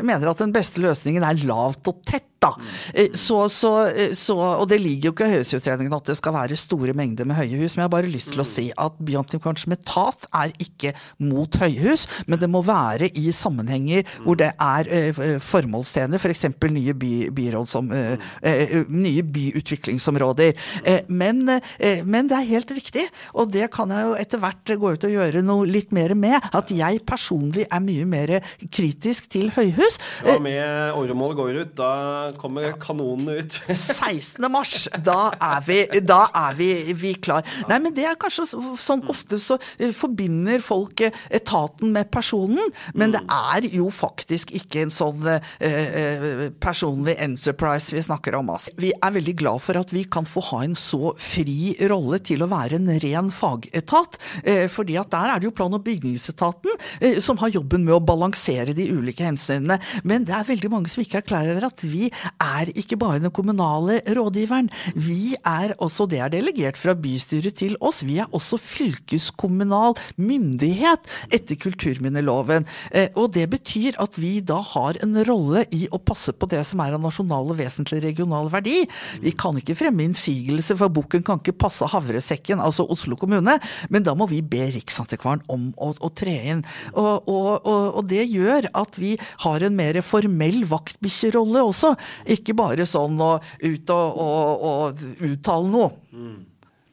mener 0.05 0.31
at 0.31 0.41
den 0.43 0.53
beste 0.55 0.81
løsningen 0.83 1.23
er 1.27 1.39
lavt 1.47 1.87
og 1.91 2.01
tett. 2.07 2.25
Da. 2.39 2.53
Eh, 2.93 3.09
Så, 3.17 3.49
så, 3.49 3.71
eh, 3.89 4.13
så, 4.13 4.37
og 4.37 4.67
det 4.69 4.79
ligger 4.81 5.09
jo 5.09 5.15
ikke 5.15 5.27
i 5.29 5.35
høyhusutredningen 5.37 5.93
at 5.97 6.05
det 6.11 6.17
skal 6.19 6.33
være 6.35 6.55
store 6.59 6.93
mengder 6.93 7.25
med 7.25 7.35
høyhus, 7.39 7.75
men 7.75 7.83
jeg 7.83 7.87
har 7.89 7.95
bare 7.97 8.11
lyst 8.13 8.31
til 8.33 8.43
å 8.43 8.47
si 8.47 8.67
at 8.77 8.97
Byantikvaren 9.03 9.57
metat 9.67 9.87
etat 9.87 10.27
er 10.35 10.51
ikke 10.61 10.91
mot 11.23 11.57
høyhus, 11.61 12.05
men 12.27 12.39
det 12.39 12.49
må 12.51 12.61
være 12.65 13.09
i 13.17 13.31
sammenhenger 13.33 14.03
hvor 14.23 14.37
det 14.39 14.51
er 14.61 14.89
eh, 14.93 15.21
formålstjenlig, 15.43 16.19
f.eks. 16.21 16.45
For 16.57 16.73
nye, 16.73 16.93
by, 16.97 17.11
byrådsom, 17.37 17.91
eh, 17.95 18.27
eh, 18.41 18.75
nye 18.89 19.23
byutviklingsområder. 19.23 20.53
Eh, 20.83 21.01
Men, 21.07 21.47
eh, 21.49 22.03
men 22.03 22.27
det 22.27 22.35
er 22.37 22.49
helt 22.51 22.71
riktig, 22.71 23.05
og 23.33 23.51
det 23.51 23.69
kan 23.71 23.89
jeg 23.89 24.05
jo 24.05 24.15
etter 24.19 24.41
hvert 24.41 24.73
gå 24.79 24.93
ut 24.93 25.03
og 25.07 25.11
gjøre 25.13 25.43
noe 25.45 25.65
litt 25.69 25.91
mer 25.95 26.13
med, 26.15 26.41
at 26.53 26.69
jeg 26.73 27.01
personlig 27.07 27.65
er 27.71 27.79
mye 27.83 28.05
mer 28.05 28.35
kritisk 28.69 29.29
til 29.29 29.49
høyhus. 29.55 29.97
Ja, 30.25 30.37
med 30.39 30.93
åremål 30.97 31.35
går 31.37 31.61
ut, 31.63 31.75
da 31.77 32.26
kommer 32.35 32.75
kanonene 32.81 33.39
ut. 33.41 33.59
16. 33.71 34.43
mars, 34.51 34.87
da 35.03 35.31
er 35.33 35.63
vi, 35.67 35.79
da 36.03 36.25
er 36.35 36.57
vi, 36.57 36.69
vi 36.97 37.13
klar. 37.23 37.45
Nei, 37.69 37.79
men 37.83 37.95
det 37.95 38.05
er 38.09 38.19
kanskje 38.19 38.47
sånn 38.79 39.05
ofte 39.09 39.39
så 39.41 39.57
eh, 39.79 39.93
forbinder 39.95 40.61
folk 40.63 41.01
eh, 41.05 41.15
etaten 41.33 41.93
med 41.95 42.11
personen, 42.13 42.71
men 42.97 43.13
det 43.15 43.23
er 43.31 43.67
jo 43.73 43.89
faktisk 43.93 44.51
ikke 44.57 44.85
en 44.85 44.93
sånn 44.93 45.27
eh, 45.31 45.51
eh, 45.69 46.45
personlig 46.63 47.17
enterprise 47.23 47.95
vi 47.95 48.03
snakker 48.05 48.37
om. 48.39 48.51
Altså. 48.53 48.73
Vi 48.79 48.91
er 48.95 49.15
veldig 49.15 49.35
glad 49.39 49.63
for 49.63 49.79
at 49.79 49.93
vi 49.95 50.03
kan 50.09 50.27
få 50.27 50.43
ha 50.51 50.63
en 50.65 50.75
så 50.77 51.13
fri 51.21 51.75
rolle 51.89 52.19
til 52.25 52.43
å 52.43 52.49
være 52.51 52.79
en 52.79 52.91
ren 53.03 53.31
fagetat, 53.33 54.19
eh, 54.43 54.65
fordi 54.71 54.97
at 54.99 55.11
der 55.13 55.33
er 55.35 55.41
det 55.41 55.49
jo 55.49 55.55
plan- 55.57 55.75
og 55.77 55.83
bygningsetaten 55.85 56.73
eh, 57.01 57.19
som 57.23 57.39
har 57.41 57.53
jobben 57.53 57.85
med 57.85 57.95
å 57.97 58.03
balansere 58.03 58.75
de 58.77 58.89
ulike 58.93 59.25
hensynene. 59.25 59.79
Men 60.07 60.25
det 60.27 60.35
er 60.35 60.47
veldig 60.47 60.71
mange 60.73 60.91
som 60.91 61.03
ikke 61.03 61.21
er 61.21 61.27
klar 61.27 61.49
over 61.51 61.69
at 61.69 61.83
vi 61.85 62.09
er 62.43 62.71
ikke 62.77 62.97
bare 62.99 63.21
den 63.23 63.33
kommunale 63.33 63.99
rådgiveren. 64.07 64.69
Vi 64.95 65.35
er 65.45 65.75
også, 65.83 66.07
det 66.09 66.19
er 66.23 66.33
delegert 66.33 66.77
fra 66.79 66.95
bystyret 66.97 67.57
til 67.59 67.77
oss, 67.81 68.03
vi 68.07 68.19
er 68.21 68.31
også 68.35 68.59
fylkeskommunal 68.61 69.97
myndighet 70.17 71.07
etter 71.33 71.59
kulturminneloven. 71.59 72.67
Eh, 72.91 73.09
Og 73.17 73.31
det 73.33 73.47
betyr 73.49 73.97
at 74.01 74.17
vi 74.19 74.39
da 74.41 74.59
har 74.61 74.97
en 75.03 75.15
rolle 75.27 75.65
i 75.73 75.87
å 75.91 75.99
passe 75.99 76.33
på 76.33 76.49
det 76.51 76.63
som 76.67 76.81
er 76.83 76.95
av 76.97 77.03
nasjonal 77.03 77.51
og 77.51 77.57
vesentlig 77.59 78.01
regional 78.03 78.49
verdi. 78.53 78.83
Vi 79.23 79.33
kan 79.37 79.57
ikke 79.57 79.75
fremme 79.77 80.05
innsigelse, 80.05 80.77
for 80.77 80.91
bukken 80.93 81.23
kan 81.25 81.41
ikke 81.41 81.57
passe 81.57 81.87
havresekken, 81.91 82.61
altså 82.63 82.85
Oslo 82.89 83.17
kommune, 83.19 83.57
men 83.89 84.05
da 84.05 84.13
må 84.17 84.27
vi 84.29 84.41
be 84.41 84.67
Riksantikvaren 84.75 85.43
om 85.51 85.69
å, 85.77 85.93
å 86.03 86.09
tre 86.13 86.35
inn. 86.51 86.63
Og, 86.93 87.27
og, 87.27 87.49
og, 87.67 87.99
og 87.99 88.07
det 88.09 88.25
gjør 88.29 88.69
at 88.77 88.97
vi 89.01 89.15
har 89.45 89.65
en 89.65 89.77
mer 89.77 89.99
formell 90.05 90.63
vaktbikkjerolle 90.69 91.63
også, 91.67 91.93
ikke 92.37 92.55
bare 92.57 92.85
sånn 92.87 93.17
å 93.21 93.33
ut 93.63 93.95
og, 93.95 94.21
og, 94.27 94.67
og 94.71 95.25
uttale 95.31 95.71
noe. 95.73 95.91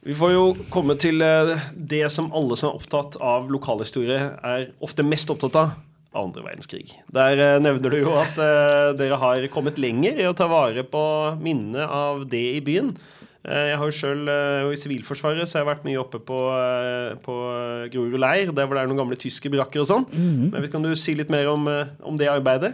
Vi 0.05 0.13
får 0.13 0.35
jo 0.35 0.41
komme 0.69 0.93
til 1.01 1.23
eh, 1.25 1.55
det 1.73 2.03
som 2.13 2.27
alle 2.37 2.53
som 2.59 2.69
er 2.69 2.77
opptatt 2.77 3.15
av 3.25 3.47
lokalhistorie, 3.49 4.19
er 4.45 4.67
ofte 4.85 5.05
mest 5.05 5.31
opptatt 5.33 5.57
av. 5.57 5.73
Andre 6.15 6.45
verdenskrig. 6.45 6.93
Der 7.11 7.41
eh, 7.41 7.55
nevner 7.59 7.91
du 7.91 7.97
jo 8.03 8.13
at 8.21 8.37
eh, 8.37 8.91
dere 8.99 9.17
har 9.19 9.47
kommet 9.51 9.81
lenger 9.81 10.21
i 10.21 10.27
å 10.29 10.35
ta 10.37 10.45
vare 10.51 10.85
på 10.87 11.01
minnet 11.41 11.81
av 11.89 12.21
det 12.29 12.43
i 12.59 12.61
byen. 12.63 12.93
Jeg 13.45 13.75
har 13.77 13.85
jo 13.85 13.93
sjøl 13.93 14.29
i 14.73 14.77
Sivilforsvaret 14.81 15.45
så 15.45 15.59
jeg 15.59 15.65
har 15.65 15.67
vært 15.67 15.83
mye 15.85 15.99
oppe 16.01 16.17
på, 16.17 16.37
på 17.21 17.33
Grorud 17.93 18.15
leir, 18.17 18.49
der 18.49 18.65
hvor 18.65 18.73
det 18.73 18.81
er 18.81 18.89
noen 18.89 19.03
gamle 19.03 19.17
tyske 19.21 19.51
brakker 19.53 19.83
og 19.83 19.89
sånn. 19.91 20.07
Men 20.15 20.55
vet, 20.55 20.71
Kan 20.73 20.81
du 20.81 20.89
si 20.97 21.13
litt 21.13 21.29
mer 21.29 21.51
om, 21.51 21.67
om 22.01 22.17
det 22.17 22.31
arbeidet? 22.31 22.71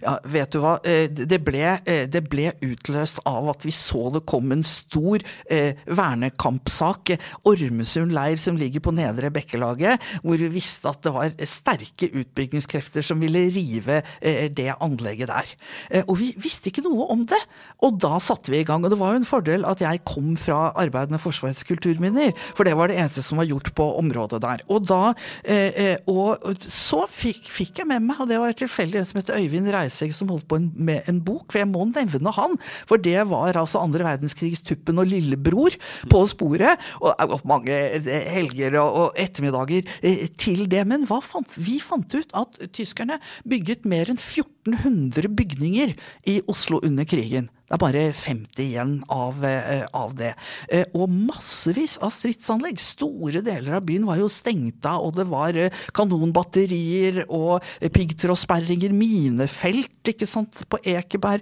Ja, 0.00 0.16
vet 0.24 0.54
du 0.54 0.60
hva. 0.62 0.78
Eh, 0.84 1.08
Det 1.12 1.40
ble, 1.44 1.80
eh, 1.84 2.06
det 2.06 2.22
ble 2.30 2.52
utløst 2.64 3.20
av 3.28 3.48
at 3.52 3.64
vi 3.66 3.72
så 3.74 4.10
det 4.12 4.24
kom 4.28 4.52
en 4.52 4.62
stor 4.62 5.20
eh, 5.50 5.74
vernekampsak. 5.86 7.16
Ormesund 7.48 8.12
leir 8.14 8.38
som 8.40 8.56
ligger 8.56 8.80
på 8.84 8.94
Nedre 8.94 9.30
Bekkelaget, 9.34 10.00
hvor 10.22 10.38
vi 10.40 10.48
visste 10.52 10.88
at 10.90 11.02
det 11.04 11.12
var 11.14 11.34
sterke 11.48 12.08
utbyggingskrefter 12.08 13.04
som 13.04 13.20
ville 13.22 13.44
rive 13.52 14.02
det 14.22 14.68
anlegget 14.80 15.28
der. 15.30 15.50
Og 16.06 16.16
vi 16.20 16.30
visste 16.40 16.70
ikke 16.70 16.84
noe 16.84 17.06
om 17.12 17.24
det. 17.28 17.38
Og 17.84 17.98
da 18.00 18.18
satte 18.22 18.52
vi 18.52 18.60
i 18.62 18.66
gang. 18.66 18.84
Og 18.84 18.92
det 18.92 18.98
var 19.00 19.12
jo 19.12 19.22
en 19.22 19.28
fordel 19.28 19.66
at 19.68 19.82
jeg 19.82 20.02
kom 20.08 20.34
fra 20.38 20.72
arbeid 20.78 21.12
med 21.12 21.20
Forsvarets 21.22 21.64
kulturminner, 21.68 22.32
for 22.56 22.64
det 22.68 22.76
var 22.78 22.90
det 22.90 22.98
eneste 23.00 23.24
som 23.24 23.40
var 23.40 23.48
gjort 23.50 23.72
på 23.74 23.88
området 23.98 24.42
der. 24.44 24.64
Og 24.68 24.86
da 24.88 25.12
Og 26.12 26.56
så 26.62 27.04
fikk, 27.10 27.48
jeg 27.78 27.86
med 27.88 28.02
meg, 28.06 28.20
og 28.20 28.28
det 28.30 28.40
var 28.40 28.54
tilfeldig 28.56 29.00
en 29.00 29.08
som 29.08 29.20
heter 29.20 29.38
Øyvind 29.38 29.70
Reisegg 29.82 30.14
som 30.16 30.30
holdt 30.32 30.48
på 30.50 30.60
med 30.60 31.08
en 31.10 31.20
bok, 31.24 31.48
for 31.50 31.62
jeg 31.62 31.70
må 31.70 31.86
nevne 31.90 32.34
han. 32.36 32.56
For 32.88 33.02
det 33.02 33.18
var 33.30 33.58
altså 33.58 33.82
andre 33.82 34.06
verdenskrigs 34.06 34.62
Tuppen 34.66 35.00
og 35.02 35.10
lillebror 35.10 35.76
på 36.12 36.22
sporet. 36.30 36.80
Og 37.00 37.10
det 37.10 37.16
er 37.18 37.32
gått 37.32 37.48
mange 37.50 37.78
eh, 37.98 38.28
helger 38.32 38.78
og, 38.82 39.18
ettermiddager 39.20 39.88
eh, 40.00 40.26
til 40.40 40.66
det. 40.70 40.84
Men 40.88 41.06
fant, 41.10 41.56
vi 41.58 41.78
fant 41.82 42.16
ut 42.16 42.36
at 42.38 42.60
tyskerne 42.74 43.18
bygget 43.48 43.86
mer 43.88 44.10
enn 44.12 44.20
1400 44.66 45.28
bygninger 45.28 45.94
i 46.24 46.40
Oslo 46.46 46.80
under 46.82 47.04
krigen. 47.04 47.48
Det 47.72 47.78
er 47.78 47.80
bare 47.80 48.00
50 48.12 48.60
igjen 48.60 48.90
av, 49.08 49.38
eh, 49.48 49.86
av 49.96 50.10
det. 50.14 50.34
Eh, 50.68 50.84
og 50.92 51.08
massevis 51.08 51.96
av 52.04 52.10
stridsanlegg. 52.12 52.76
Store 52.76 53.40
deler 53.40 53.78
av 53.78 53.86
byen 53.86 54.04
var 54.04 54.18
jo 54.20 54.28
stengt 54.28 54.84
av, 54.84 55.00
og 55.00 55.14
det 55.16 55.24
var 55.24 55.56
eh, 55.56 55.70
kanonbatterier 55.96 57.24
og 57.30 57.64
piggtrådsperringer, 57.80 58.92
minefelt, 58.92 59.88
ikke 60.04 60.28
sant, 60.28 60.68
på 60.68 60.82
Ekeberg 60.84 61.40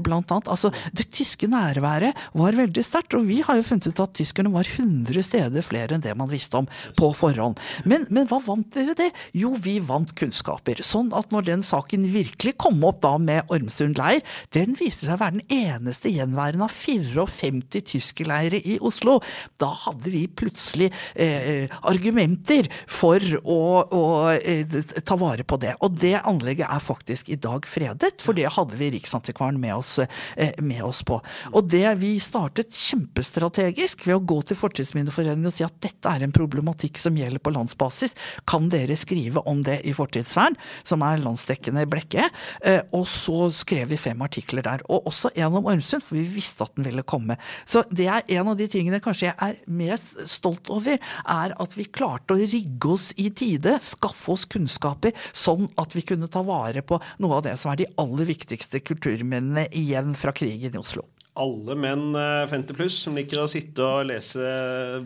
blant 0.00 0.30
annet. 0.30 0.48
Altså, 0.48 0.70
det 0.94 1.10
tyske 1.12 1.48
nærværet 1.50 2.14
var 2.32 2.56
veldig 2.56 2.84
sterkt, 2.86 3.16
og 3.18 3.26
vi 3.26 3.42
har 3.44 3.58
jo 3.58 3.66
funnet 3.66 3.90
ut 3.90 4.00
at 4.00 4.14
tyskerne 4.16 4.52
var 4.54 4.64
100 4.64 5.26
steder 5.26 5.66
flere 5.66 5.96
enn 5.96 6.04
det 6.04 6.14
man 6.16 6.30
visste 6.30 6.62
om 6.62 6.68
på 6.96 7.10
forhånd. 7.12 7.60
Men, 7.84 8.06
men 8.08 8.30
hva 8.30 8.40
vant 8.46 8.78
vi 8.78 8.86
ved 8.86 9.02
det? 9.02 9.10
Jo, 9.36 9.52
vi 9.58 9.76
vant 9.84 10.14
kunnskaper. 10.16 10.80
Sånn 10.86 11.12
at 11.12 11.34
når 11.34 11.50
den 11.50 11.66
saken 11.66 12.06
virkelig 12.24 12.56
komme 12.60 12.88
opp 12.90 13.02
da 13.04 13.14
med 13.20 13.50
Ormsund 13.52 13.98
leir, 13.98 14.22
den 14.54 14.74
viste 14.78 15.06
seg 15.06 15.16
å 15.16 15.22
være 15.22 15.38
den 15.38 15.54
eneste 15.54 16.12
gjenværende 16.12 16.68
av 16.68 16.74
54 16.74 17.82
tyskerleirer 17.90 18.64
i 18.64 18.78
Oslo. 18.84 19.18
Da 19.60 19.70
hadde 19.84 20.12
vi 20.12 20.24
plutselig 20.28 20.90
eh, 21.14 21.70
argumenter 21.86 22.68
for 22.90 23.22
å, 23.42 23.60
å 23.84 24.04
eh, 24.34 24.80
ta 25.04 25.18
vare 25.20 25.46
på 25.46 25.58
det. 25.62 25.74
Og 25.84 25.98
det 26.00 26.16
anlegget 26.22 26.70
er 26.70 26.82
faktisk 26.82 27.30
i 27.32 27.38
dag 27.40 27.66
fredet, 27.68 28.16
for 28.24 28.36
det 28.36 28.52
hadde 28.54 28.78
vi 28.80 28.92
Riksantikvaren 28.94 29.60
med 29.60 29.76
oss, 29.76 29.98
eh, 29.98 30.54
med 30.62 30.84
oss 30.86 31.02
på. 31.06 31.20
Og 31.52 31.70
det 31.70 31.86
vi 32.00 32.14
startet 32.22 32.74
kjempestrategisk 32.74 34.06
ved 34.08 34.18
å 34.18 34.24
gå 34.24 34.40
til 34.48 34.58
Fortidsminneforeningen 34.58 35.50
og 35.50 35.56
si 35.56 35.66
at 35.66 35.76
dette 35.84 36.10
er 36.10 36.24
en 36.24 36.34
problematikk 36.34 37.00
som 37.00 37.16
gjelder 37.18 37.42
på 37.42 37.54
landsbasis. 37.54 38.16
Kan 38.48 38.70
dere 38.72 38.96
skrive 38.98 39.42
om 39.50 39.62
det 39.66 39.80
i 39.88 39.94
Fortidsvern, 39.96 40.56
som 40.86 41.04
er 41.06 41.22
landsdekkende 41.22 41.86
blekke? 41.90 42.13
Eh, 42.20 42.82
og 42.94 43.06
så 43.10 43.48
skrev 43.54 43.90
vi 43.92 44.00
fem 44.00 44.20
artikler 44.24 44.64
der. 44.66 44.84
Og 44.88 45.08
også 45.10 45.32
en 45.34 45.58
om 45.60 45.70
Ormsund, 45.70 46.04
for 46.04 46.18
vi 46.18 46.26
visste 46.36 46.66
at 46.66 46.74
den 46.78 46.86
ville 46.88 47.04
komme. 47.06 47.36
Så 47.68 47.84
det 47.90 48.08
er 48.10 48.36
en 48.38 48.52
av 48.52 48.58
de 48.58 48.68
tingene 48.70 49.02
kanskje 49.04 49.30
jeg 49.30 49.36
er 49.48 49.60
mest 49.66 50.16
stolt 50.30 50.70
over, 50.72 50.98
er 50.98 51.56
at 51.60 51.78
vi 51.78 51.88
klarte 51.88 52.36
å 52.36 52.40
rigge 52.54 52.94
oss 52.96 53.10
i 53.20 53.30
tide, 53.34 53.78
skaffe 53.84 54.34
oss 54.34 54.46
kunnskaper, 54.50 55.14
sånn 55.32 55.68
at 55.80 55.96
vi 55.96 56.04
kunne 56.06 56.30
ta 56.32 56.44
vare 56.46 56.84
på 56.84 57.00
noe 57.22 57.40
av 57.40 57.46
det 57.48 57.56
som 57.60 57.72
er 57.72 57.82
de 57.82 57.90
aller 58.00 58.28
viktigste 58.30 58.82
kulturminnene 58.84 59.68
igjen 59.74 60.14
fra 60.18 60.34
krigen 60.36 60.74
i 60.74 60.80
Oslo. 60.80 61.06
Alle 61.34 61.74
menn 61.78 62.14
50 62.14 62.76
pluss 62.78 62.96
som 63.02 63.16
liker 63.18 63.40
å 63.42 63.48
sitte 63.50 63.82
og 63.82 64.06
lese 64.06 64.44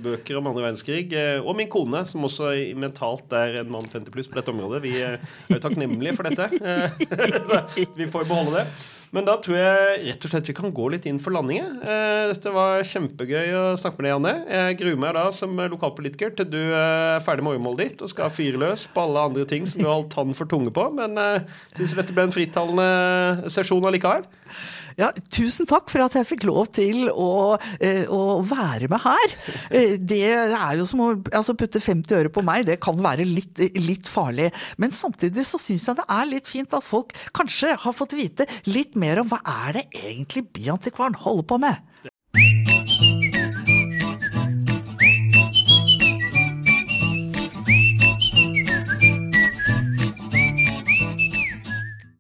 bøker 0.03 0.37
om 0.37 0.51
andre 0.51 0.67
verdenskrig. 0.67 1.15
Og 1.41 1.57
min 1.57 1.71
kone, 1.73 2.05
som 2.09 2.27
også 2.29 2.53
mentalt 2.77 3.33
er 3.37 3.63
en 3.63 3.73
mann 3.73 3.89
50 3.89 4.13
pluss 4.13 4.29
på 4.29 4.37
dette 4.37 4.53
området. 4.53 4.83
Vi 4.85 4.93
er 5.01 5.17
jo 5.49 5.61
takknemlige 5.65 6.19
for 6.19 6.29
dette. 6.29 6.51
vi 7.99 8.11
får 8.13 8.29
beholde 8.29 8.61
det. 8.61 8.69
Men 9.15 9.25
da 9.25 9.39
tror 9.41 9.57
jeg 9.57 10.01
rett 10.05 10.25
og 10.27 10.33
slett 10.33 10.49
vi 10.51 10.55
kan 10.57 10.73
gå 10.75 10.89
litt 10.93 11.07
inn 11.09 11.21
for 11.23 11.33
landing. 11.33 11.65
Det 11.81 12.53
var 12.53 12.85
kjempegøy 12.85 13.55
å 13.57 13.63
snakke 13.81 14.03
med 14.03 14.05
deg, 14.05 14.13
Janne. 14.13 14.33
Jeg 14.53 14.79
gruer 14.83 14.99
meg 15.01 15.15
da 15.17 15.23
som 15.33 15.55
lokalpolitiker 15.57 16.35
til 16.37 16.51
du 16.53 16.61
er 16.77 17.23
ferdig 17.25 17.47
med 17.47 17.57
åremålet 17.57 17.81
ditt 17.87 18.05
og 18.05 18.13
skal 18.13 18.33
fyre 18.35 18.61
løs 18.61 18.85
på 18.93 19.07
alle 19.07 19.23
andre 19.31 19.47
ting 19.49 19.65
som 19.65 19.81
du 19.81 19.89
har 19.89 19.97
holdt 20.03 20.13
tann 20.13 20.37
for 20.37 20.51
tunge 20.51 20.75
på. 20.77 20.91
Men 20.99 21.17
syns 21.73 21.95
du 21.95 22.03
dette 22.03 22.13
ble 22.13 22.29
en 22.29 22.37
frittalende 22.37 23.49
sesjon 23.55 23.89
allikevel? 23.89 24.29
Ja, 24.99 25.13
tusen 25.31 25.69
takk 25.71 25.93
for 25.93 26.03
at 26.03 26.17
jeg 26.19 26.27
fikk 26.27 26.45
lov 26.49 26.73
til 26.75 27.07
å, 27.13 27.55
å 27.55 28.23
være 28.43 28.89
med 28.91 28.99
her. 29.05 29.35
Det 30.03 30.25
er 30.35 30.79
jo 30.81 30.89
som 30.91 31.05
å 31.05 31.11
altså 31.31 31.55
putte 31.59 31.83
50 31.83 32.19
øre 32.19 32.33
på 32.35 32.43
meg, 32.43 32.67
det 32.67 32.81
kan 32.83 32.99
være 32.99 33.27
litt, 33.29 33.63
litt 33.79 34.11
farlig. 34.11 34.51
Men 34.83 34.95
samtidig 34.95 35.47
så 35.47 35.61
syns 35.63 35.87
jeg 35.87 36.01
det 36.01 36.09
er 36.19 36.31
litt 36.33 36.51
fint 36.51 36.75
at 36.75 36.85
folk 36.85 37.15
kanskje 37.37 37.77
har 37.79 37.95
fått 37.95 38.19
vite 38.19 38.49
litt 38.67 38.99
mer 38.99 39.23
om 39.23 39.31
hva 39.31 39.39
er 39.69 39.79
det 39.79 39.87
egentlig 40.03 40.49
Byantikvaren 40.59 41.19
holder 41.23 41.47
på 41.47 41.63
med. 41.63 42.11